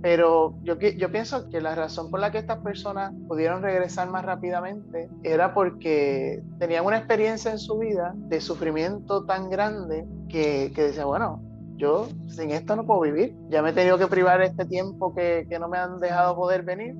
Pero 0.03 0.55
yo, 0.62 0.78
yo 0.78 1.12
pienso 1.12 1.48
que 1.51 1.61
la 1.61 1.74
razón 1.74 2.11
por 2.11 2.20
la 2.20 2.30
que 2.30 2.38
estas 2.38 2.59
personas 2.59 3.12
pudieron 3.28 3.62
regresar 3.62 4.09
más 4.09 4.24
rápidamente 4.24 5.11
era 5.22 5.53
porque 5.53 6.42
tenían 6.59 6.86
una 6.86 6.98
experiencia 6.98 7.51
en 7.51 7.59
su 7.59 7.78
vida 7.78 8.14
de 8.14 8.40
sufrimiento 8.40 9.24
tan 9.26 9.51
grande 9.51 10.07
que, 10.28 10.72
que 10.74 10.82
decía, 10.84 11.05
bueno, 11.05 11.42
yo 11.76 12.09
sin 12.28 12.51
esto 12.51 12.76
no 12.76 12.86
puedo 12.86 13.01
vivir. 13.01 13.34
Ya 13.48 13.62
me 13.62 13.70
he 13.70 13.72
tenido 13.72 13.98
que 13.98 14.07
privar 14.07 14.40
este 14.42 14.64
tiempo 14.64 15.14
que, 15.14 15.46
que 15.48 15.59
no 15.59 15.68
me 15.68 15.78
han 15.78 15.98
dejado 16.01 16.36
poder 16.36 16.62
venir, 16.62 16.94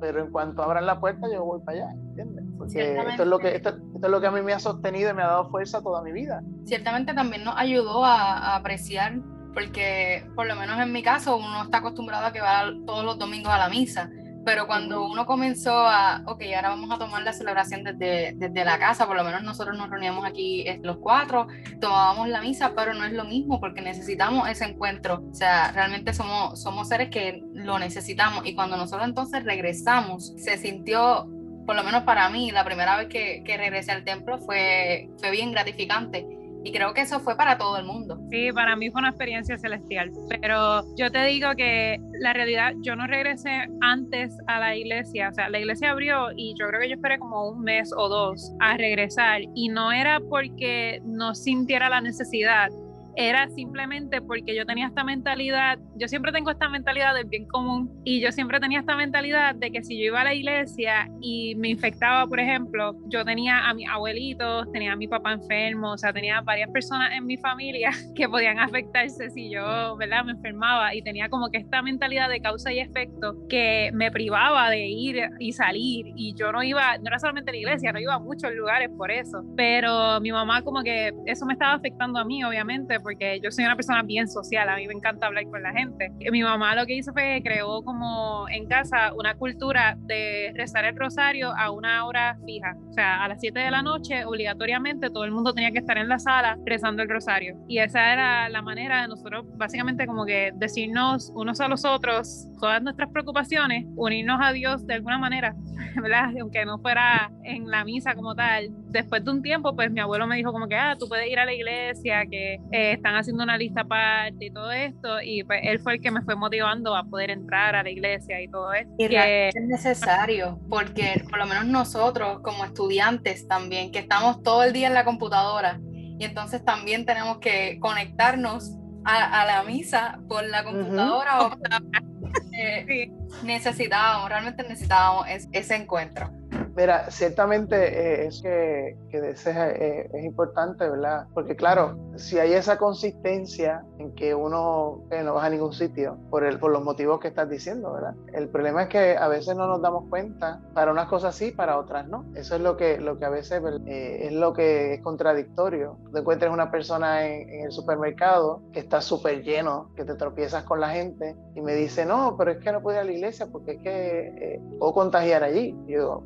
pero 0.00 0.22
en 0.22 0.30
cuanto 0.30 0.62
abran 0.62 0.86
la 0.86 1.00
puerta 1.00 1.26
yo 1.32 1.44
voy 1.44 1.60
para 1.60 1.78
allá, 1.78 1.90
¿entiendes? 2.08 2.44
Porque 2.56 2.96
esto 2.96 3.22
es, 3.22 3.28
lo 3.28 3.38
que, 3.38 3.54
esto, 3.54 3.68
esto, 3.68 4.00
es 4.02 4.10
lo 4.10 4.20
que 4.20 4.26
a 4.26 4.30
mí 4.30 4.40
me 4.42 4.52
ha 4.52 4.58
sostenido 4.58 5.10
y 5.10 5.14
me 5.14 5.22
ha 5.22 5.26
dado 5.26 5.50
fuerza 5.50 5.82
toda 5.82 6.02
mi 6.02 6.12
vida. 6.12 6.42
Ciertamente 6.64 7.12
también 7.12 7.44
nos 7.44 7.54
ayudó 7.56 8.04
a, 8.04 8.38
a 8.38 8.56
apreciar 8.56 9.20
porque 9.56 10.22
por 10.34 10.46
lo 10.46 10.54
menos 10.54 10.78
en 10.78 10.92
mi 10.92 11.02
caso 11.02 11.38
uno 11.38 11.62
está 11.62 11.78
acostumbrado 11.78 12.26
a 12.26 12.32
que 12.32 12.42
va 12.42 12.70
todos 12.84 13.02
los 13.02 13.18
domingos 13.18 13.50
a 13.50 13.56
la 13.56 13.70
misa, 13.70 14.10
pero 14.44 14.66
cuando 14.66 15.06
uno 15.06 15.24
comenzó 15.24 15.72
a, 15.72 16.22
ok, 16.26 16.42
ahora 16.54 16.68
vamos 16.68 16.90
a 16.90 16.98
tomar 16.98 17.22
la 17.22 17.32
celebración 17.32 17.82
desde, 17.82 18.34
desde 18.36 18.64
la 18.66 18.78
casa, 18.78 19.06
por 19.06 19.16
lo 19.16 19.24
menos 19.24 19.42
nosotros 19.42 19.78
nos 19.78 19.88
reuníamos 19.88 20.26
aquí 20.26 20.66
los 20.82 20.98
cuatro, 20.98 21.46
tomábamos 21.80 22.28
la 22.28 22.42
misa, 22.42 22.74
pero 22.76 22.92
no 22.92 23.06
es 23.06 23.14
lo 23.14 23.24
mismo 23.24 23.58
porque 23.58 23.80
necesitamos 23.80 24.46
ese 24.46 24.66
encuentro, 24.66 25.24
o 25.30 25.34
sea, 25.34 25.72
realmente 25.72 26.12
somos, 26.12 26.60
somos 26.60 26.88
seres 26.88 27.08
que 27.08 27.42
lo 27.54 27.78
necesitamos. 27.78 28.46
Y 28.46 28.54
cuando 28.54 28.76
nosotros 28.76 29.08
entonces 29.08 29.42
regresamos, 29.42 30.34
se 30.36 30.58
sintió 30.58 31.30
por 31.64 31.76
lo 31.76 31.82
menos 31.82 32.02
para 32.02 32.28
mí, 32.28 32.50
la 32.50 32.62
primera 32.62 32.98
vez 32.98 33.08
que, 33.08 33.42
que 33.42 33.56
regresé 33.56 33.90
al 33.90 34.04
templo 34.04 34.38
fue, 34.38 35.08
fue 35.18 35.30
bien 35.30 35.50
gratificante 35.50 36.35
y 36.66 36.72
creo 36.72 36.92
que 36.92 37.02
eso 37.02 37.20
fue 37.20 37.36
para 37.36 37.56
todo 37.58 37.78
el 37.78 37.84
mundo. 37.84 38.18
Sí, 38.28 38.50
para 38.52 38.74
mí 38.74 38.90
fue 38.90 38.98
una 38.98 39.10
experiencia 39.10 39.56
celestial. 39.56 40.10
Pero 40.28 40.82
yo 40.96 41.12
te 41.12 41.24
digo 41.26 41.50
que 41.56 42.00
la 42.18 42.32
realidad, 42.32 42.72
yo 42.80 42.96
no 42.96 43.06
regresé 43.06 43.68
antes 43.80 44.36
a 44.48 44.58
la 44.58 44.74
iglesia. 44.74 45.28
O 45.28 45.32
sea, 45.32 45.48
la 45.48 45.60
iglesia 45.60 45.92
abrió 45.92 46.30
y 46.36 46.56
yo 46.58 46.66
creo 46.66 46.80
que 46.80 46.88
yo 46.88 46.96
esperé 46.96 47.20
como 47.20 47.50
un 47.50 47.60
mes 47.62 47.92
o 47.96 48.08
dos 48.08 48.52
a 48.58 48.76
regresar. 48.76 49.42
Y 49.54 49.68
no 49.68 49.92
era 49.92 50.18
porque 50.18 51.00
no 51.04 51.36
sintiera 51.36 51.88
la 51.88 52.00
necesidad, 52.00 52.70
era 53.16 53.48
simplemente 53.48 54.20
porque 54.20 54.54
yo 54.54 54.66
tenía 54.66 54.86
esta 54.86 55.02
mentalidad, 55.02 55.78
yo 55.96 56.06
siempre 56.06 56.32
tengo 56.32 56.50
esta 56.50 56.68
mentalidad 56.68 57.14
del 57.14 57.24
bien 57.24 57.46
común 57.46 57.90
y 58.04 58.20
yo 58.20 58.30
siempre 58.30 58.60
tenía 58.60 58.80
esta 58.80 58.94
mentalidad 58.94 59.54
de 59.54 59.70
que 59.72 59.82
si 59.82 59.98
yo 59.98 60.04
iba 60.04 60.20
a 60.20 60.24
la 60.24 60.34
iglesia 60.34 61.08
y 61.20 61.54
me 61.56 61.70
infectaba, 61.70 62.26
por 62.26 62.38
ejemplo, 62.40 62.94
yo 63.06 63.24
tenía 63.24 63.68
a 63.68 63.74
mis 63.74 63.88
abuelitos, 63.88 64.70
tenía 64.70 64.92
a 64.92 64.96
mi 64.96 65.08
papá 65.08 65.32
enfermo, 65.32 65.92
o 65.92 65.98
sea, 65.98 66.12
tenía 66.12 66.42
varias 66.42 66.70
personas 66.70 67.10
en 67.16 67.24
mi 67.24 67.38
familia 67.38 67.90
que 68.14 68.28
podían 68.28 68.58
afectarse 68.58 69.30
si 69.30 69.50
yo, 69.50 69.96
¿verdad?, 69.96 70.24
me 70.24 70.32
enfermaba 70.32 70.94
y 70.94 71.02
tenía 71.02 71.28
como 71.28 71.50
que 71.50 71.58
esta 71.58 71.80
mentalidad 71.82 72.28
de 72.28 72.40
causa 72.40 72.72
y 72.72 72.80
efecto 72.80 73.36
que 73.48 73.90
me 73.94 74.10
privaba 74.10 74.68
de 74.68 74.86
ir 74.88 75.30
y 75.40 75.52
salir 75.52 76.06
y 76.16 76.34
yo 76.34 76.52
no 76.52 76.62
iba, 76.62 76.98
no 76.98 77.04
era 77.06 77.18
solamente 77.18 77.50
a 77.50 77.54
la 77.54 77.58
iglesia, 77.58 77.92
no 77.92 78.00
iba 78.00 78.14
a 78.14 78.18
muchos 78.18 78.52
lugares 78.52 78.90
por 78.96 79.10
eso, 79.10 79.42
pero 79.56 80.20
mi 80.20 80.32
mamá 80.32 80.62
como 80.62 80.82
que 80.82 81.14
eso 81.24 81.46
me 81.46 81.54
estaba 81.54 81.72
afectando 81.72 82.18
a 82.18 82.24
mí, 82.24 82.44
obviamente, 82.44 83.00
porque 83.06 83.38
yo 83.40 83.52
soy 83.52 83.64
una 83.64 83.76
persona 83.76 84.02
bien 84.02 84.26
social, 84.26 84.68
a 84.68 84.74
mí 84.74 84.84
me 84.88 84.94
encanta 84.94 85.28
hablar 85.28 85.44
con 85.44 85.62
la 85.62 85.72
gente. 85.72 86.10
Mi 86.32 86.42
mamá 86.42 86.74
lo 86.74 86.84
que 86.86 86.94
hizo 86.94 87.12
fue 87.12 87.40
creó 87.44 87.82
como 87.82 88.48
en 88.48 88.66
casa 88.66 89.12
una 89.14 89.36
cultura 89.36 89.96
de 89.96 90.50
rezar 90.56 90.84
el 90.86 90.96
rosario 90.96 91.52
a 91.56 91.70
una 91.70 92.04
hora 92.04 92.36
fija. 92.44 92.76
O 92.88 92.92
sea, 92.92 93.22
a 93.22 93.28
las 93.28 93.40
7 93.40 93.60
de 93.60 93.70
la 93.70 93.82
noche, 93.82 94.24
obligatoriamente, 94.24 95.08
todo 95.08 95.24
el 95.24 95.30
mundo 95.30 95.54
tenía 95.54 95.70
que 95.70 95.78
estar 95.78 95.96
en 95.98 96.08
la 96.08 96.18
sala 96.18 96.58
rezando 96.66 97.04
el 97.04 97.08
rosario. 97.08 97.56
Y 97.68 97.78
esa 97.78 98.12
era 98.12 98.48
la 98.48 98.60
manera 98.60 99.02
de 99.02 99.08
nosotros, 99.08 99.46
básicamente, 99.56 100.04
como 100.04 100.26
que 100.26 100.50
decirnos 100.56 101.30
unos 101.32 101.60
a 101.60 101.68
los 101.68 101.84
otros 101.84 102.48
todas 102.58 102.82
nuestras 102.82 103.10
preocupaciones, 103.10 103.86
unirnos 103.94 104.40
a 104.42 104.52
Dios 104.52 104.84
de 104.84 104.94
alguna 104.94 105.18
manera, 105.18 105.54
¿verdad? 106.02 106.30
Aunque 106.40 106.64
no 106.64 106.78
fuera 106.78 107.30
en 107.44 107.70
la 107.70 107.84
misa 107.84 108.14
como 108.14 108.34
tal. 108.34 108.68
Después 108.88 109.24
de 109.24 109.30
un 109.30 109.42
tiempo, 109.42 109.76
pues 109.76 109.92
mi 109.92 110.00
abuelo 110.00 110.26
me 110.26 110.36
dijo 110.36 110.52
como 110.52 110.66
que, 110.66 110.74
ah, 110.74 110.96
tú 110.98 111.06
puedes 111.08 111.30
ir 111.30 111.38
a 111.38 111.44
la 111.44 111.54
iglesia, 111.54 112.24
que 112.26 112.58
eh, 112.72 112.95
están 112.96 113.14
haciendo 113.14 113.42
una 113.42 113.56
lista 113.56 113.82
aparte 113.82 114.46
y 114.46 114.50
todo 114.50 114.70
esto, 114.72 115.20
y 115.22 115.44
pues 115.44 115.60
él 115.62 115.78
fue 115.80 115.94
el 115.94 116.00
que 116.00 116.10
me 116.10 116.22
fue 116.22 116.36
motivando 116.36 116.94
a 116.96 117.04
poder 117.04 117.30
entrar 117.30 117.74
a 117.76 117.82
la 117.82 117.90
iglesia 117.90 118.40
y 118.40 118.48
todo 118.48 118.72
esto. 118.72 118.92
Y 118.98 119.08
que... 119.08 119.48
es 119.48 119.66
necesario, 119.66 120.58
porque 120.68 121.22
por 121.28 121.38
lo 121.38 121.46
menos 121.46 121.66
nosotros 121.66 122.40
como 122.42 122.64
estudiantes 122.64 123.46
también, 123.48 123.92
que 123.92 124.00
estamos 124.00 124.42
todo 124.42 124.64
el 124.64 124.72
día 124.72 124.88
en 124.88 124.94
la 124.94 125.04
computadora, 125.04 125.80
y 126.18 126.24
entonces 126.24 126.64
también 126.64 127.04
tenemos 127.04 127.38
que 127.38 127.78
conectarnos 127.80 128.76
a, 129.04 129.42
a 129.42 129.46
la 129.46 129.62
misa 129.62 130.18
por 130.28 130.44
la 130.44 130.64
computadora 130.64 131.42
uh 131.42 131.50
-huh. 131.50 131.56
o 131.56 132.36
eh, 132.58 132.84
sí. 132.88 133.12
necesitábamos, 133.44 134.28
realmente 134.28 134.62
necesitábamos 134.62 135.28
es, 135.28 135.48
ese 135.52 135.76
encuentro. 135.76 136.30
Mira, 136.76 137.10
ciertamente 137.10 137.76
eh, 137.76 138.26
es 138.26 138.42
que, 138.42 138.98
que 139.08 139.20
desea, 139.22 139.70
eh, 139.70 140.10
es 140.12 140.24
importante, 140.24 140.86
¿verdad? 140.86 141.26
Porque 141.32 141.56
claro, 141.56 141.96
si 142.16 142.38
hay 142.38 142.52
esa 142.52 142.76
consistencia 142.76 143.82
en 143.98 144.14
que 144.14 144.34
uno 144.34 145.00
eh, 145.10 145.22
no 145.22 145.34
va 145.34 145.46
a 145.46 145.48
ningún 145.48 145.72
sitio 145.72 146.18
por, 146.28 146.44
el, 146.44 146.58
por 146.58 146.70
los 146.72 146.84
motivos 146.84 147.18
que 147.18 147.28
estás 147.28 147.48
diciendo, 147.48 147.94
¿verdad? 147.94 148.14
El 148.34 148.50
problema 148.50 148.82
es 148.82 148.88
que 148.90 149.16
a 149.16 149.26
veces 149.28 149.56
no 149.56 149.66
nos 149.66 149.80
damos 149.80 150.08
cuenta, 150.10 150.60
para 150.74 150.92
unas 150.92 151.08
cosas 151.08 151.34
sí, 151.34 151.50
para 151.50 151.78
otras 151.78 152.08
no. 152.08 152.26
Eso 152.34 152.56
es 152.56 152.60
lo 152.60 152.76
que, 152.76 152.98
lo 152.98 153.18
que 153.18 153.24
a 153.24 153.30
veces 153.30 153.62
eh, 153.86 154.26
es 154.26 154.32
lo 154.32 154.52
que 154.52 154.94
es 154.94 155.02
contradictorio. 155.02 155.96
Te 156.12 156.20
encuentras 156.20 156.52
una 156.52 156.70
persona 156.70 157.26
en, 157.26 157.48
en 157.48 157.64
el 157.64 157.72
supermercado 157.72 158.60
que 158.74 158.80
está 158.80 159.00
súper 159.00 159.42
lleno, 159.42 159.90
que 159.96 160.04
te 160.04 160.14
tropiezas 160.14 160.64
con 160.64 160.80
la 160.80 160.90
gente 160.90 161.36
y 161.54 161.62
me 161.62 161.74
dice, 161.74 162.04
no, 162.04 162.36
pero 162.36 162.50
es 162.50 162.58
que 162.58 162.70
no 162.70 162.82
puedo 162.82 162.98
ir 162.98 163.00
a 163.00 163.04
la 163.04 163.12
iglesia 163.12 163.46
porque 163.50 163.72
es 163.72 163.82
que 163.82 164.26
eh, 164.28 164.60
puedo 164.78 164.92
contagiar 164.92 165.42
allí. 165.42 165.74
Yo 165.86 166.22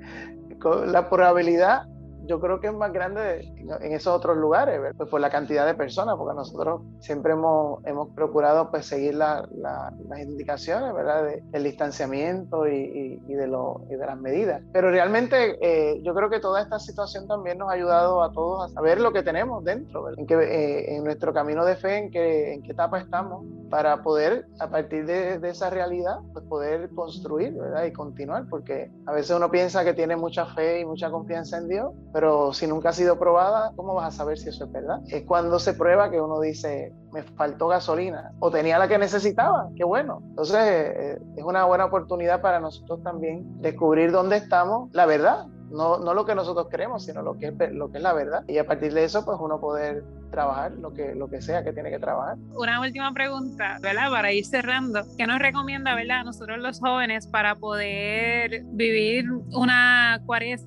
la 0.86 1.08
probabilidad 1.08 1.86
yo 2.30 2.38
creo 2.38 2.60
que 2.60 2.68
es 2.68 2.72
más 2.72 2.92
grande 2.92 3.52
en 3.80 3.92
esos 3.92 4.14
otros 4.14 4.36
lugares, 4.36 4.80
pues 4.96 5.10
por 5.10 5.20
la 5.20 5.30
cantidad 5.30 5.66
de 5.66 5.74
personas, 5.74 6.14
porque 6.16 6.36
nosotros 6.36 6.82
siempre 7.00 7.32
hemos, 7.32 7.84
hemos 7.84 8.10
procurado 8.10 8.70
pues 8.70 8.86
seguir 8.86 9.16
la, 9.16 9.48
la, 9.52 9.92
las 10.08 10.20
indicaciones, 10.20 10.94
¿verdad? 10.94 11.24
De, 11.24 11.42
del 11.50 11.64
distanciamiento 11.64 12.68
y, 12.68 13.20
y, 13.26 13.34
de 13.34 13.48
lo, 13.48 13.82
y, 13.90 13.96
de 13.96 14.06
las 14.06 14.16
medidas. 14.16 14.62
Pero 14.72 14.92
realmente 14.92 15.58
eh, 15.60 16.00
yo 16.04 16.14
creo 16.14 16.30
que 16.30 16.38
toda 16.38 16.62
esta 16.62 16.78
situación 16.78 17.26
también 17.26 17.58
nos 17.58 17.68
ha 17.68 17.72
ayudado 17.72 18.22
a 18.22 18.30
todos 18.30 18.70
a 18.70 18.74
saber 18.74 19.00
lo 19.00 19.12
que 19.12 19.24
tenemos 19.24 19.64
dentro. 19.64 20.16
En, 20.16 20.24
que, 20.24 20.34
eh, 20.34 20.94
en 20.94 21.02
nuestro 21.02 21.34
camino 21.34 21.64
de 21.64 21.74
fe, 21.74 21.98
en 21.98 22.10
qué, 22.12 22.54
en 22.54 22.62
qué 22.62 22.70
etapa 22.70 23.00
estamos, 23.00 23.44
para 23.70 24.04
poder, 24.04 24.46
a 24.60 24.68
partir 24.70 25.04
de, 25.04 25.40
de 25.40 25.50
esa 25.50 25.68
realidad, 25.68 26.20
pues 26.32 26.44
poder 26.44 26.90
construir, 26.90 27.54
¿verdad? 27.54 27.86
Y 27.86 27.92
continuar, 27.92 28.46
porque 28.48 28.88
a 29.06 29.12
veces 29.12 29.36
uno 29.36 29.50
piensa 29.50 29.82
que 29.82 29.94
tiene 29.94 30.14
mucha 30.14 30.46
fe 30.54 30.80
y 30.80 30.84
mucha 30.84 31.10
confianza 31.10 31.58
en 31.58 31.68
Dios, 31.68 31.92
pero 32.12 32.19
si 32.52 32.66
nunca 32.66 32.90
ha 32.90 32.92
sido 32.92 33.18
probada, 33.18 33.72
¿cómo 33.76 33.94
vas 33.94 34.14
a 34.14 34.16
saber 34.16 34.38
si 34.38 34.48
eso 34.48 34.64
es 34.64 34.72
verdad? 34.72 35.00
Es 35.08 35.24
cuando 35.24 35.58
se 35.58 35.74
prueba 35.74 36.10
que 36.10 36.20
uno 36.20 36.40
dice, 36.40 36.92
me 37.12 37.22
faltó 37.22 37.68
gasolina 37.68 38.32
o 38.38 38.50
tenía 38.50 38.78
la 38.78 38.88
que 38.88 38.98
necesitaba, 38.98 39.68
qué 39.76 39.84
bueno. 39.84 40.22
Entonces 40.30 40.58
eh, 40.60 41.18
es 41.36 41.44
una 41.44 41.64
buena 41.64 41.86
oportunidad 41.86 42.40
para 42.40 42.60
nosotros 42.60 43.02
también 43.02 43.60
descubrir 43.60 44.12
dónde 44.12 44.36
estamos, 44.36 44.90
la 44.92 45.06
verdad, 45.06 45.46
no, 45.70 45.98
no 45.98 46.14
lo 46.14 46.24
que 46.24 46.34
nosotros 46.34 46.68
queremos, 46.68 47.04
sino 47.04 47.22
lo 47.22 47.38
que, 47.38 47.48
es, 47.48 47.72
lo 47.72 47.90
que 47.90 47.98
es 47.98 48.02
la 48.02 48.12
verdad. 48.12 48.44
Y 48.48 48.58
a 48.58 48.66
partir 48.66 48.92
de 48.92 49.04
eso, 49.04 49.24
pues 49.24 49.38
uno 49.40 49.60
poder 49.60 50.04
trabajar 50.30 50.72
lo 50.72 50.92
que, 50.92 51.14
lo 51.14 51.28
que 51.28 51.42
sea 51.42 51.62
que 51.64 51.72
tiene 51.72 51.90
que 51.90 51.98
trabajar. 51.98 52.36
Una 52.54 52.80
última 52.80 53.12
pregunta, 53.12 53.78
¿verdad? 53.80 54.10
Para 54.10 54.32
ir 54.32 54.44
cerrando. 54.44 55.02
¿Qué 55.16 55.26
nos 55.26 55.38
recomienda, 55.38 55.94
verdad, 55.94 56.24
nosotros 56.24 56.58
los 56.58 56.80
jóvenes 56.80 57.26
para 57.26 57.54
poder 57.56 58.62
vivir 58.72 59.26
una 59.52 60.20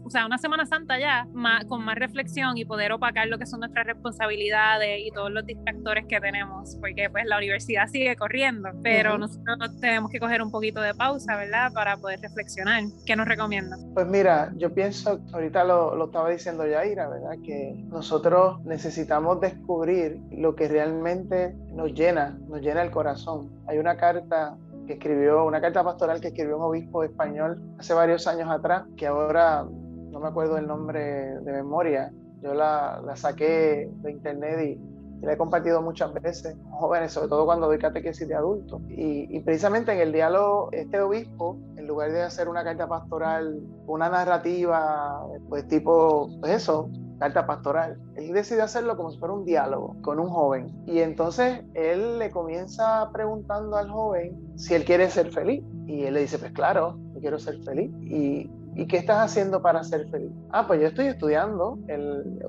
o 0.04 0.10
sea, 0.10 0.26
una 0.26 0.38
Semana 0.38 0.66
Santa 0.66 1.00
ya 1.00 1.26
más, 1.34 1.66
con 1.66 1.84
más 1.84 1.96
reflexión 1.96 2.58
y 2.58 2.66
poder 2.66 2.92
opacar 2.92 3.28
lo 3.28 3.38
que 3.38 3.46
son 3.46 3.62
nuestras 3.62 3.86
responsabilidades 3.88 5.00
y 5.06 5.12
todos 5.12 5.32
los 5.32 5.46
distractores 5.46 6.06
que 6.08 6.20
tenemos? 6.20 6.78
Porque 6.80 7.10
pues 7.10 7.26
la 7.26 7.38
universidad 7.38 7.88
sigue 7.88 8.16
corriendo, 8.16 8.70
pero 8.84 9.12
uh 9.12 9.16
-huh. 9.16 9.20
nosotros 9.20 9.80
tenemos 9.80 10.12
que 10.12 10.20
coger 10.20 10.42
un 10.42 10.52
poquito 10.52 10.82
de 10.82 10.94
pausa, 10.94 11.36
¿verdad? 11.36 11.72
Para 11.74 11.98
poder 11.98 12.20
reflexionar. 12.20 12.84
¿Qué 13.06 13.16
nos 13.16 13.28
recomienda? 13.28 13.78
Pues 13.94 14.08
mira, 14.08 14.52
yo 14.58 14.74
pienso, 14.74 15.22
ahorita 15.32 15.64
lo, 15.64 15.96
lo 15.96 16.06
estaba 16.06 16.30
diciendo 16.30 16.68
Yaira, 16.68 17.08
¿verdad? 17.08 17.38
Que 17.44 17.74
nosotros 17.88 18.64
necesitamos 18.66 19.40
de 19.42 19.53
descubrir 19.54 20.20
lo 20.32 20.56
que 20.56 20.68
realmente 20.68 21.56
nos 21.74 21.94
llena, 21.94 22.38
nos 22.48 22.62
llena 22.62 22.82
el 22.82 22.92
corazón. 22.92 23.50
Hay 23.68 23.78
una 23.78 23.98
carta 23.98 24.58
que 24.88 24.94
escribió, 24.94 25.46
una 25.46 25.62
carta 25.62 25.84
pastoral 25.84 26.20
que 26.20 26.30
escribió 26.30 26.58
un 26.58 26.64
obispo 26.64 27.04
español 27.04 27.62
hace 27.80 27.94
varios 27.94 28.28
años 28.28 28.50
atrás, 28.50 28.84
que 28.98 29.08
ahora 29.08 29.64
no 29.64 30.20
me 30.20 30.28
acuerdo 30.28 30.58
el 30.58 30.68
nombre 30.68 31.40
de 31.40 31.52
memoria, 31.52 32.12
yo 32.42 32.54
la, 32.54 33.02
la 33.06 33.16
saqué 33.16 33.90
de 34.02 34.12
internet 34.12 34.60
y 34.62 34.94
y 35.24 35.26
la 35.26 35.34
he 35.34 35.38
compartido 35.38 35.82
muchas 35.82 36.14
veces 36.14 36.54
jóvenes, 36.70 37.14
sobre 37.14 37.30
todo 37.30 37.46
cuando 37.46 37.68
doy 37.68 37.80
catequesis 37.80 38.28
de 38.28 38.36
adultos. 38.36 38.82
Y, 38.90 39.34
y 39.34 39.40
precisamente 39.40 39.94
en 39.94 40.00
el 40.00 40.12
diálogo, 40.12 40.68
este 40.74 41.00
obispo, 41.00 41.58
en 41.78 41.88
lugar 41.88 42.12
de 42.12 42.24
hacer 42.24 42.50
una 42.50 42.62
carta 42.66 42.90
pastoral, 42.90 43.62
una 43.88 44.10
narrativa, 44.10 45.26
pues 45.48 45.66
tipo, 45.70 46.30
pues 46.42 46.52
eso, 46.52 46.90
carta 47.24 47.48
pastoral. 47.48 47.98
Él 48.16 48.34
decide 48.34 48.62
hacerlo 48.62 48.98
como 48.98 49.12
si 49.12 49.18
fuera 49.18 49.34
un 49.34 49.46
diálogo 49.46 49.96
con 50.02 50.20
un 50.20 50.30
joven. 50.30 50.84
Y 50.86 51.00
entonces 51.00 51.62
él 51.74 52.20
le 52.20 52.32
comienza 52.32 53.10
preguntando 53.14 53.78
al 53.78 53.90
joven 53.90 54.38
si 54.58 54.74
él 54.74 54.84
quiere 54.84 55.10
ser 55.10 55.32
feliz. 55.32 55.64
Y 55.88 56.04
él 56.04 56.16
le 56.16 56.22
dice, 56.22 56.38
pues 56.38 56.52
claro, 56.52 56.98
yo 57.14 57.22
quiero 57.22 57.40
ser 57.40 57.64
feliz. 57.64 57.92
Y 58.02 58.50
¿Y 58.76 58.88
qué 58.88 58.98
estás 58.98 59.18
haciendo 59.18 59.62
para 59.62 59.84
ser 59.84 60.10
feliz? 60.10 60.32
Ah, 60.52 60.66
pues 60.66 60.82
yo 60.82 60.88
estoy 60.88 61.06
estudiando, 61.06 61.78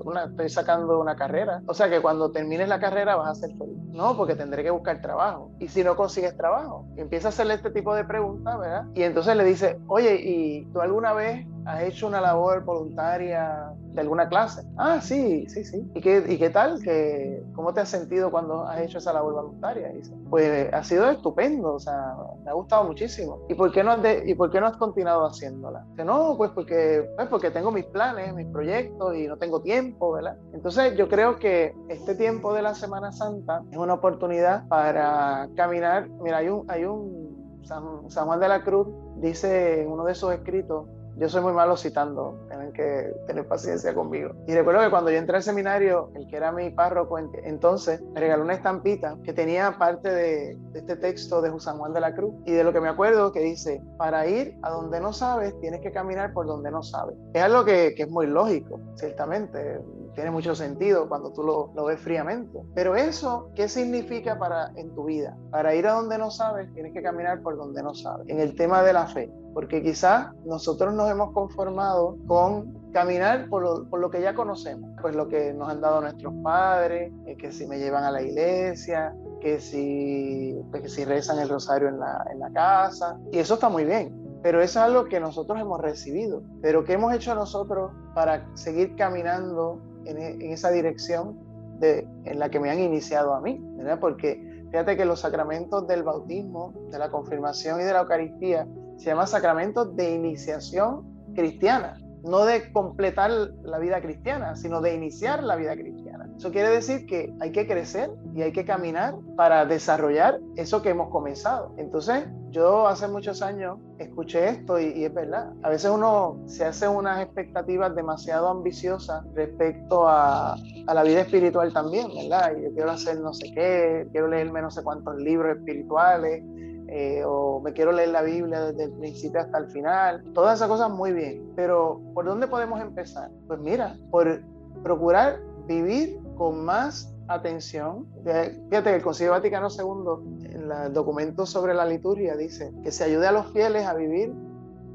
una, 0.03 0.25
estoy 0.25 0.49
sacando 0.49 0.99
una 0.99 1.15
carrera. 1.15 1.61
O 1.67 1.73
sea 1.73 1.89
que 1.89 2.01
cuando 2.01 2.31
termines 2.31 2.67
la 2.67 2.79
carrera 2.79 3.15
vas 3.15 3.29
a 3.29 3.35
ser 3.35 3.55
feliz. 3.57 3.77
No, 3.91 4.17
porque 4.17 4.35
tendré 4.35 4.63
que 4.63 4.71
buscar 4.71 5.01
trabajo. 5.01 5.51
Y 5.59 5.67
si 5.67 5.83
no 5.83 5.95
consigues 5.95 6.35
trabajo, 6.35 6.87
empieza 6.97 7.27
a 7.27 7.29
hacerle 7.29 7.53
este 7.53 7.69
tipo 7.69 7.93
de 7.93 8.05
preguntas, 8.05 8.59
¿verdad? 8.59 8.85
Y 8.95 9.03
entonces 9.03 9.35
le 9.35 9.43
dice, 9.43 9.79
oye, 9.87 10.15
¿y 10.15 10.65
tú 10.73 10.81
alguna 10.81 11.13
vez 11.13 11.45
has 11.65 11.83
hecho 11.83 12.07
una 12.07 12.21
labor 12.21 12.63
voluntaria 12.63 13.71
de 13.95 14.01
alguna 14.01 14.27
clase? 14.27 14.63
Ah, 14.77 14.99
sí, 15.01 15.47
sí, 15.49 15.63
sí. 15.63 15.89
¿Y 15.95 16.01
qué, 16.01 16.23
y 16.27 16.37
qué 16.37 16.49
tal? 16.49 16.81
¿Qué, 16.83 17.43
¿Cómo 17.55 17.73
te 17.73 17.81
has 17.81 17.89
sentido 17.89 18.29
cuando 18.29 18.65
has 18.67 18.81
hecho 18.81 18.97
esa 18.97 19.13
labor 19.13 19.33
voluntaria? 19.33 19.89
dice, 19.89 20.13
pues 20.29 20.71
ha 20.73 20.83
sido 20.83 21.09
estupendo, 21.09 21.75
o 21.75 21.79
sea, 21.79 22.15
me 22.43 22.51
ha 22.51 22.53
gustado 22.53 22.83
muchísimo. 22.83 23.39
¿Y 23.49 23.55
por 23.55 23.71
qué 23.71 23.83
no 23.83 23.91
has, 23.91 23.99
¿y 24.25 24.35
por 24.35 24.51
qué 24.51 24.59
no 24.59 24.67
has 24.67 24.77
continuado 24.77 25.25
haciéndola? 25.25 25.85
Que 25.95 26.03
no, 26.03 26.35
pues 26.37 26.51
porque, 26.51 27.09
pues 27.15 27.27
porque 27.29 27.51
tengo 27.51 27.71
mis 27.71 27.85
planes, 27.85 28.33
mis 28.35 28.47
proyectos 28.47 29.15
y 29.15 29.27
no 29.27 29.37
tengo 29.37 29.61
tiempo, 29.61 30.11
¿verdad? 30.11 30.37
Entonces 30.53 30.95
yo 30.97 31.07
creo 31.07 31.37
que 31.37 31.73
este 31.87 32.15
tiempo 32.15 32.53
de 32.53 32.61
la 32.61 32.75
Semana 32.75 33.11
Santa 33.11 33.63
es 33.71 33.77
una 33.77 33.93
oportunidad 33.93 34.67
para 34.67 35.47
caminar. 35.55 36.09
Mira, 36.21 36.39
hay 36.39 36.49
un, 36.49 36.65
hay 36.69 36.83
un 36.83 37.61
San, 37.63 38.09
San 38.09 38.25
Juan 38.25 38.39
de 38.39 38.47
la 38.47 38.63
Cruz 38.63 38.87
dice 39.17 39.81
en 39.81 39.91
uno 39.91 40.03
de 40.03 40.15
sus 40.15 40.33
escritos 40.33 40.87
yo 41.17 41.29
soy 41.29 41.41
muy 41.41 41.53
malo 41.53 41.77
citando, 41.77 42.37
tienen 42.47 42.73
que 42.73 43.13
tener 43.27 43.47
paciencia 43.47 43.93
conmigo. 43.93 44.31
Y 44.47 44.53
recuerdo 44.53 44.81
que 44.81 44.89
cuando 44.89 45.11
yo 45.11 45.17
entré 45.17 45.37
al 45.37 45.43
seminario, 45.43 46.11
el 46.15 46.27
que 46.27 46.37
era 46.37 46.51
mi 46.51 46.69
párroco 46.69 47.17
entonces 47.17 48.01
me 48.13 48.19
regaló 48.19 48.43
una 48.43 48.53
estampita 48.53 49.17
que 49.23 49.33
tenía 49.33 49.77
parte 49.77 50.09
de, 50.09 50.57
este 50.73 50.95
texto 50.97 51.41
de 51.41 51.57
San 51.59 51.77
Juan 51.77 51.93
de 51.93 52.01
la 52.01 52.13
Cruz. 52.13 52.33
Y 52.45 52.51
de 52.51 52.63
lo 52.63 52.73
que 52.73 52.81
me 52.81 52.89
acuerdo 52.89 53.31
que 53.31 53.39
dice, 53.39 53.81
para 53.97 54.27
ir 54.27 54.57
a 54.61 54.69
donde 54.71 54.99
no 54.99 55.13
sabes, 55.13 55.57
tienes 55.61 55.81
que 55.81 55.91
caminar 55.91 56.33
por 56.33 56.47
donde 56.47 56.69
no 56.71 56.83
sabes. 56.83 57.15
Es 57.33 57.41
algo 57.41 57.63
que, 57.63 57.93
que 57.95 58.03
es 58.03 58.09
muy 58.09 58.27
lógico, 58.27 58.79
ciertamente 58.95 59.79
tiene 60.15 60.31
mucho 60.31 60.55
sentido 60.55 61.07
cuando 61.07 61.31
tú 61.31 61.43
lo, 61.43 61.71
lo, 61.75 61.85
ves 61.85 61.99
fríamente. 61.99 62.59
Pero 62.73 62.95
eso, 62.95 63.49
¿qué 63.55 63.67
significa 63.67 64.39
para 64.39 64.71
en 64.75 64.93
tu 64.95 65.05
vida? 65.05 65.37
Para 65.51 65.75
ir 65.75 65.85
a 65.87 65.93
donde 65.93 66.17
no 66.17 66.31
sabes, 66.31 66.73
tienes 66.73 66.93
que 66.93 67.03
caminar 67.03 67.41
por 67.41 67.57
donde 67.57 67.83
no 67.83 67.93
sabes. 67.93 68.27
En 68.29 68.39
el 68.39 68.55
tema 68.55 68.81
de 68.81 68.93
la 68.93 69.07
fe, 69.07 69.31
porque 69.53 69.83
quizás 69.83 70.33
nosotros 70.45 70.93
nos 70.93 71.09
hemos 71.11 71.31
conformado 71.33 72.17
con 72.27 72.91
caminar 72.91 73.49
por 73.49 73.61
lo, 73.61 73.89
por 73.89 73.99
lo, 73.99 74.09
que 74.09 74.21
ya 74.21 74.33
conocemos, 74.33 74.89
pues 75.01 75.15
lo 75.15 75.27
que 75.27 75.53
nos 75.53 75.69
han 75.69 75.81
dado 75.81 76.01
nuestros 76.01 76.33
padres, 76.41 77.11
eh, 77.25 77.35
que 77.35 77.51
si 77.51 77.67
me 77.67 77.77
llevan 77.77 78.05
a 78.05 78.11
la 78.11 78.21
iglesia, 78.21 79.13
que 79.41 79.59
si, 79.59 80.57
pues 80.71 80.83
que 80.83 80.89
si 80.89 81.03
rezan 81.03 81.39
el 81.39 81.49
rosario 81.49 81.89
en 81.89 81.99
la, 81.99 82.25
en 82.31 82.39
la 82.39 82.49
casa, 82.51 83.19
y 83.31 83.39
eso 83.39 83.55
está 83.55 83.67
muy 83.67 83.83
bien, 83.83 84.25
pero 84.45 84.61
eso 84.61 84.79
es 84.79 84.85
algo 84.85 85.05
que 85.05 85.19
nosotros 85.19 85.59
hemos 85.59 85.81
recibido. 85.81 86.43
Pero 86.61 86.83
¿qué 86.83 86.93
hemos 86.93 87.13
hecho 87.13 87.33
nosotros 87.33 87.91
para 88.13 88.45
seguir 88.55 88.95
caminando 88.95 89.81
en, 90.05 90.17
en 90.17 90.51
esa 90.51 90.71
dirección 90.71 91.37
de, 91.79 92.07
en 92.25 92.39
la 92.39 92.49
que 92.49 92.59
me 92.59 92.69
han 92.69 92.79
iniciado 92.79 93.33
a 93.33 93.41
mí? 93.41 93.63
Porque 93.99 94.65
fíjate 94.71 94.97
que 94.97 95.05
los 95.05 95.21
sacramentos 95.21 95.87
del 95.87 96.03
bautismo, 96.03 96.73
de 96.91 96.99
la 96.99 97.09
confirmación 97.09 97.81
y 97.81 97.83
de 97.83 97.93
la 97.93 98.01
Eucaristía 98.01 98.67
se 98.97 99.07
llaman 99.07 99.27
sacramentos 99.27 99.95
de 99.95 100.15
iniciación 100.15 101.03
cristiana 101.33 101.97
no 102.25 102.45
de 102.45 102.71
completar 102.71 103.29
la 103.63 103.77
vida 103.77 104.01
cristiana, 104.01 104.55
sino 104.55 104.81
de 104.81 104.95
iniciar 104.95 105.43
la 105.43 105.55
vida 105.55 105.75
cristiana. 105.75 106.27
Eso 106.35 106.51
quiere 106.51 106.69
decir 106.69 107.05
que 107.05 107.33
hay 107.39 107.51
que 107.51 107.67
crecer 107.67 108.09
y 108.33 108.41
hay 108.41 108.51
que 108.51 108.65
caminar 108.65 109.15
para 109.37 109.65
desarrollar 109.65 110.39
eso 110.55 110.81
que 110.81 110.89
hemos 110.89 111.09
comenzado. 111.09 111.73
Entonces, 111.77 112.25
yo 112.55 112.87
hace 112.87 113.09
muchos 113.09 113.41
años 113.41 113.77
escuché 113.99 114.47
esto 114.47 114.79
y, 114.79 115.03
es 115.03 115.13
verdad. 115.13 115.51
A 115.61 115.69
veces 115.69 115.91
uno 115.91 116.41
se 116.45 116.63
hace 116.63 116.87
unas 116.87 117.21
expectativas 117.21 117.93
demasiado 117.93 118.47
ambiciosas 118.47 119.25
respecto 119.33 120.07
a, 120.07 120.55
la 120.87 121.03
vida 121.03 121.21
espiritual 121.21 121.73
también, 121.73 122.07
¿verdad? 122.15 122.53
Yo 122.55 122.73
quiero 122.73 122.91
hacer 122.91 123.19
no 123.19 123.33
sé 123.33 123.51
qué, 123.53 124.07
quiero 124.11 124.29
leerme 124.29 124.61
no 124.61 124.71
sé 124.71 124.83
cuántos 124.83 125.17
libros 125.17 125.57
espirituales, 125.57 126.43
eh, 126.87 127.23
o 127.25 127.59
me 127.59 127.73
quiero 127.73 127.91
leer 127.91 128.09
la 128.09 128.21
Biblia 128.21 128.61
desde 128.61 128.85
el 128.85 128.91
principio 128.99 129.41
hasta 129.41 129.57
el 129.57 129.67
final. 129.71 130.23
Todas 130.33 130.59
esas 130.59 130.69
cosas 130.69 130.89
muy 130.89 131.11
bien, 131.11 131.51
pero 131.57 131.99
¿por 132.13 132.23
dónde 132.23 132.47
podemos 132.47 132.79
empezar? 132.79 133.29
Pues 133.47 133.59
mira, 133.59 133.97
por 134.11 134.41
procurar 134.81 135.41
vivir 135.67 136.19
con 136.37 136.63
más 136.63 137.14
atención. 137.27 138.07
Fíjate 138.23 138.89
que 138.89 138.95
el 138.95 139.01
Concilio 139.01 139.31
Vaticano 139.31 139.67
II, 139.69 140.45
en 140.45 140.71
el 140.71 140.93
documento 140.93 141.45
sobre 141.45 141.73
la 141.73 141.85
liturgia, 141.85 142.35
dice 142.35 142.71
que 142.83 142.91
se 142.91 143.03
ayude 143.03 143.27
a 143.27 143.31
los 143.31 143.51
fieles 143.51 143.85
a 143.85 143.93
vivir 143.93 144.33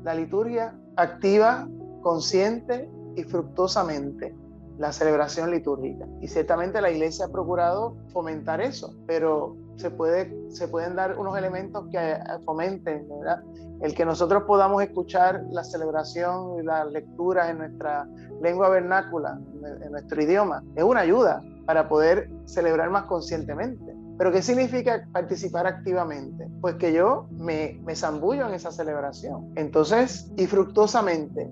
la 0.03 0.14
liturgia 0.14 0.74
activa, 0.97 1.68
consciente 2.03 2.89
y 3.16 3.22
fructuosamente 3.24 4.35
la 4.78 4.93
celebración 4.93 5.51
litúrgica. 5.51 6.07
Y 6.22 6.28
ciertamente 6.28 6.81
la 6.81 6.91
Iglesia 6.91 7.26
ha 7.26 7.28
procurado 7.28 7.97
fomentar 8.12 8.62
eso, 8.62 8.95
pero 9.07 9.57
se, 9.76 9.91
puede, 9.91 10.35
se 10.49 10.68
pueden 10.68 10.97
dar 10.97 11.18
unos 11.18 11.37
elementos 11.37 11.87
que 11.91 11.99
eh, 11.99 12.18
fomenten, 12.47 13.07
¿verdad? 13.09 13.43
El 13.83 13.95
que 13.95 14.07
nosotros 14.07 14.45
podamos 14.45 14.83
escuchar 14.83 15.43
la 15.51 15.64
celebración 15.64 16.61
y 16.61 16.62
las 16.62 16.91
lecturas 16.91 17.51
en 17.51 17.59
nuestra 17.59 18.09
lengua 18.41 18.70
vernácula, 18.70 19.39
en 19.83 19.93
nuestro 19.93 20.22
idioma, 20.22 20.62
es 20.74 20.85
una 20.85 21.01
ayuda 21.01 21.43
para 21.66 21.88
poder 21.88 22.30
celebrar 22.44 22.90
más 22.90 23.04
conscientemente. 23.04 23.94
Pero 24.18 24.32
¿qué 24.32 24.42
significa 24.42 25.06
participar 25.12 25.66
activamente? 25.66 26.46
Pues 26.61 26.74
que 26.74 26.92
yo 26.92 27.26
me, 27.30 27.80
me 27.84 27.96
zambullo 27.96 28.46
en 28.46 28.54
esa 28.54 28.70
celebración. 28.70 29.52
Entonces, 29.56 30.30
y 30.36 30.46
fructuosamente, 30.46 31.50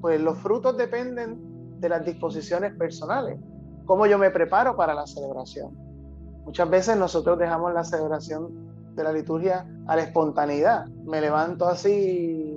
pues 0.00 0.20
los 0.20 0.38
frutos 0.38 0.76
dependen 0.76 1.80
de 1.80 1.88
las 1.88 2.04
disposiciones 2.04 2.74
personales. 2.74 3.38
Cómo 3.84 4.06
yo 4.06 4.18
me 4.18 4.30
preparo 4.30 4.76
para 4.76 4.94
la 4.94 5.06
celebración. 5.06 5.76
Muchas 6.44 6.70
veces 6.70 6.96
nosotros 6.96 7.38
dejamos 7.38 7.74
la 7.74 7.84
celebración 7.84 8.66
de 8.94 9.04
la 9.04 9.12
liturgia 9.12 9.66
a 9.86 9.96
la 9.96 10.02
espontaneidad. 10.02 10.86
Me 11.04 11.20
levanto 11.20 11.68
así, 11.68 12.56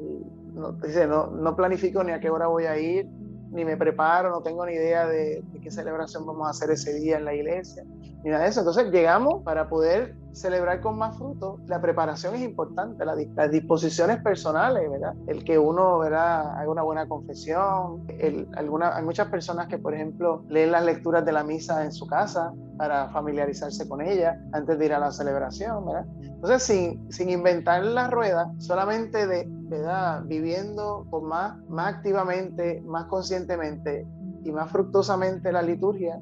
no, 0.53 0.73
dice, 0.73 1.05
no, 1.05 1.27
no 1.27 1.55
planifico 1.55 2.03
ni 2.03 2.11
a 2.11 2.19
qué 2.19 2.29
hora 2.29 2.47
voy 2.47 2.65
a 2.65 2.77
ir, 2.79 3.09
ni 3.51 3.65
me 3.65 3.77
preparo, 3.77 4.29
no 4.29 4.41
tengo 4.41 4.65
ni 4.65 4.73
idea 4.73 5.07
de, 5.07 5.43
qué 5.61 5.71
celebración 5.71 6.25
vamos 6.25 6.47
a 6.47 6.51
hacer 6.51 6.71
ese 6.71 6.93
día 6.93 7.17
en 7.17 7.25
la 7.25 7.33
iglesia, 7.33 7.83
ni 8.23 8.29
nada 8.29 8.43
de 8.43 8.49
eso. 8.49 8.59
Entonces 8.59 8.91
llegamos 8.91 9.43
para 9.43 9.69
poder 9.69 10.15
celebrar 10.33 10.81
con 10.81 10.97
más 10.97 11.17
fruto. 11.17 11.59
La 11.67 11.81
preparación 11.81 12.35
es 12.35 12.41
importante, 12.41 13.05
la, 13.05 13.15
las 13.35 13.51
disposiciones 13.51 14.21
personales, 14.21 14.89
¿verdad? 14.89 15.13
El 15.27 15.43
que 15.43 15.57
uno, 15.57 15.99
¿verdad? 15.99 16.57
Haga 16.57 16.69
una 16.69 16.83
buena 16.83 17.07
confesión. 17.07 18.05
El, 18.07 18.47
alguna, 18.55 18.95
hay 18.95 19.03
muchas 19.03 19.27
personas 19.27 19.67
que, 19.67 19.77
por 19.77 19.93
ejemplo, 19.93 20.43
leen 20.47 20.71
las 20.71 20.83
lecturas 20.83 21.25
de 21.25 21.31
la 21.31 21.43
misa 21.43 21.83
en 21.83 21.91
su 21.91 22.07
casa 22.07 22.53
para 22.77 23.09
familiarizarse 23.09 23.87
con 23.87 24.01
ella 24.01 24.39
antes 24.53 24.79
de 24.79 24.85
ir 24.85 24.93
a 24.93 24.99
la 24.99 25.11
celebración, 25.11 25.85
¿verdad? 25.85 26.05
Entonces, 26.21 26.63
sin, 26.63 27.11
sin 27.11 27.29
inventar 27.29 27.83
la 27.83 28.07
rueda, 28.07 28.51
solamente 28.57 29.27
de, 29.27 29.45
¿verdad? 29.47 30.23
Viviendo 30.25 31.05
con 31.09 31.25
más, 31.25 31.57
más 31.67 31.95
activamente, 31.95 32.81
más 32.85 33.05
conscientemente 33.05 34.07
y 34.43 34.51
más 34.51 34.71
fructuosamente 34.71 35.51
la 35.51 35.61
liturgia, 35.61 36.19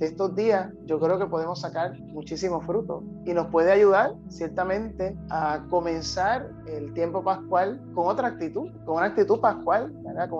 de 0.00 0.06
estos 0.06 0.34
días 0.34 0.72
yo 0.86 0.98
creo 0.98 1.18
que 1.18 1.26
podemos 1.26 1.60
sacar 1.60 1.96
muchísimos 2.00 2.64
frutos 2.64 3.04
y 3.26 3.34
nos 3.34 3.48
puede 3.48 3.70
ayudar 3.70 4.14
ciertamente 4.28 5.14
a 5.28 5.62
comenzar 5.68 6.50
el 6.66 6.94
tiempo 6.94 7.22
pascual 7.22 7.78
con 7.94 8.08
otra 8.08 8.28
actitud, 8.28 8.70
con 8.86 8.96
una 8.96 9.06
actitud 9.06 9.38
pascual, 9.40 9.92
con 10.30 10.38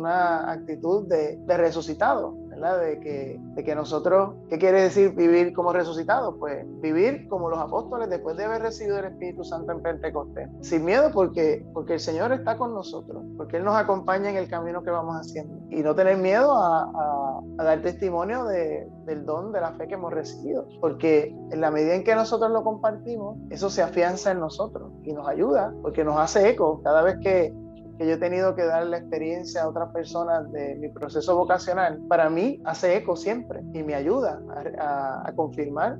una, 0.00 0.50
actitud 0.52 1.08
de 1.08 1.56
resucitado, 1.56 2.39
de 2.60 3.00
que, 3.00 3.40
de 3.40 3.64
que 3.64 3.74
nosotros, 3.74 4.34
¿qué 4.48 4.58
quiere 4.58 4.82
decir 4.82 5.14
vivir 5.14 5.52
como 5.52 5.72
resucitados? 5.72 6.34
Pues 6.38 6.64
vivir 6.80 7.26
como 7.28 7.48
los 7.48 7.58
apóstoles 7.58 8.10
después 8.10 8.36
de 8.36 8.44
haber 8.44 8.62
recibido 8.62 8.98
el 8.98 9.06
Espíritu 9.06 9.44
Santo 9.44 9.72
en 9.72 9.82
Pentecostés. 9.82 10.48
Sin 10.60 10.84
miedo 10.84 11.10
porque, 11.12 11.66
porque 11.72 11.94
el 11.94 12.00
Señor 12.00 12.32
está 12.32 12.56
con 12.56 12.74
nosotros, 12.74 13.24
porque 13.36 13.56
Él 13.56 13.64
nos 13.64 13.76
acompaña 13.76 14.30
en 14.30 14.36
el 14.36 14.48
camino 14.48 14.82
que 14.82 14.90
vamos 14.90 15.16
haciendo. 15.16 15.58
Y 15.70 15.82
no 15.82 15.94
tener 15.94 16.18
miedo 16.18 16.52
a, 16.52 17.40
a, 17.58 17.64
dar 17.64 17.82
testimonio 17.82 18.44
de, 18.44 18.88
del 19.06 19.24
don 19.24 19.52
de 19.52 19.60
la 19.60 19.72
fe 19.72 19.86
que 19.88 19.94
hemos 19.94 20.12
recibido. 20.12 20.66
Porque 20.80 21.34
en 21.50 21.60
la 21.60 21.70
medida 21.70 21.94
en 21.94 22.04
que 22.04 22.14
nosotros 22.14 22.50
lo 22.50 22.62
compartimos, 22.62 23.38
eso 23.50 23.70
se 23.70 23.82
afianza 23.82 24.32
en 24.32 24.40
nosotros 24.40 24.92
y 25.02 25.12
nos 25.12 25.26
ayuda, 25.28 25.72
porque 25.82 26.04
nos 26.04 26.18
hace 26.18 26.50
eco 26.50 26.80
cada 26.82 27.02
vez 27.02 27.16
que 27.22 27.54
que 28.00 28.06
yo 28.06 28.14
he 28.14 28.16
tenido 28.16 28.54
que 28.54 28.64
dar 28.64 28.86
la 28.86 28.96
experiencia 28.96 29.62
a 29.62 29.68
otras 29.68 29.92
personas 29.92 30.50
de 30.52 30.74
mi 30.76 30.88
proceso 30.88 31.36
vocacional, 31.36 32.00
para 32.08 32.30
mí 32.30 32.58
hace 32.64 32.96
eco 32.96 33.14
siempre 33.14 33.60
y 33.74 33.82
me 33.82 33.94
ayuda 33.94 34.40
a, 34.78 35.30
confirmar 35.36 35.98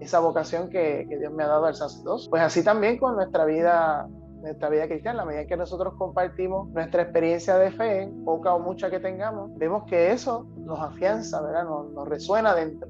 esa 0.00 0.18
vocación 0.18 0.68
que, 0.68 1.06
que, 1.08 1.16
Dios 1.16 1.32
me 1.32 1.44
ha 1.44 1.46
dado 1.46 1.66
al 1.66 1.76
sacerdocio. 1.76 2.28
Pues 2.30 2.42
así 2.42 2.64
también 2.64 2.98
con 2.98 3.14
nuestra 3.14 3.44
vida 3.44 4.08
nuestra 4.40 4.68
vida 4.70 4.88
cristiana, 4.88 5.22
a 5.22 5.24
medida 5.24 5.46
que 5.46 5.56
nosotros 5.56 5.94
compartimos 5.96 6.68
nuestra 6.70 7.02
experiencia 7.02 7.56
de 7.58 7.70
fe, 7.70 8.12
poca 8.24 8.52
o 8.52 8.58
mucha 8.58 8.90
que 8.90 8.98
tengamos, 8.98 9.56
vemos 9.56 9.84
que 9.84 10.10
eso 10.10 10.48
nos 10.56 10.80
afianza, 10.80 11.40
¿verdad? 11.42 11.64
Nos, 11.64 11.92
nos 11.92 12.08
resuena 12.08 12.56
dentro, 12.56 12.88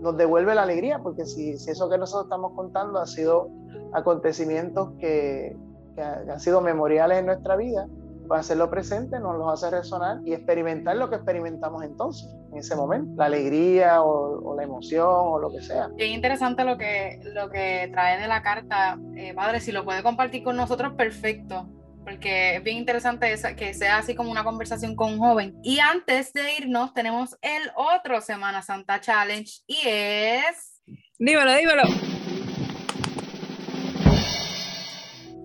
nos 0.00 0.18
devuelve 0.18 0.54
la 0.54 0.64
alegría, 0.64 0.98
porque 0.98 1.24
si, 1.24 1.56
si, 1.56 1.70
eso 1.70 1.88
que 1.88 1.96
nosotros 1.96 2.26
estamos 2.26 2.52
contando 2.52 2.98
ha 2.98 3.06
sido 3.06 3.48
acontecimientos 3.94 4.90
que, 4.98 5.56
que 5.94 6.02
han 6.02 6.40
sido 6.40 6.60
memoriales 6.60 7.18
en 7.18 7.26
nuestra 7.26 7.56
vida, 7.56 7.86
pues 8.26 8.40
hacerlo 8.40 8.70
presente 8.70 9.18
nos 9.20 9.36
lo 9.36 9.50
hace 9.50 9.70
resonar 9.70 10.18
y 10.24 10.32
experimentar 10.32 10.96
lo 10.96 11.10
que 11.10 11.16
experimentamos 11.16 11.84
entonces, 11.84 12.28
en 12.52 12.58
ese 12.58 12.74
momento, 12.74 13.12
la 13.16 13.26
alegría 13.26 14.02
o, 14.02 14.54
la 14.56 14.62
emoción 14.62 15.08
o 15.08 15.38
lo 15.38 15.50
que 15.50 15.60
sea. 15.60 15.88
Es 15.98 16.08
interesante 16.08 16.64
lo 16.64 16.78
que, 16.78 17.20
lo 17.34 17.50
que 17.50 17.88
trae 17.92 18.20
de 18.20 18.28
la 18.28 18.42
carta, 18.42 18.98
eh, 19.16 19.34
padre, 19.34 19.60
si 19.60 19.72
lo 19.72 19.84
puede 19.84 20.02
compartir 20.02 20.42
con 20.42 20.56
nosotros, 20.56 20.94
perfecto, 20.94 21.68
porque 22.04 22.56
es 22.56 22.62
bien 22.62 22.78
interesante 22.78 23.32
esa, 23.32 23.56
que 23.56 23.74
sea 23.74 23.98
así 23.98 24.14
como 24.14 24.30
una 24.30 24.44
conversación 24.44 24.94
con 24.94 25.14
un 25.14 25.18
joven. 25.18 25.58
Y 25.62 25.80
antes 25.80 26.32
de 26.32 26.42
irnos, 26.58 26.94
tenemos 26.94 27.36
el 27.42 27.70
otro 27.76 28.20
Semana 28.20 28.62
Santa 28.62 29.00
Challenge 29.00 29.50
y 29.66 29.78
es... 29.86 30.82
Dímelo, 31.18 31.54
dímelo. 31.54 31.82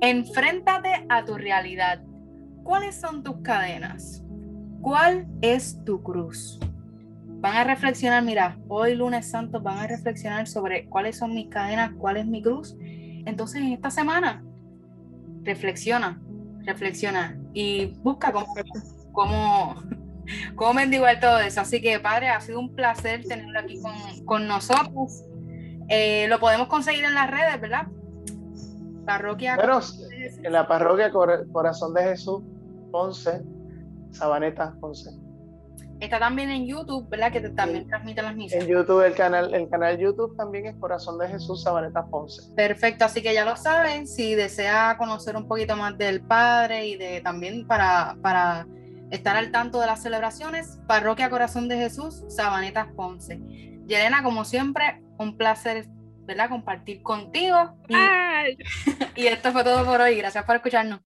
Enfréntate 0.01 1.05
a 1.09 1.25
tu 1.25 1.35
realidad. 1.35 2.01
¿Cuáles 2.63 2.95
son 2.95 3.21
tus 3.21 3.41
cadenas? 3.41 4.23
¿Cuál 4.81 5.27
es 5.41 5.83
tu 5.83 6.01
cruz? 6.01 6.57
Van 7.41 7.57
a 7.57 7.63
reflexionar, 7.65 8.23
mira, 8.23 8.57
hoy 8.69 8.95
lunes 8.95 9.29
santo 9.29 9.59
van 9.59 9.77
a 9.77 9.87
reflexionar 9.87 10.47
sobre 10.47 10.87
cuáles 10.87 11.17
son 11.17 11.33
mis 11.33 11.49
cadenas, 11.49 11.91
cuál 11.97 12.17
es 12.17 12.25
mi 12.25 12.41
cruz. 12.41 12.77
Entonces, 12.79 13.61
en 13.61 13.73
esta 13.73 13.91
semana, 13.91 14.43
reflexiona, 15.43 16.21
reflexiona 16.65 17.37
y 17.53 17.87
busca 18.01 18.31
cómo, 18.31 18.47
cómo, 19.11 19.83
cómo 20.55 20.73
mendigar 20.73 21.19
todo 21.19 21.39
eso. 21.39 21.59
Así 21.59 21.81
que, 21.81 21.99
padre, 21.99 22.29
ha 22.29 22.39
sido 22.39 22.59
un 22.59 22.73
placer 22.73 23.25
tenerlo 23.25 23.59
aquí 23.59 23.79
con, 24.25 24.47
nosotros. 24.47 25.25
Eh, 25.89 26.27
lo 26.29 26.39
podemos 26.39 26.67
conseguir 26.67 27.03
en 27.03 27.15
las 27.15 27.29
redes, 27.29 27.59
¿verdad? 27.59 27.87
Parroquia. 29.09 29.57
en 30.43 30.53
la 30.53 30.67
parroquia 30.67 31.11
Corazón 31.11 31.93
de 31.93 32.03
Jesús 32.03 32.41
Ponce, 32.91 33.41
Sabaneta 34.11 34.73
Ponce. 34.79 35.11
Está 35.99 36.17
también 36.17 36.49
en 36.49 36.65
YouTube, 36.65 37.09
¿verdad? 37.09 37.31
Que 37.31 37.41
también 37.49 37.87
transmite 37.87 38.21
las 38.21 38.33
misas. 38.33 38.61
En 38.61 38.67
YouTube, 38.67 39.05
el 39.05 39.13
canal, 39.15 39.53
el 39.53 39.69
canal 39.69 39.97
YouTube 39.97 40.35
también 40.37 40.67
es 40.67 40.75
Corazón 40.77 41.17
de 41.17 41.27
Jesús 41.27 41.63
Sabaneta 41.63 42.05
Ponce. 42.05 42.53
Perfecto, 42.55 43.03
así 43.03 43.21
que 43.21 43.33
ya 43.33 43.43
lo 43.43 43.57
saben, 43.57 44.07
si 44.07 44.33
desea 44.33 44.95
conocer 44.97 45.35
un 45.35 45.47
poquito 45.47 45.75
más 45.75 45.97
del 45.97 46.21
Padre 46.21 46.87
y 46.87 46.95
de 46.95 47.19
también 47.21 47.67
para, 47.67 48.15
para 48.21 48.65
estar 49.11 49.35
al 49.35 49.51
tanto 49.51 49.81
de 49.81 49.87
las 49.87 50.01
celebraciones, 50.01 50.79
Parroquia 50.87 51.29
Corazón 51.29 51.67
de 51.67 51.75
Jesús, 51.75 52.23
Sabanetas 52.29 52.87
Ponce. 52.95 53.37
Yelena, 53.87 54.23
como 54.23 54.45
siempre, 54.45 55.01
un 55.17 55.35
placer 55.35 55.87
¿verdad? 56.29 56.49
compartir 56.49 57.01
contigo. 57.01 57.75
y 59.15 59.27
esto 59.27 59.51
fue 59.51 59.63
todo 59.63 59.85
por 59.85 59.99
hoy. 60.01 60.15
Gracias 60.15 60.43
por 60.45 60.55
escucharnos. 60.55 60.97